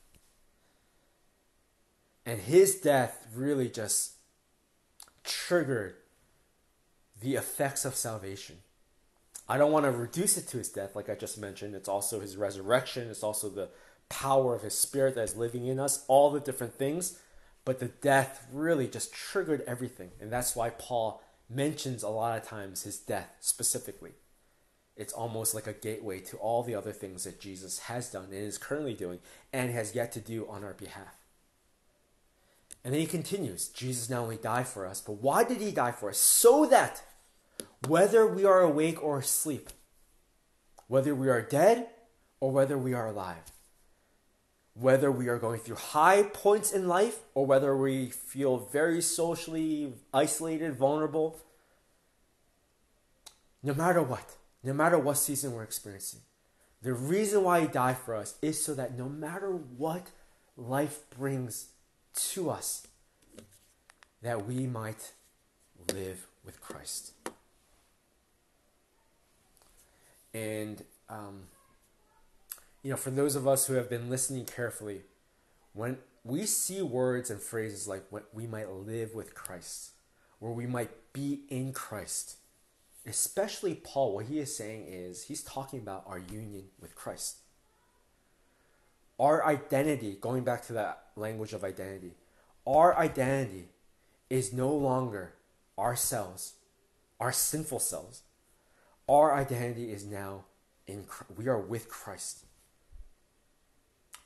And 2.24 2.40
his 2.40 2.76
death 2.76 3.26
really 3.34 3.68
just 3.68 4.12
triggered 5.24 5.96
the 7.20 7.36
effects 7.36 7.84
of 7.84 7.94
salvation. 7.94 8.58
I 9.48 9.58
don't 9.58 9.72
want 9.72 9.84
to 9.84 9.90
reduce 9.90 10.36
it 10.36 10.46
to 10.48 10.58
his 10.58 10.68
death, 10.68 10.94
like 10.94 11.08
I 11.08 11.14
just 11.14 11.38
mentioned. 11.38 11.74
It's 11.74 11.88
also 11.88 12.20
his 12.20 12.36
resurrection, 12.36 13.08
it's 13.08 13.22
also 13.22 13.48
the 13.48 13.70
power 14.08 14.54
of 14.54 14.62
his 14.62 14.78
spirit 14.78 15.14
that 15.14 15.24
is 15.24 15.36
living 15.36 15.66
in 15.66 15.80
us, 15.80 16.04
all 16.06 16.30
the 16.30 16.40
different 16.40 16.74
things. 16.74 17.18
But 17.64 17.78
the 17.78 17.88
death 17.88 18.46
really 18.52 18.88
just 18.88 19.12
triggered 19.12 19.62
everything. 19.66 20.10
And 20.20 20.32
that's 20.32 20.56
why 20.56 20.70
Paul 20.70 21.22
mentions 21.54 22.02
a 22.02 22.08
lot 22.08 22.38
of 22.38 22.46
times 22.46 22.82
his 22.82 22.98
death 22.98 23.36
specifically. 23.40 24.12
It's 24.96 25.12
almost 25.12 25.54
like 25.54 25.66
a 25.66 25.72
gateway 25.72 26.20
to 26.20 26.36
all 26.36 26.62
the 26.62 26.74
other 26.74 26.92
things 26.92 27.24
that 27.24 27.40
Jesus 27.40 27.80
has 27.80 28.10
done 28.10 28.24
and 28.24 28.34
is 28.34 28.58
currently 28.58 28.94
doing 28.94 29.20
and 29.52 29.70
has 29.70 29.94
yet 29.94 30.12
to 30.12 30.20
do 30.20 30.46
on 30.48 30.64
our 30.64 30.74
behalf. 30.74 31.16
And 32.84 32.92
then 32.92 33.00
he 33.00 33.06
continues 33.06 33.68
Jesus 33.68 34.10
not 34.10 34.20
only 34.20 34.36
died 34.36 34.66
for 34.66 34.86
us, 34.86 35.00
but 35.00 35.22
why 35.22 35.44
did 35.44 35.60
he 35.60 35.70
die 35.70 35.92
for 35.92 36.10
us? 36.10 36.18
So 36.18 36.66
that 36.66 37.02
whether 37.86 38.26
we 38.26 38.44
are 38.44 38.60
awake 38.60 39.02
or 39.02 39.18
asleep, 39.18 39.70
whether 40.88 41.14
we 41.14 41.28
are 41.28 41.42
dead 41.42 41.88
or 42.40 42.50
whether 42.50 42.76
we 42.76 42.92
are 42.92 43.08
alive, 43.08 43.52
whether 44.74 45.12
we 45.12 45.28
are 45.28 45.38
going 45.38 45.60
through 45.60 45.76
high 45.76 46.22
points 46.22 46.72
in 46.72 46.88
life 46.88 47.20
or 47.34 47.44
whether 47.44 47.76
we 47.76 48.08
feel 48.08 48.56
very 48.56 49.02
socially 49.02 49.92
isolated, 50.14 50.74
vulnerable, 50.74 51.38
no 53.62 53.74
matter 53.74 54.02
what, 54.02 54.36
no 54.62 54.72
matter 54.72 54.98
what 54.98 55.18
season 55.18 55.52
we're 55.52 55.62
experiencing, 55.62 56.20
the 56.80 56.94
reason 56.94 57.44
why 57.44 57.60
He 57.60 57.66
died 57.66 57.98
for 57.98 58.14
us 58.14 58.36
is 58.42 58.62
so 58.62 58.74
that 58.74 58.96
no 58.96 59.08
matter 59.08 59.50
what 59.50 60.08
life 60.56 61.00
brings 61.16 61.68
to 62.14 62.50
us, 62.50 62.86
that 64.22 64.46
we 64.46 64.66
might 64.66 65.12
live 65.92 66.26
with 66.44 66.60
Christ. 66.60 67.12
And 70.34 70.82
um, 71.08 71.42
you 72.82 72.90
know, 72.90 72.96
for 72.96 73.10
those 73.10 73.36
of 73.36 73.46
us 73.46 73.66
who 73.66 73.74
have 73.74 73.88
been 73.88 74.10
listening 74.10 74.44
carefully, 74.44 75.02
when 75.72 75.98
we 76.24 76.46
see 76.46 76.82
words 76.82 77.30
and 77.30 77.40
phrases 77.40 77.88
like 77.88 78.04
we 78.32 78.46
might 78.46 78.70
live 78.70 79.14
with 79.14 79.34
Christ, 79.34 79.92
where 80.38 80.52
we 80.52 80.66
might 80.66 80.90
be 81.12 81.42
in 81.48 81.72
Christ, 81.72 82.36
especially 83.06 83.74
Paul, 83.74 84.14
what 84.14 84.26
he 84.26 84.38
is 84.38 84.56
saying 84.56 84.86
is 84.88 85.24
he's 85.24 85.42
talking 85.42 85.78
about 85.80 86.04
our 86.06 86.18
union 86.18 86.64
with 86.80 86.94
Christ. 86.94 87.38
Our 89.18 89.44
identity, 89.44 90.16
going 90.20 90.42
back 90.42 90.64
to 90.66 90.72
that 90.72 91.04
language 91.16 91.52
of 91.52 91.64
identity, 91.64 92.12
our 92.66 92.96
identity 92.96 93.68
is 94.30 94.52
no 94.52 94.72
longer 94.74 95.34
ourselves, 95.78 96.54
our 97.20 97.32
sinful 97.32 97.80
selves. 97.80 98.22
Our 99.08 99.34
identity 99.34 99.92
is 99.92 100.04
now 100.04 100.44
in 100.86 101.04
we 101.36 101.48
are 101.48 101.60
with 101.60 101.88
Christ. 101.88 102.44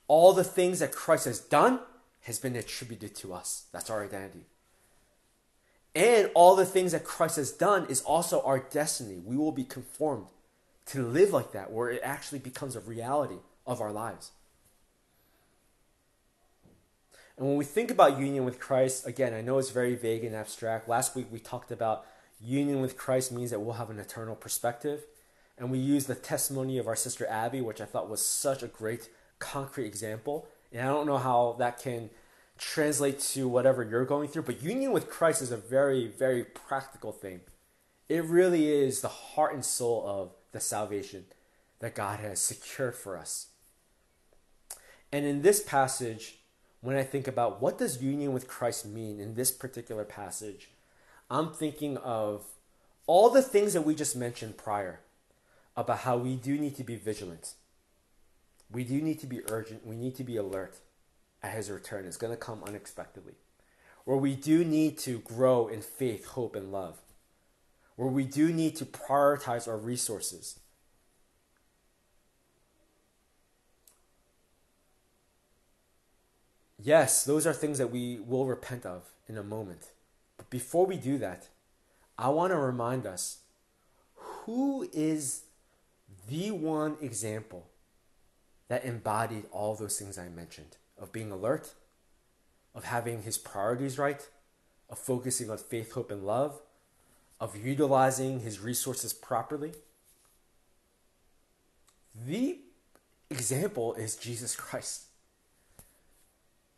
All 0.09 0.33
the 0.33 0.45
things 0.45 0.79
that 0.79 0.93
Christ 0.93 1.25
has 1.25 1.41
done 1.41 1.81
has 2.23 2.39
been 2.39 2.57
attributed 2.57 3.15
to 3.17 3.33
us. 3.33 3.67
That's 3.73 3.91
our 3.91 4.05
identity. 4.05 4.47
And 5.95 6.31
all 6.35 6.57
the 6.57 6.67
things 6.67 6.93
that 6.93 7.05
Christ 7.05 7.37
has 7.37 7.51
done 7.51 7.87
is 7.89 8.03
also 8.03 8.43
our 8.43 8.59
destiny. 8.59 9.21
We 9.25 9.37
will 9.37 9.53
be 9.53 9.65
conformed 9.65 10.27
to 10.87 11.07
live 11.07 11.33
like 11.33 11.53
that, 11.53 11.73
where 11.73 11.91
it 11.91 12.01
actually 12.05 12.39
becomes 12.39 12.77
a 12.77 12.81
reality 12.81 13.39
of 13.67 13.81
our 13.81 13.93
lives. 13.93 14.33
And 17.37 17.47
when 17.47 17.57
we 17.57 17.65
think 17.65 17.91
about 17.91 18.19
union 18.19 18.45
with 18.45 18.61
Christ, 18.61 19.07
again, 19.07 19.35
I 19.35 19.41
know 19.41 19.59
it's 19.59 19.71
very 19.71 19.95
vague 19.95 20.25
and 20.25 20.35
abstract. 20.35 20.89
Last 20.89 21.15
week 21.15 21.27
we 21.31 21.39
talked 21.39 21.71
about 21.71 22.07
union 22.41 22.81
with 22.81 22.97
Christ 22.97 23.33
means 23.33 23.51
that 23.51 23.61
we'll 23.61 23.75
have 23.75 23.91
an 23.91 23.99
eternal 23.99 24.37
perspective. 24.37 25.05
And 25.59 25.71
we 25.71 25.79
used 25.79 26.07
the 26.07 26.15
testimony 26.15 26.79
of 26.79 26.87
our 26.87 26.97
sister 26.97 27.27
Abby, 27.27 27.61
which 27.61 27.81
I 27.81 27.87
thought 27.87 28.09
was 28.09 28.25
such 28.25 28.63
a 28.63 28.69
great 28.69 29.09
concrete 29.39 29.87
example. 29.87 30.49
And 30.73 30.83
I 30.83 30.87
don't 30.87 31.07
know 31.07 31.19
how 31.19 31.57
that 31.59 31.79
can 31.81 32.11
translate 32.59 33.21
to 33.21 33.49
whatever 33.49 33.83
you're 33.83 34.05
going 34.05 34.29
through, 34.29 34.43
but 34.43 34.63
union 34.63 34.93
with 34.93 35.11
Christ 35.11 35.43
is 35.43 35.53
a 35.53 35.57
very, 35.57 36.07
very 36.07 36.45
practical 36.45 37.13
thing. 37.13 37.41
It 38.09 38.25
really 38.25 38.69
is 38.71 39.01
the 39.01 39.09
heart 39.09 39.53
and 39.53 39.65
soul 39.65 40.05
of 40.07 40.33
the 40.53 40.61
salvation 40.61 41.27
that 41.81 41.95
God 41.95 42.21
has 42.21 42.41
secured 42.41 42.95
for 42.95 43.17
us. 43.17 43.49
And 45.13 45.25
in 45.25 45.43
this 45.43 45.63
passage, 45.63 46.39
when 46.81 46.97
I 46.97 47.03
think 47.03 47.29
about 47.29 47.61
what 47.61 47.79
does 47.79 48.03
union 48.03 48.33
with 48.33 48.49
Christ 48.49 48.87
mean 48.87 49.21
in 49.21 49.35
this 49.35 49.51
particular 49.51 50.05
passage, 50.05 50.71
I'm 51.31 51.53
thinking 51.53 51.97
of 51.99 52.45
all 53.07 53.31
the 53.31 53.43
things 53.43 53.73
that 53.73 53.83
we 53.83 53.95
just 53.95 54.17
mentioned 54.17 54.57
prior 54.57 55.01
about 55.77 56.01
how 56.01 56.17
we 56.17 56.37
do 56.37 56.59
need 56.59 56.77
to 56.77 56.85
be 56.85 56.97
vigilant 56.97 57.55
we 58.71 58.85
do 58.85 59.01
need 59.01 59.19
to 59.21 59.27
be 59.27 59.41
urgent. 59.51 59.87
We 59.87 59.97
need 59.97 60.17
to 60.17 60.25
be 60.25 60.37
alert 60.37 60.79
at 61.43 61.55
his 61.55 61.71
return. 61.71 62.05
It's 62.05 62.17
going 62.17 62.33
to 62.33 62.37
come 62.37 62.63
unexpectedly. 62.65 63.35
Where 64.05 64.17
we 64.17 64.35
do 64.35 64.65
need 64.65 64.99
to 64.99 65.19
grow 65.21 65.69
in 65.69 65.83
faith, 65.83 66.27
hope, 66.27 66.55
and 66.57 66.73
love. 66.73 67.01
Where 67.97 68.09
we 68.09 68.25
do 68.25 68.53
need 68.53 68.77
to 68.77 68.85
prioritize 68.85 69.67
our 69.67 69.77
resources. 69.77 70.61
Yes, 76.79 77.25
those 77.25 77.47
are 77.47 77.53
things 77.53 77.79
that 77.79 77.91
we 77.91 78.21
will 78.21 78.47
repent 78.47 78.87
of 78.87 79.03
in 79.29 79.37
a 79.39 79.43
moment. 79.43 79.91
But 80.37 80.51
before 80.51 80.87
we 80.87 80.97
do 80.97 81.19
that, 81.19 81.49
I 82.19 82.29
want 82.29 82.53
to 82.53 82.59
remind 82.59 83.07
us 83.07 83.39
who 84.15 84.89
is 84.93 85.43
the 86.29 86.53
one 86.53 86.97
example 87.01 87.67
that 88.69 88.85
embodied 88.85 89.45
all 89.53 89.75
those 89.75 89.99
things 89.99 90.19
I 90.19 90.29
mentioned 90.29 90.77
of 90.99 91.13
being 91.13 91.31
alert, 91.31 91.75
of 92.75 92.85
having 92.85 93.23
his 93.23 93.39
priorities 93.39 93.99
right, 93.99 94.27
of 94.89 94.99
focusing 94.99 95.51
on 95.51 95.59
faith, 95.59 95.93
hope, 95.93 96.11
and 96.11 96.25
love, 96.25 96.61
of 97.41 97.57
utilizing 97.57 98.41
his 98.41 98.61
resources 98.61 99.13
properly. 99.13 99.73
The 102.27 102.61
example 103.31 103.95
is 103.95 104.17
Jesus 104.17 104.57
Christ. 104.57 105.05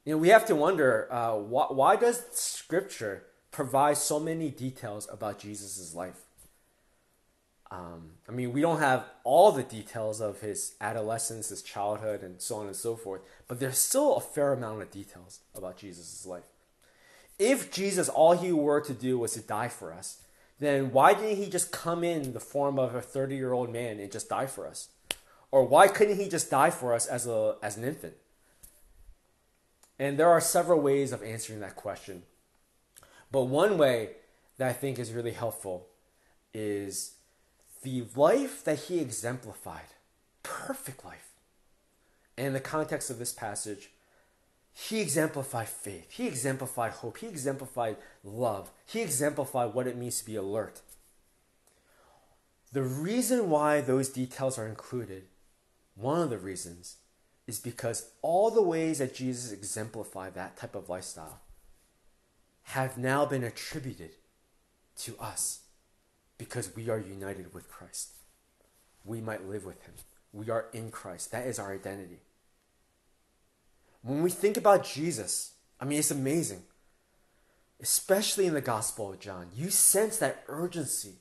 You 0.04 0.14
know, 0.14 0.18
we 0.18 0.28
have 0.28 0.46
to 0.46 0.54
wonder 0.56 1.06
uh, 1.12 1.34
why, 1.34 1.66
why 1.66 1.96
does 1.96 2.24
Scripture 2.32 3.24
provide 3.50 3.98
so 3.98 4.18
many 4.18 4.50
details 4.50 5.06
about 5.12 5.38
Jesus' 5.38 5.94
life? 5.94 6.22
Um, 7.70 8.12
I 8.28 8.32
mean, 8.32 8.52
we 8.52 8.62
don't 8.62 8.78
have 8.78 9.04
all 9.24 9.52
the 9.52 9.62
details 9.62 10.20
of 10.20 10.40
his 10.40 10.74
adolescence, 10.80 11.50
his 11.50 11.62
childhood, 11.62 12.22
and 12.22 12.40
so 12.40 12.56
on 12.56 12.66
and 12.66 12.76
so 12.76 12.96
forth, 12.96 13.20
but 13.46 13.60
there's 13.60 13.78
still 13.78 14.16
a 14.16 14.20
fair 14.20 14.54
amount 14.54 14.80
of 14.80 14.90
details 14.90 15.40
about 15.54 15.76
Jesus' 15.76 16.24
life. 16.24 16.44
If 17.38 17.70
Jesus, 17.70 18.08
all 18.08 18.32
he 18.32 18.52
were 18.52 18.80
to 18.80 18.94
do 18.94 19.18
was 19.18 19.34
to 19.34 19.40
die 19.40 19.68
for 19.68 19.92
us, 19.92 20.22
then 20.58 20.92
why 20.92 21.14
didn't 21.14 21.36
he 21.36 21.48
just 21.48 21.70
come 21.70 22.02
in 22.02 22.32
the 22.32 22.40
form 22.40 22.78
of 22.78 22.94
a 22.94 23.00
30 23.00 23.36
year 23.36 23.52
old 23.52 23.70
man 23.70 24.00
and 24.00 24.10
just 24.10 24.28
die 24.28 24.46
for 24.46 24.66
us? 24.66 24.88
Or 25.50 25.64
why 25.64 25.88
couldn't 25.88 26.18
he 26.18 26.28
just 26.28 26.50
die 26.50 26.70
for 26.70 26.92
us 26.92 27.06
as, 27.06 27.26
a, 27.26 27.56
as 27.62 27.76
an 27.76 27.84
infant? 27.84 28.14
And 29.98 30.18
there 30.18 30.28
are 30.28 30.40
several 30.40 30.80
ways 30.80 31.12
of 31.12 31.22
answering 31.22 31.60
that 31.60 31.76
question. 31.76 32.22
But 33.30 33.44
one 33.44 33.78
way 33.78 34.10
that 34.56 34.68
I 34.68 34.72
think 34.72 34.98
is 34.98 35.12
really 35.12 35.32
helpful 35.32 35.86
is 36.52 37.14
the 37.82 38.04
life 38.16 38.64
that 38.64 38.78
he 38.80 38.98
exemplified, 38.98 39.94
perfect 40.42 41.04
life. 41.04 41.32
And 42.36 42.48
in 42.48 42.52
the 42.52 42.60
context 42.60 43.10
of 43.10 43.18
this 43.18 43.32
passage, 43.32 43.90
he 44.72 45.00
exemplified 45.00 45.68
faith, 45.68 46.10
he 46.10 46.26
exemplified 46.26 46.92
hope, 46.92 47.18
he 47.18 47.26
exemplified 47.26 47.96
love, 48.22 48.70
he 48.86 49.00
exemplified 49.00 49.74
what 49.74 49.88
it 49.88 49.96
means 49.96 50.20
to 50.20 50.26
be 50.26 50.36
alert. 50.36 50.80
The 52.72 52.82
reason 52.82 53.50
why 53.50 53.80
those 53.80 54.08
details 54.08 54.58
are 54.58 54.68
included, 54.68 55.24
one 55.94 56.20
of 56.20 56.30
the 56.30 56.38
reasons, 56.38 56.96
is 57.46 57.58
because 57.58 58.10
all 58.20 58.50
the 58.50 58.62
ways 58.62 58.98
that 58.98 59.14
Jesus 59.14 59.50
exemplified 59.50 60.34
that 60.34 60.56
type 60.56 60.74
of 60.74 60.88
lifestyle 60.88 61.40
have 62.64 62.98
now 62.98 63.24
been 63.24 63.42
attributed 63.42 64.10
to 64.98 65.16
us 65.18 65.60
because 66.38 66.74
we 66.74 66.88
are 66.88 66.98
united 66.98 67.52
with 67.52 67.68
Christ. 67.68 68.10
We 69.04 69.20
might 69.20 69.48
live 69.48 69.64
with 69.64 69.82
Him. 69.84 69.94
We 70.32 70.50
are 70.50 70.66
in 70.72 70.90
Christ. 70.90 71.32
That 71.32 71.46
is 71.46 71.58
our 71.58 71.74
identity. 71.74 72.20
When 74.02 74.22
we 74.22 74.30
think 74.30 74.56
about 74.56 74.84
Jesus, 74.84 75.54
I 75.80 75.84
mean, 75.84 75.98
it's 75.98 76.10
amazing. 76.10 76.62
Especially 77.80 78.46
in 78.46 78.54
the 78.54 78.60
Gospel 78.60 79.12
of 79.12 79.20
John, 79.20 79.48
you 79.54 79.70
sense 79.70 80.16
that 80.18 80.44
urgency 80.48 81.16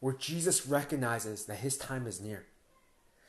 where 0.00 0.14
Jesus 0.14 0.66
recognizes 0.66 1.46
that 1.46 1.58
his 1.58 1.76
time 1.76 2.06
is 2.06 2.20
near. 2.20 2.46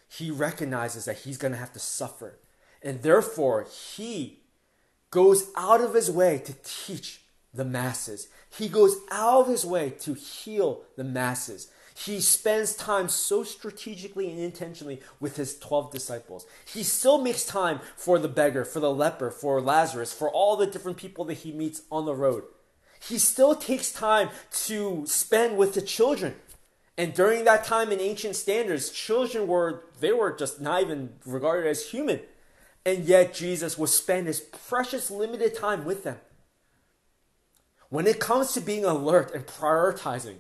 He 0.08 0.32
recognizes 0.32 1.06
that 1.06 1.20
he's 1.20 1.38
going 1.38 1.54
to 1.54 1.60
have 1.60 1.74
to 1.74 1.80
suffer. 1.80 2.40
And 2.82 3.02
therefore, 3.02 3.64
he 3.64 4.40
goes 5.12 5.50
out 5.56 5.82
of 5.82 5.94
his 5.94 6.10
way 6.10 6.40
to 6.46 6.54
teach 6.64 7.22
the 7.54 7.66
masses. 7.66 8.28
He 8.50 8.68
goes 8.68 8.98
out 9.12 9.42
of 9.42 9.48
his 9.48 9.66
way 9.66 9.92
to 10.02 10.14
heal 10.14 10.84
the 10.96 11.04
masses. 11.04 11.70
He 12.06 12.22
spends 12.22 12.76
time 12.76 13.10
so 13.10 13.44
strategically 13.44 14.30
and 14.30 14.40
intentionally 14.40 15.02
with 15.20 15.36
his 15.36 15.60
12 15.60 15.92
disciples. 15.92 16.46
He 16.66 16.84
still 16.84 17.18
makes 17.18 17.46
time 17.46 17.82
for 17.98 18.18
the 18.18 18.30
beggar, 18.30 18.64
for 18.64 18.80
the 18.80 18.94
leper, 18.94 19.30
for 19.32 19.60
Lazarus, 19.60 20.14
for 20.14 20.30
all 20.30 20.56
the 20.56 20.68
different 20.68 20.98
people 20.98 21.26
that 21.26 21.40
he 21.40 21.52
meets 21.52 21.82
on 21.92 22.06
the 22.06 22.16
road. 22.16 22.44
He 23.02 23.18
still 23.18 23.56
takes 23.56 23.92
time 23.92 24.30
to 24.66 25.04
spend 25.08 25.58
with 25.58 25.74
the 25.74 25.82
children. 25.82 26.36
And 26.98 27.14
during 27.14 27.46
that 27.46 27.64
time 27.64 27.92
in 27.92 28.00
ancient 28.00 28.36
standards, 28.36 28.92
children 28.92 29.48
were 29.48 29.86
they 30.00 30.12
were 30.12 30.36
just 30.36 30.62
not 30.62 30.82
even 30.82 31.14
regarded 31.26 31.68
as 31.68 31.90
human. 31.90 32.22
And 32.86 33.06
yet 33.06 33.34
Jesus 33.34 33.78
would 33.78 33.90
spend 33.90 34.28
his 34.28 34.40
precious 34.40 35.12
limited 35.12 35.56
time 35.56 35.86
with 35.86 36.04
them. 36.04 36.18
When 37.90 38.06
it 38.06 38.20
comes 38.20 38.54
to 38.54 38.62
being 38.62 38.86
alert 38.86 39.34
and 39.34 39.46
prioritizing, 39.46 40.38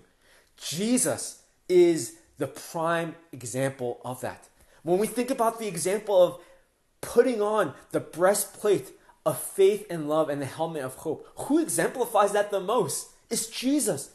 Jesus 0.57 1.41
is 1.67 2.17
the 2.37 2.47
prime 2.47 3.15
example 3.31 3.99
of 4.05 4.21
that. 4.21 4.47
When 4.83 4.99
we 4.99 5.07
think 5.07 5.29
about 5.29 5.59
the 5.59 5.67
example 5.67 6.21
of 6.21 6.39
putting 7.01 7.41
on 7.41 7.73
the 7.91 7.99
breastplate 7.99 8.91
of 9.25 9.39
faith 9.39 9.85
and 9.89 10.07
love 10.07 10.29
and 10.29 10.41
the 10.41 10.45
helmet 10.45 10.83
of 10.83 10.95
hope, 10.95 11.27
who 11.35 11.59
exemplifies 11.59 12.33
that 12.33 12.51
the 12.51 12.59
most? 12.59 13.09
It's 13.29 13.47
Jesus. 13.47 14.11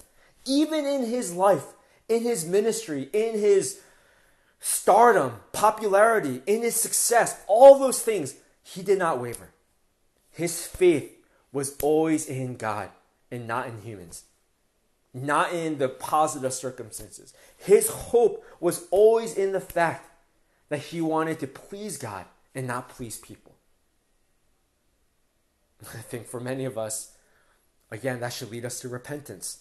Even 0.46 0.86
in 0.86 1.04
his 1.04 1.34
life, 1.34 1.66
in 2.08 2.22
his 2.22 2.46
ministry, 2.46 3.08
in 3.12 3.38
his 3.38 3.80
stardom, 4.60 5.40
popularity, 5.52 6.42
in 6.46 6.62
his 6.62 6.76
success, 6.76 7.42
all 7.46 7.78
those 7.78 8.00
things, 8.00 8.36
he 8.62 8.82
did 8.82 8.98
not 8.98 9.20
waver. 9.20 9.50
His 10.30 10.66
faith 10.66 11.12
was 11.52 11.76
always 11.82 12.26
in 12.26 12.56
God 12.56 12.90
and 13.30 13.46
not 13.46 13.66
in 13.66 13.82
humans, 13.82 14.24
not 15.12 15.52
in 15.52 15.78
the 15.78 15.88
positive 15.88 16.52
circumstances. 16.52 17.34
His 17.56 17.88
hope 17.88 18.44
was 18.60 18.86
always 18.90 19.34
in 19.34 19.52
the 19.52 19.60
fact 19.60 20.10
that 20.68 20.78
he 20.78 21.00
wanted 21.00 21.38
to 21.40 21.46
please 21.46 21.98
God 21.98 22.26
and 22.54 22.66
not 22.66 22.88
please 22.88 23.18
people. 23.18 23.54
I 25.94 25.98
think 25.98 26.26
for 26.26 26.40
many 26.40 26.64
of 26.64 26.78
us, 26.78 27.12
again, 27.90 28.20
that 28.20 28.32
should 28.32 28.50
lead 28.50 28.64
us 28.64 28.80
to 28.80 28.88
repentance. 28.88 29.60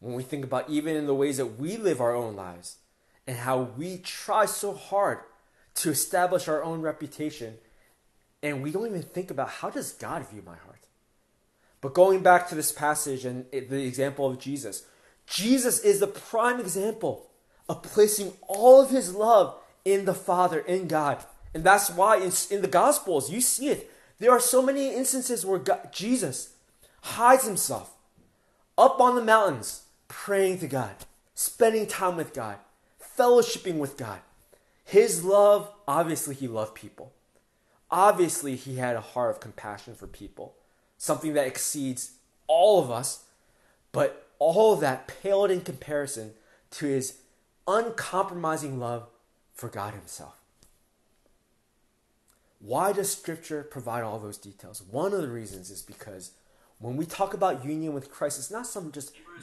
When 0.00 0.14
we 0.14 0.22
think 0.22 0.44
about 0.44 0.68
even 0.68 0.94
in 0.94 1.06
the 1.06 1.14
ways 1.14 1.38
that 1.38 1.58
we 1.58 1.76
live 1.76 2.00
our 2.00 2.14
own 2.14 2.36
lives 2.36 2.76
and 3.26 3.38
how 3.38 3.62
we 3.76 3.98
try 3.98 4.46
so 4.46 4.72
hard 4.72 5.18
to 5.76 5.90
establish 5.90 6.48
our 6.48 6.62
own 6.62 6.80
reputation, 6.80 7.54
and 8.42 8.62
we 8.62 8.70
don't 8.70 8.86
even 8.86 9.02
think 9.02 9.30
about 9.30 9.48
how 9.48 9.70
does 9.70 9.92
God 9.92 10.28
view 10.28 10.42
my 10.44 10.56
heart. 10.56 10.85
But 11.80 11.94
going 11.94 12.20
back 12.22 12.48
to 12.48 12.54
this 12.54 12.72
passage 12.72 13.24
and 13.24 13.46
the 13.52 13.86
example 13.86 14.26
of 14.26 14.38
Jesus, 14.38 14.84
Jesus 15.26 15.80
is 15.80 16.00
the 16.00 16.06
prime 16.06 16.60
example 16.60 17.30
of 17.68 17.82
placing 17.82 18.32
all 18.48 18.80
of 18.80 18.90
his 18.90 19.14
love 19.14 19.56
in 19.84 20.04
the 20.04 20.14
Father, 20.14 20.60
in 20.60 20.88
God. 20.88 21.24
And 21.54 21.64
that's 21.64 21.90
why 21.90 22.16
in, 22.16 22.32
in 22.50 22.62
the 22.62 22.68
Gospels, 22.68 23.30
you 23.30 23.40
see 23.40 23.68
it. 23.68 23.90
There 24.18 24.30
are 24.30 24.40
so 24.40 24.62
many 24.62 24.94
instances 24.94 25.44
where 25.44 25.58
God, 25.58 25.92
Jesus 25.92 26.54
hides 27.02 27.46
himself 27.46 27.94
up 28.78 29.00
on 29.00 29.14
the 29.14 29.24
mountains, 29.24 29.84
praying 30.08 30.58
to 30.60 30.68
God, 30.68 30.94
spending 31.34 31.86
time 31.86 32.16
with 32.16 32.34
God, 32.34 32.58
fellowshipping 33.18 33.78
with 33.78 33.96
God. 33.96 34.20
His 34.84 35.24
love, 35.24 35.70
obviously, 35.88 36.34
he 36.34 36.48
loved 36.48 36.74
people. 36.74 37.12
Obviously, 37.90 38.56
he 38.56 38.76
had 38.76 38.96
a 38.96 39.00
heart 39.00 39.30
of 39.30 39.40
compassion 39.40 39.94
for 39.94 40.06
people, 40.06 40.54
something 40.98 41.34
that 41.34 41.46
exceeds 41.46 42.12
all 42.46 42.82
of 42.82 42.90
us, 42.90 43.24
but 43.92 44.28
all 44.38 44.72
of 44.72 44.80
that 44.80 45.08
paled 45.08 45.50
in 45.50 45.60
comparison 45.60 46.32
to 46.70 46.86
his 46.86 47.18
uncompromising 47.66 48.78
love 48.78 49.08
for 49.54 49.68
God 49.68 49.94
Himself. 49.94 50.36
Why 52.60 52.92
does 52.92 53.12
Scripture 53.12 53.62
provide 53.62 54.02
all 54.02 54.18
those 54.18 54.38
details? 54.38 54.82
One 54.82 55.12
of 55.12 55.22
the 55.22 55.28
reasons 55.28 55.70
is 55.70 55.82
because 55.82 56.32
when 56.78 56.96
we 56.96 57.06
talk 57.06 57.34
about 57.34 57.64
union 57.64 57.92
with 57.92 58.10
Christ, 58.10 58.38
it's 58.38 58.50
not 58.50 58.66
some 58.66 58.92
just 58.92 59.14
12, 59.14 59.36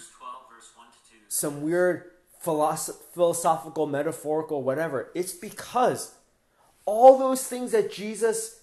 some 1.28 1.62
weird 1.62 2.12
philosoph- 2.44 3.02
philosophical, 3.14 3.86
metaphorical, 3.88 4.62
whatever. 4.62 5.10
It's 5.16 5.34
because 5.34 6.14
all 6.86 7.18
those 7.18 7.48
things 7.48 7.72
that 7.72 7.92
Jesus 7.92 8.62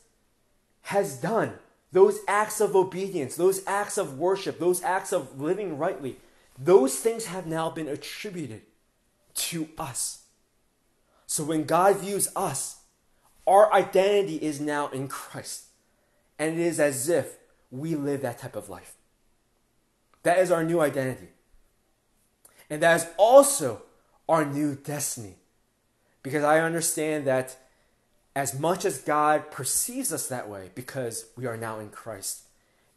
has 0.83 1.17
done, 1.17 1.59
those 1.93 2.21
acts 2.29 2.61
of 2.61 2.77
obedience, 2.77 3.37
those 3.37 3.67
acts 3.67 3.99
of 3.99 4.19
worship, 4.19 4.59
those 4.59 4.83
acts 4.83 5.13
of 5.13 5.41
living 5.41 5.77
rightly, 5.77 6.17
those 6.59 6.97
things 6.97 7.27
have 7.27 7.47
now 7.47 7.71
been 7.71 7.89
attributed 7.89 8.63
to 9.35 9.69
us. 9.79 10.25
So 11.27 11.45
when 11.45 11.65
God 11.65 11.97
views 11.97 12.29
us, 12.37 12.81
our 13.47 13.73
identity 13.73 14.37
is 14.37 14.61
now 14.61 14.89
in 14.89 15.09
Christ. 15.09 15.65
And 16.39 16.59
it 16.59 16.63
is 16.63 16.79
as 16.81 17.09
if 17.09 17.39
we 17.71 17.95
live 17.95 18.23
that 18.23 18.39
type 18.39 18.57
of 18.57 18.69
life. 18.69 18.95
That 20.23 20.39
is 20.39 20.51
our 20.51 20.65
new 20.65 20.81
identity. 20.81 21.29
And 22.69 22.83
that 22.83 22.97
is 22.97 23.07
also 23.17 23.83
our 24.29 24.45
new 24.45 24.75
destiny. 24.75 25.37
Because 26.23 26.45
I 26.45 26.61
understand 26.61 27.27
that 27.27 27.57
as 28.35 28.59
much 28.59 28.85
as 28.85 28.99
God 28.99 29.51
perceives 29.51 30.13
us 30.13 30.29
that 30.29 30.49
way, 30.49 30.71
because 30.75 31.27
we 31.37 31.47
are 31.47 31.57
now 31.57 31.79
in 31.79 31.89
Christ, 31.89 32.43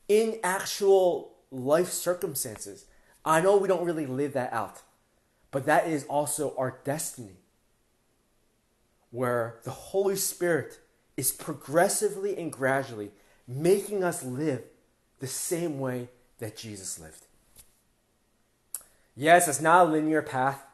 in 0.08 0.40
actual 0.44 1.34
life 1.52 1.90
circumstances, 1.90 2.86
I 3.26 3.42
know 3.42 3.58
we 3.58 3.68
don't 3.68 3.86
really 3.86 4.06
live 4.06 4.34
that 4.34 4.54
out. 4.54 4.82
But 5.52 5.66
that 5.68 5.88
is 5.88 6.06
also 6.06 6.56
our 6.58 6.80
destiny, 6.84 7.38
where 9.12 9.60
the 9.64 9.72
Holy 9.72 10.16
Spirit 10.16 10.80
is 11.16 11.32
progressively 11.32 12.36
and 12.38 12.52
gradually 12.52 13.12
making 13.48 14.04
us 14.04 14.24
live 14.24 14.64
the 15.20 15.28
same 15.28 15.80
way 15.80 16.10
that 16.40 16.58
Jesus 16.58 17.00
lived. 17.00 17.28
Yes, 19.16 19.48
it's 19.48 19.62
not 19.62 19.86
a 19.86 19.90
linear 19.92 20.24
path 20.24 20.66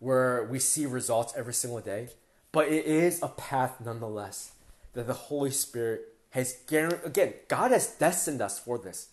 where 0.00 0.44
we 0.44 0.58
see 0.58 0.84
results 0.84 1.32
every 1.34 1.54
single 1.54 1.80
day, 1.80 2.10
but 2.52 2.68
it 2.68 2.84
is 2.84 3.22
a 3.22 3.28
path 3.28 3.80
nonetheless 3.84 4.52
that 4.92 5.06
the 5.06 5.14
Holy 5.14 5.50
Spirit 5.50 6.02
has 6.30 6.58
guaranteed. 6.66 7.04
Again, 7.04 7.34
God 7.48 7.70
has 7.70 7.88
destined 7.88 8.40
us 8.42 8.58
for 8.58 8.78
this. 8.78 9.08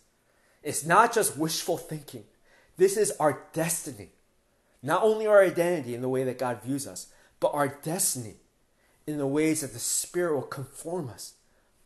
It's 0.62 0.86
not 0.86 1.14
just 1.14 1.38
wishful 1.38 1.78
thinking. 1.78 2.26
This 2.78 2.98
is 2.98 3.12
our 3.20 3.44
destiny. 3.54 4.10
Not 4.84 5.04
only 5.04 5.26
our 5.26 5.42
identity 5.42 5.96
in 5.96 6.02
the 6.02 6.10
way 6.10 6.24
that 6.24 6.38
God 6.38 6.62
views 6.64 6.86
us, 6.86 7.08
but 7.40 7.54
our 7.54 7.68
destiny 7.68 8.36
in 9.08 9.18
the 9.18 9.28
ways 9.28 9.62
that 9.62 9.74
the 9.74 9.80
Spirit 9.80 10.36
will 10.36 10.42
conform 10.42 11.10
us 11.10 11.34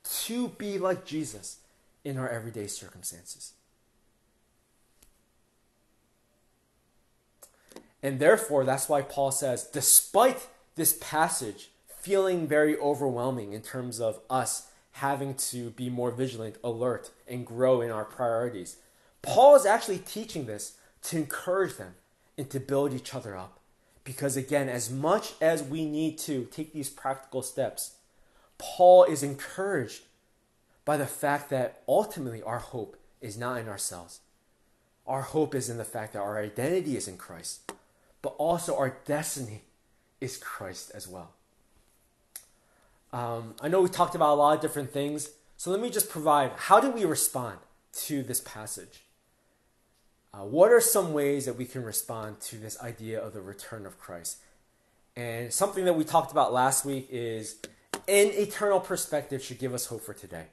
to 0.03 0.49
be 0.49 0.77
like 0.77 1.05
Jesus 1.05 1.59
in 2.03 2.17
our 2.17 2.27
everyday 2.27 2.67
circumstances. 2.67 3.53
And 8.01 8.19
therefore, 8.19 8.65
that's 8.65 8.89
why 8.89 9.01
Paul 9.01 9.31
says, 9.31 9.63
despite 9.63 10.47
this 10.75 10.97
passage 10.99 11.69
feeling 11.99 12.47
very 12.47 12.77
overwhelming 12.77 13.53
in 13.53 13.61
terms 13.61 13.99
of 13.99 14.19
us 14.29 14.67
having 14.93 15.33
to 15.33 15.71
be 15.71 15.89
more 15.89 16.11
vigilant, 16.11 16.57
alert, 16.63 17.11
and 17.27 17.45
grow 17.45 17.81
in 17.81 17.89
our 17.89 18.05
priorities, 18.05 18.77
Paul 19.21 19.55
is 19.55 19.65
actually 19.65 19.99
teaching 19.99 20.45
this 20.45 20.77
to 21.03 21.17
encourage 21.17 21.75
them 21.75 21.95
and 22.37 22.49
to 22.49 22.59
build 22.59 22.93
each 22.93 23.15
other 23.15 23.35
up. 23.35 23.59
Because 24.03 24.35
again, 24.35 24.67
as 24.69 24.89
much 24.91 25.33
as 25.41 25.63
we 25.63 25.85
need 25.85 26.17
to 26.19 26.45
take 26.51 26.73
these 26.73 26.89
practical 26.89 27.41
steps, 27.41 27.95
Paul 28.57 29.05
is 29.05 29.23
encouraged 29.23 30.03
by 30.85 30.97
the 30.97 31.05
fact 31.05 31.49
that 31.49 31.81
ultimately 31.87 32.41
our 32.43 32.59
hope 32.59 32.97
is 33.21 33.37
not 33.37 33.59
in 33.59 33.69
ourselves. 33.69 34.19
Our 35.07 35.21
hope 35.21 35.55
is 35.55 35.69
in 35.69 35.77
the 35.77 35.85
fact 35.85 36.13
that 36.13 36.19
our 36.19 36.39
identity 36.39 36.97
is 36.97 37.07
in 37.07 37.17
Christ, 37.17 37.71
but 38.21 38.35
also 38.37 38.77
our 38.77 38.97
destiny 39.05 39.63
is 40.23 40.37
Christ 40.37 40.91
as 40.95 41.07
well. 41.07 41.31
Um, 43.11 43.53
I 43.61 43.67
know 43.67 43.81
we 43.81 43.89
talked 43.89 44.15
about 44.15 44.33
a 44.33 44.35
lot 44.35 44.55
of 44.55 44.61
different 44.61 44.91
things, 44.91 45.29
so 45.57 45.69
let 45.69 45.79
me 45.79 45.89
just 45.89 46.09
provide 46.09 46.51
how 46.55 46.79
do 46.79 46.89
we 46.89 47.05
respond 47.05 47.59
to 48.05 48.23
this 48.23 48.41
passage? 48.41 49.03
Uh, 50.33 50.45
what 50.45 50.71
are 50.71 50.81
some 50.81 51.13
ways 51.13 51.45
that 51.45 51.57
we 51.57 51.65
can 51.65 51.83
respond 51.83 52.39
to 52.41 52.55
this 52.55 52.79
idea 52.81 53.21
of 53.21 53.33
the 53.33 53.41
return 53.41 53.85
of 53.85 53.99
Christ? 53.99 54.37
And 55.15 55.53
something 55.53 55.85
that 55.85 55.93
we 55.93 56.03
talked 56.03 56.31
about 56.31 56.51
last 56.51 56.85
week 56.85 57.07
is 57.11 57.57
an 58.07 58.31
eternal 58.31 58.79
perspective 58.79 59.43
should 59.43 59.59
give 59.59 59.75
us 59.75 59.85
hope 59.85 60.01
for 60.01 60.13
today. 60.13 60.47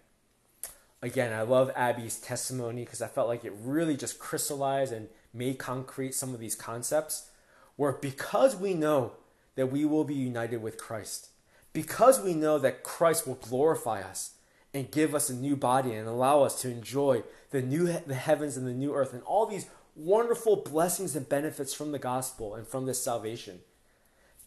Again, 1.00 1.32
I 1.32 1.42
love 1.42 1.70
Abby's 1.74 2.18
testimony 2.18 2.84
because 2.84 3.00
I 3.00 3.08
felt 3.08 3.26
like 3.26 3.44
it 3.46 3.54
really 3.62 3.96
just 3.96 4.18
crystallized 4.18 4.92
and 4.92 5.08
made 5.32 5.58
concrete 5.58 6.14
some 6.14 6.34
of 6.34 6.40
these 6.40 6.54
concepts. 6.54 7.30
Where 7.76 7.92
because 7.92 8.54
we 8.54 8.74
know 8.74 9.12
that 9.60 9.66
we 9.66 9.84
will 9.84 10.04
be 10.04 10.14
united 10.14 10.62
with 10.62 10.78
Christ, 10.78 11.28
because 11.74 12.18
we 12.18 12.32
know 12.32 12.58
that 12.58 12.82
Christ 12.82 13.26
will 13.26 13.34
glorify 13.34 14.00
us 14.00 14.36
and 14.72 14.90
give 14.90 15.14
us 15.14 15.28
a 15.28 15.34
new 15.34 15.54
body 15.54 15.92
and 15.92 16.08
allow 16.08 16.40
us 16.44 16.62
to 16.62 16.70
enjoy 16.70 17.24
the 17.50 17.60
new 17.60 17.84
the 18.06 18.14
heavens 18.14 18.56
and 18.56 18.66
the 18.66 18.72
new 18.72 18.94
earth 18.94 19.12
and 19.12 19.22
all 19.24 19.44
these 19.44 19.66
wonderful 19.94 20.56
blessings 20.56 21.14
and 21.14 21.28
benefits 21.28 21.74
from 21.74 21.92
the 21.92 21.98
gospel 21.98 22.54
and 22.54 22.66
from 22.66 22.86
this 22.86 23.02
salvation. 23.02 23.60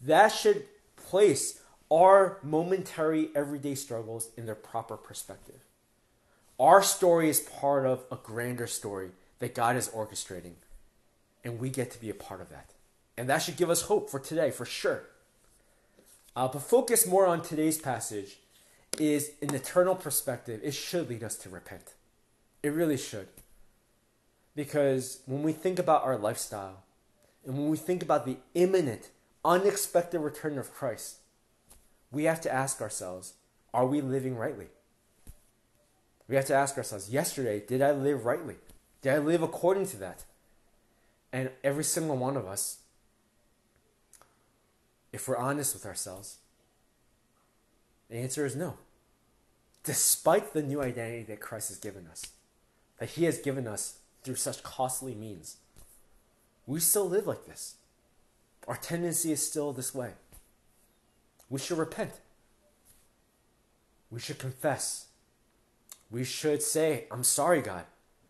That 0.02 0.32
should 0.32 0.64
place 0.96 1.60
our 1.92 2.40
momentary 2.42 3.28
everyday 3.36 3.76
struggles 3.76 4.30
in 4.36 4.46
their 4.46 4.56
proper 4.56 4.96
perspective. 4.96 5.60
Our 6.58 6.82
story 6.82 7.28
is 7.28 7.38
part 7.38 7.86
of 7.86 8.02
a 8.10 8.16
grander 8.16 8.66
story 8.66 9.10
that 9.38 9.54
God 9.54 9.76
is 9.76 9.88
orchestrating, 9.90 10.54
and 11.44 11.60
we 11.60 11.70
get 11.70 11.92
to 11.92 12.00
be 12.00 12.10
a 12.10 12.14
part 12.14 12.40
of 12.40 12.50
that. 12.50 12.73
And 13.16 13.28
that 13.28 13.38
should 13.38 13.56
give 13.56 13.70
us 13.70 13.82
hope 13.82 14.10
for 14.10 14.18
today, 14.18 14.50
for 14.50 14.64
sure. 14.64 15.04
Uh, 16.36 16.48
but 16.48 16.62
focus 16.62 17.06
more 17.06 17.26
on 17.26 17.42
today's 17.42 17.78
passage 17.78 18.38
is 18.98 19.32
an 19.40 19.54
eternal 19.54 19.94
perspective. 19.94 20.60
It 20.62 20.72
should 20.74 21.08
lead 21.08 21.22
us 21.22 21.36
to 21.36 21.48
repent. 21.48 21.94
It 22.62 22.70
really 22.70 22.96
should. 22.96 23.28
Because 24.56 25.20
when 25.26 25.42
we 25.42 25.52
think 25.52 25.78
about 25.78 26.04
our 26.04 26.16
lifestyle 26.16 26.84
and 27.44 27.56
when 27.58 27.68
we 27.68 27.76
think 27.76 28.02
about 28.02 28.24
the 28.24 28.38
imminent, 28.54 29.10
unexpected 29.44 30.20
return 30.20 30.58
of 30.58 30.72
Christ, 30.72 31.18
we 32.10 32.24
have 32.24 32.40
to 32.42 32.52
ask 32.52 32.80
ourselves 32.80 33.34
are 33.72 33.86
we 33.86 34.00
living 34.00 34.36
rightly? 34.36 34.68
We 36.28 36.36
have 36.36 36.44
to 36.46 36.54
ask 36.54 36.76
ourselves 36.76 37.10
yesterday, 37.10 37.60
did 37.66 37.82
I 37.82 37.90
live 37.90 38.24
rightly? 38.24 38.56
Did 39.02 39.14
I 39.14 39.18
live 39.18 39.42
according 39.42 39.86
to 39.88 39.96
that? 39.98 40.24
And 41.32 41.50
every 41.64 41.82
single 41.82 42.16
one 42.16 42.36
of 42.36 42.46
us, 42.46 42.78
if 45.14 45.28
we're 45.28 45.36
honest 45.36 45.74
with 45.74 45.86
ourselves, 45.86 46.38
the 48.10 48.16
answer 48.16 48.44
is 48.44 48.56
no. 48.56 48.74
Despite 49.84 50.52
the 50.52 50.62
new 50.62 50.82
identity 50.82 51.22
that 51.24 51.40
Christ 51.40 51.68
has 51.68 51.78
given 51.78 52.08
us, 52.08 52.32
that 52.98 53.10
He 53.10 53.24
has 53.24 53.38
given 53.38 53.68
us 53.68 53.98
through 54.24 54.34
such 54.34 54.64
costly 54.64 55.14
means, 55.14 55.58
we 56.66 56.80
still 56.80 57.08
live 57.08 57.28
like 57.28 57.46
this. 57.46 57.76
Our 58.66 58.76
tendency 58.76 59.30
is 59.30 59.46
still 59.46 59.72
this 59.72 59.94
way. 59.94 60.14
We 61.48 61.60
should 61.60 61.78
repent. 61.78 62.14
We 64.10 64.18
should 64.18 64.38
confess. 64.38 65.06
We 66.10 66.24
should 66.24 66.62
say, 66.62 67.04
I'm 67.10 67.24
sorry, 67.24 67.62
God. 67.62 67.84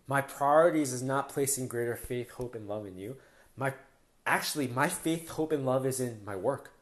My 0.07 0.20
priorities 0.20 0.93
is 0.93 1.03
not 1.03 1.30
placing 1.30 1.68
greater 1.68 1.97
faith, 1.97 2.32
hope, 2.32 2.55
and 2.55 2.68
love 2.68 2.87
in 2.87 2.99
you. 2.99 3.16
My 3.57 3.72
actually, 4.26 4.66
my 4.66 4.89
faith, 4.89 5.30
hope, 5.30 5.53
and 5.53 5.64
love 5.64 5.87
is 5.87 6.01
in 6.01 6.20
my 6.26 6.37
work. 6.37 6.74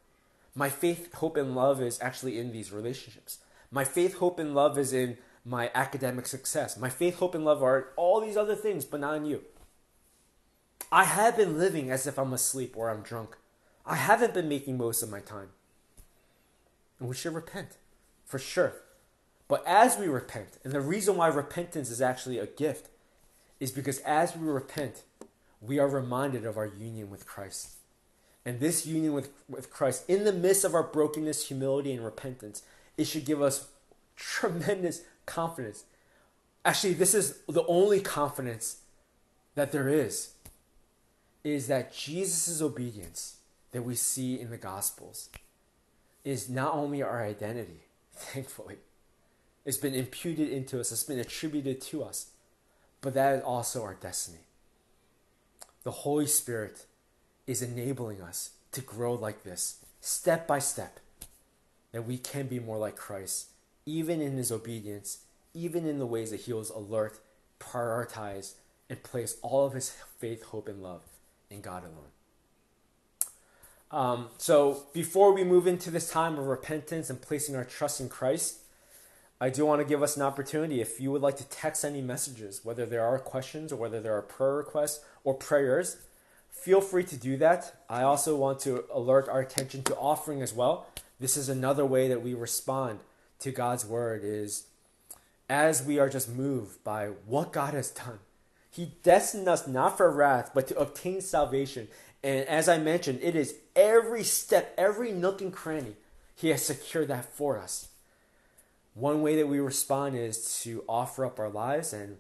My 0.55 0.69
faith, 0.69 1.15
hope, 1.15 1.37
and 1.37 1.55
love 1.55 1.81
is 1.81 1.99
actually 2.03 2.39
in 2.39 2.53
these 2.53 2.73
relationships. 2.73 3.39
My 3.71 3.85
faith, 3.85 4.17
hope, 4.17 4.39
and 4.39 4.55
love 4.55 4.77
is 4.79 4.93
in 4.93 5.17
my 5.45 5.71
academic 5.75 6.27
success. 6.27 6.79
My 6.79 6.91
faith, 6.91 7.17
hope, 7.17 7.35
and 7.35 7.45
love 7.45 7.63
are 7.63 7.89
all 7.97 8.21
these 8.21 8.37
other 8.37 8.55
things, 8.55 8.85
but 8.85 9.01
not 9.01 9.17
in 9.17 9.25
you. 9.25 9.43
I 10.91 11.05
have 11.05 11.37
been 11.37 11.59
living 11.59 11.91
as 11.91 12.07
if 12.07 12.19
I'm 12.19 12.35
asleep 12.35 12.75
or 12.77 12.91
I'm 12.91 13.03
drunk. 13.03 13.37
I 13.87 13.97
haven't 13.97 14.35
been 14.35 14.49
making 14.49 14.77
most 14.77 15.03
of 15.03 15.11
my 15.11 15.21
time. 15.21 15.49
And 17.01 17.09
we 17.09 17.15
should 17.15 17.35
repent, 17.35 17.79
for 18.27 18.39
sure. 18.39 18.75
But 19.49 19.65
as 19.67 19.99
we 19.99 20.07
repent, 20.07 20.59
and 20.65 20.73
the 20.73 20.81
reason 20.81 21.17
why 21.17 21.29
repentance 21.29 21.91
is 21.91 22.03
actually 22.03 22.39
a 22.39 22.47
gift 22.47 22.89
is 23.59 23.71
because 23.71 23.99
as 24.01 24.37
we 24.37 24.47
repent, 24.47 25.03
we 25.61 25.79
are 25.79 25.89
reminded 25.89 26.45
of 26.45 26.57
our 26.57 26.67
union 26.67 27.11
with 27.11 27.27
Christ. 27.27 27.77
And 28.45 28.59
this 28.59 28.87
union 28.87 29.13
with, 29.13 29.31
with 29.49 29.71
Christ, 29.71 30.05
in 30.09 30.25
the 30.25 30.33
midst 30.33 30.65
of 30.65 30.75
our 30.75 30.83
brokenness, 30.83 31.49
humility, 31.49 31.93
and 31.93 32.05
repentance, 32.05 32.63
it 32.97 33.07
should 33.07 33.25
give 33.25 33.41
us 33.41 33.69
tremendous 34.17 35.03
confidence. 35.27 35.85
Actually, 36.65 36.95
this 36.95 37.15
is 37.15 37.39
the 37.49 37.65
only 37.67 38.01
confidence 38.01 38.79
that 39.55 39.73
there 39.73 39.89
is, 39.89 40.33
is 41.45 41.67
that 41.69 41.95
Jesus' 41.95 42.63
obedience 42.63 43.37
that 43.73 43.83
we 43.83 43.95
see 43.95 44.41
in 44.41 44.51
the 44.51 44.57
Gospels 44.57 45.29
is 46.25 46.49
not 46.49 46.75
only 46.75 47.03
our 47.03 47.23
identity, 47.23 47.87
thankfully, 48.13 48.77
it's 49.65 49.77
been 49.77 49.95
imputed 49.95 50.49
into 50.49 50.81
us, 50.81 50.91
it's 50.93 51.05
been 51.05 51.19
attributed 51.19 51.81
to 51.81 52.03
us, 52.03 52.31
but 53.01 53.15
that 53.15 53.37
is 53.37 53.43
also 53.43 53.83
our 53.83 53.95
destiny. 53.95 54.39
The 55.85 55.91
Holy 55.91 56.27
Spirit 56.27 56.87
is 57.47 57.63
enabling 57.63 58.21
us 58.21 58.51
to 58.73 58.81
grow 58.81 59.15
like 59.15 59.43
this, 59.43 59.85
step 60.01 60.47
by 60.47 60.59
step, 60.59 61.01
that 61.93 62.07
we 62.07 62.19
can 62.19 62.47
be 62.47 62.59
more 62.59 62.79
like 62.79 62.97
Christ, 62.97 63.49
even 63.85 64.21
in 64.21 64.37
his 64.37 64.51
obedience, 64.51 65.19
even 65.55 65.87
in 65.87 65.99
the 65.99 66.07
ways 66.07 66.31
that 66.31 66.41
he 66.41 66.53
was 66.53 66.71
alert, 66.71 67.19
prioritized, 67.61 68.55
and 68.89 69.03
placed 69.03 69.39
all 69.43 69.67
of 69.67 69.75
his 69.75 69.91
faith, 70.19 70.45
hope, 70.45 70.69
and 70.69 70.83
love 70.83 71.03
in 71.51 71.61
God 71.61 71.85
alone. 71.85 72.11
Um, 73.91 74.29
so, 74.39 74.85
before 74.95 75.35
we 75.35 75.45
move 75.45 75.67
into 75.67 75.91
this 75.91 76.11
time 76.11 76.39
of 76.39 76.47
repentance 76.47 77.11
and 77.11 77.21
placing 77.21 77.55
our 77.55 77.65
trust 77.65 78.01
in 78.01 78.09
Christ, 78.09 78.61
I 79.39 79.51
do 79.51 79.67
want 79.67 79.83
to 79.83 79.85
give 79.85 80.03
us 80.03 80.17
an 80.17 80.23
opportunity. 80.23 80.81
If 80.81 80.99
you 80.99 81.11
would 81.11 81.21
like 81.21 81.37
to 81.39 81.49
text 81.49 81.85
any 81.85 82.01
messages, 82.01 82.65
whether 82.65 82.87
there 82.87 83.05
are 83.05 83.19
questions 83.19 83.71
or 83.71 83.77
whether 83.77 84.01
there 84.01 84.17
are 84.17 84.23
prayer 84.23 84.55
requests 84.55 85.05
or 85.25 85.35
prayers, 85.35 85.99
feel 86.63 86.81
free 86.81 87.03
to 87.03 87.17
do 87.17 87.37
that. 87.39 87.75
I 87.91 88.03
also 88.03 88.37
want 88.37 88.61
to 88.61 88.85
alert 88.95 89.29
our 89.29 89.41
attention 89.41 89.83
to 89.85 89.97
offering 89.97 90.43
as 90.43 90.53
well. 90.53 90.87
This 91.19 91.37
is 91.37 91.49
another 91.49 91.85
way 91.85 92.07
that 92.09 92.23
we 92.23 92.35
respond 92.35 93.01
to 93.41 93.51
God's 93.51 93.85
word 93.85 94.23
is 94.25 94.67
as 95.51 95.83
we 95.83 95.99
are 95.99 96.09
just 96.09 96.29
moved 96.29 96.83
by 96.85 97.07
what 97.27 97.53
God 97.53 97.75
has 97.75 97.91
done. 97.91 98.21
He 98.71 98.93
destined 99.03 99.49
us 99.49 99.67
not 99.67 99.97
for 99.97 100.11
wrath, 100.11 100.53
but 100.55 100.69
to 100.69 100.79
obtain 100.79 101.21
salvation. 101.21 101.89
And 102.23 102.47
as 102.47 102.69
I 102.69 102.79
mentioned, 102.79 103.19
it 103.23 103.35
is 103.35 103.57
every 103.75 104.23
step, 104.23 104.73
every 104.79 105.11
nook 105.11 105.43
and 105.43 105.53
cranny, 105.53 105.97
He 106.37 106.51
has 106.51 106.65
secured 106.65 107.09
that 107.09 107.25
for 107.25 107.59
us. 107.59 107.89
One 108.95 109.21
way 109.21 109.37
that 109.37 109.49
we 109.49 109.59
respond 109.59 110.17
is 110.17 110.61
to 110.63 110.85
offer 110.89 111.27
up 111.27 111.41
our 111.41 111.51
lives 111.51 111.93
and 111.93 112.19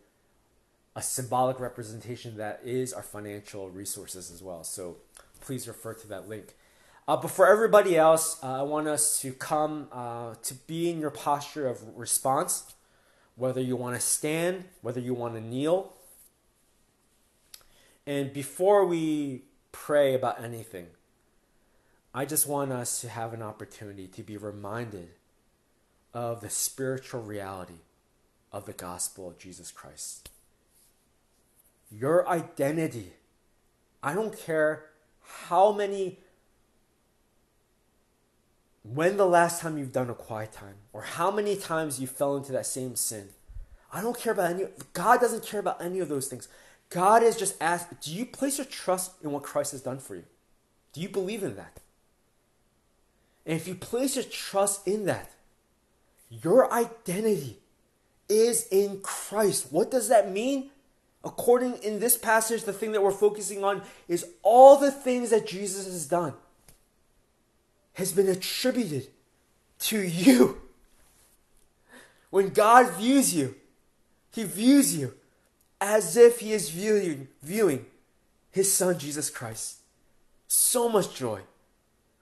a 0.94 1.02
symbolic 1.02 1.58
representation 1.58 2.36
that 2.36 2.60
is 2.64 2.92
our 2.92 3.02
financial 3.02 3.70
resources 3.70 4.30
as 4.30 4.42
well. 4.42 4.62
So 4.64 4.96
please 5.40 5.66
refer 5.66 5.94
to 5.94 6.08
that 6.08 6.28
link. 6.28 6.54
Uh, 7.08 7.16
but 7.16 7.30
for 7.30 7.48
everybody 7.48 7.96
else, 7.96 8.38
uh, 8.42 8.60
I 8.60 8.62
want 8.62 8.86
us 8.86 9.20
to 9.22 9.32
come 9.32 9.88
uh, 9.90 10.34
to 10.42 10.54
be 10.54 10.90
in 10.90 11.00
your 11.00 11.10
posture 11.10 11.66
of 11.66 11.96
response, 11.96 12.74
whether 13.34 13.60
you 13.60 13.74
want 13.74 13.96
to 13.96 14.00
stand, 14.00 14.64
whether 14.82 15.00
you 15.00 15.14
want 15.14 15.34
to 15.34 15.40
kneel. 15.40 15.94
And 18.06 18.32
before 18.32 18.84
we 18.84 19.42
pray 19.72 20.14
about 20.14 20.42
anything, 20.42 20.88
I 22.14 22.24
just 22.24 22.46
want 22.46 22.72
us 22.72 23.00
to 23.00 23.08
have 23.08 23.32
an 23.32 23.42
opportunity 23.42 24.06
to 24.06 24.22
be 24.22 24.36
reminded 24.36 25.08
of 26.12 26.40
the 26.40 26.50
spiritual 26.50 27.22
reality 27.22 27.80
of 28.52 28.66
the 28.66 28.74
gospel 28.74 29.28
of 29.28 29.38
Jesus 29.38 29.70
Christ. 29.70 30.28
Your 31.94 32.26
identity. 32.28 33.12
I 34.02 34.14
don't 34.14 34.36
care 34.36 34.86
how 35.20 35.72
many, 35.72 36.18
when 38.82 39.16
the 39.16 39.26
last 39.26 39.60
time 39.60 39.76
you've 39.78 39.92
done 39.92 40.10
a 40.10 40.14
quiet 40.14 40.52
time, 40.52 40.74
or 40.92 41.02
how 41.02 41.30
many 41.30 41.54
times 41.54 42.00
you 42.00 42.06
fell 42.06 42.36
into 42.36 42.50
that 42.52 42.66
same 42.66 42.96
sin. 42.96 43.28
I 43.92 44.00
don't 44.00 44.18
care 44.18 44.32
about 44.32 44.50
any, 44.50 44.64
God 44.94 45.20
doesn't 45.20 45.44
care 45.44 45.60
about 45.60 45.82
any 45.82 46.00
of 46.00 46.08
those 46.08 46.28
things. 46.28 46.48
God 46.88 47.22
is 47.22 47.36
just 47.36 47.54
asked, 47.60 48.00
do 48.00 48.12
you 48.12 48.26
place 48.26 48.58
your 48.58 48.66
trust 48.66 49.12
in 49.22 49.30
what 49.30 49.42
Christ 49.42 49.72
has 49.72 49.82
done 49.82 49.98
for 49.98 50.16
you? 50.16 50.24
Do 50.92 51.00
you 51.00 51.08
believe 51.08 51.42
in 51.42 51.56
that? 51.56 51.80
And 53.46 53.56
if 53.56 53.68
you 53.68 53.74
place 53.74 54.16
your 54.16 54.24
trust 54.24 54.86
in 54.86 55.04
that, 55.06 55.32
your 56.30 56.72
identity 56.72 57.58
is 58.28 58.66
in 58.70 59.00
Christ. 59.00 59.68
What 59.70 59.90
does 59.90 60.08
that 60.08 60.30
mean? 60.30 60.70
According 61.24 61.74
in 61.82 62.00
this 62.00 62.16
passage, 62.16 62.64
the 62.64 62.72
thing 62.72 62.92
that 62.92 63.02
we're 63.02 63.12
focusing 63.12 63.62
on 63.62 63.82
is 64.08 64.26
all 64.42 64.76
the 64.76 64.90
things 64.90 65.30
that 65.30 65.46
Jesus 65.46 65.86
has 65.86 66.06
done 66.06 66.34
has 67.94 68.12
been 68.12 68.28
attributed 68.28 69.08
to 69.78 70.00
you. 70.00 70.60
When 72.30 72.48
God 72.48 72.94
views 72.94 73.34
you, 73.34 73.54
He 74.32 74.44
views 74.44 74.96
you 74.96 75.14
as 75.80 76.16
if 76.16 76.40
He 76.40 76.52
is 76.52 76.70
viewing, 76.70 77.28
viewing 77.42 77.86
His 78.50 78.72
Son, 78.72 78.98
Jesus 78.98 79.30
Christ. 79.30 79.80
So 80.48 80.88
much 80.88 81.14
joy, 81.14 81.40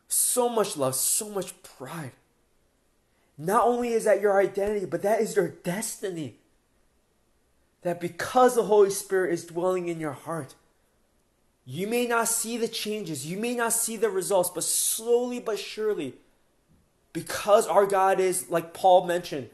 so 0.08 0.48
much 0.48 0.76
love, 0.76 0.94
so 0.94 1.28
much 1.30 1.62
pride. 1.62 2.12
Not 3.38 3.64
only 3.64 3.92
is 3.92 4.04
that 4.04 4.20
your 4.20 4.38
identity, 4.38 4.84
but 4.84 5.02
that 5.02 5.20
is 5.20 5.36
your 5.36 5.48
destiny. 5.48 6.39
That 7.82 8.00
because 8.00 8.54
the 8.54 8.64
Holy 8.64 8.90
Spirit 8.90 9.32
is 9.32 9.46
dwelling 9.46 9.88
in 9.88 10.00
your 10.00 10.12
heart, 10.12 10.54
you 11.64 11.86
may 11.86 12.06
not 12.06 12.28
see 12.28 12.56
the 12.56 12.68
changes, 12.68 13.26
you 13.26 13.38
may 13.38 13.54
not 13.54 13.72
see 13.72 13.96
the 13.96 14.10
results, 14.10 14.50
but 14.50 14.64
slowly 14.64 15.40
but 15.40 15.58
surely, 15.58 16.14
because 17.12 17.66
our 17.66 17.86
God 17.86 18.20
is, 18.20 18.50
like 18.50 18.74
Paul 18.74 19.06
mentioned, 19.06 19.50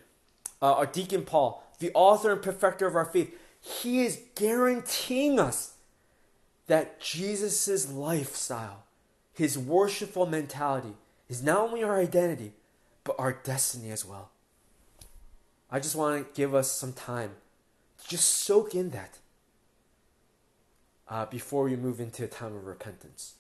uh, 0.63 0.73
our 0.73 0.87
deacon 0.87 1.23
Paul, 1.23 1.63
the 1.79 1.91
author 1.95 2.33
and 2.33 2.43
perfecter 2.43 2.87
of 2.87 2.97
our 2.97 3.05
faith, 3.05 3.39
he 3.61 4.05
is 4.05 4.21
guaranteeing 4.35 5.39
us 5.39 5.75
that 6.67 7.01
Jesus' 7.01 7.91
lifestyle, 7.91 8.85
his 9.33 9.59
worshipful 9.59 10.27
mentality, 10.27 10.95
is 11.29 11.43
not 11.43 11.59
only 11.59 11.83
our 11.83 11.99
identity, 11.99 12.53
but 13.05 13.17
our 13.19 13.33
destiny 13.33 13.91
as 13.91 14.05
well. 14.05 14.31
I 15.71 15.81
just 15.81 15.97
want 15.97 16.35
to 16.35 16.41
give 16.41 16.55
us 16.55 16.71
some 16.71 16.93
time 16.93 17.33
just 18.07 18.29
soak 18.29 18.75
in 18.75 18.91
that 18.91 19.19
uh, 21.09 21.27
before 21.27 21.65
we 21.65 21.77
move 21.77 22.01
into 22.01 22.25
a 22.25 22.29
time 22.29 22.55
of 22.55 22.67
repentance. 22.67 23.35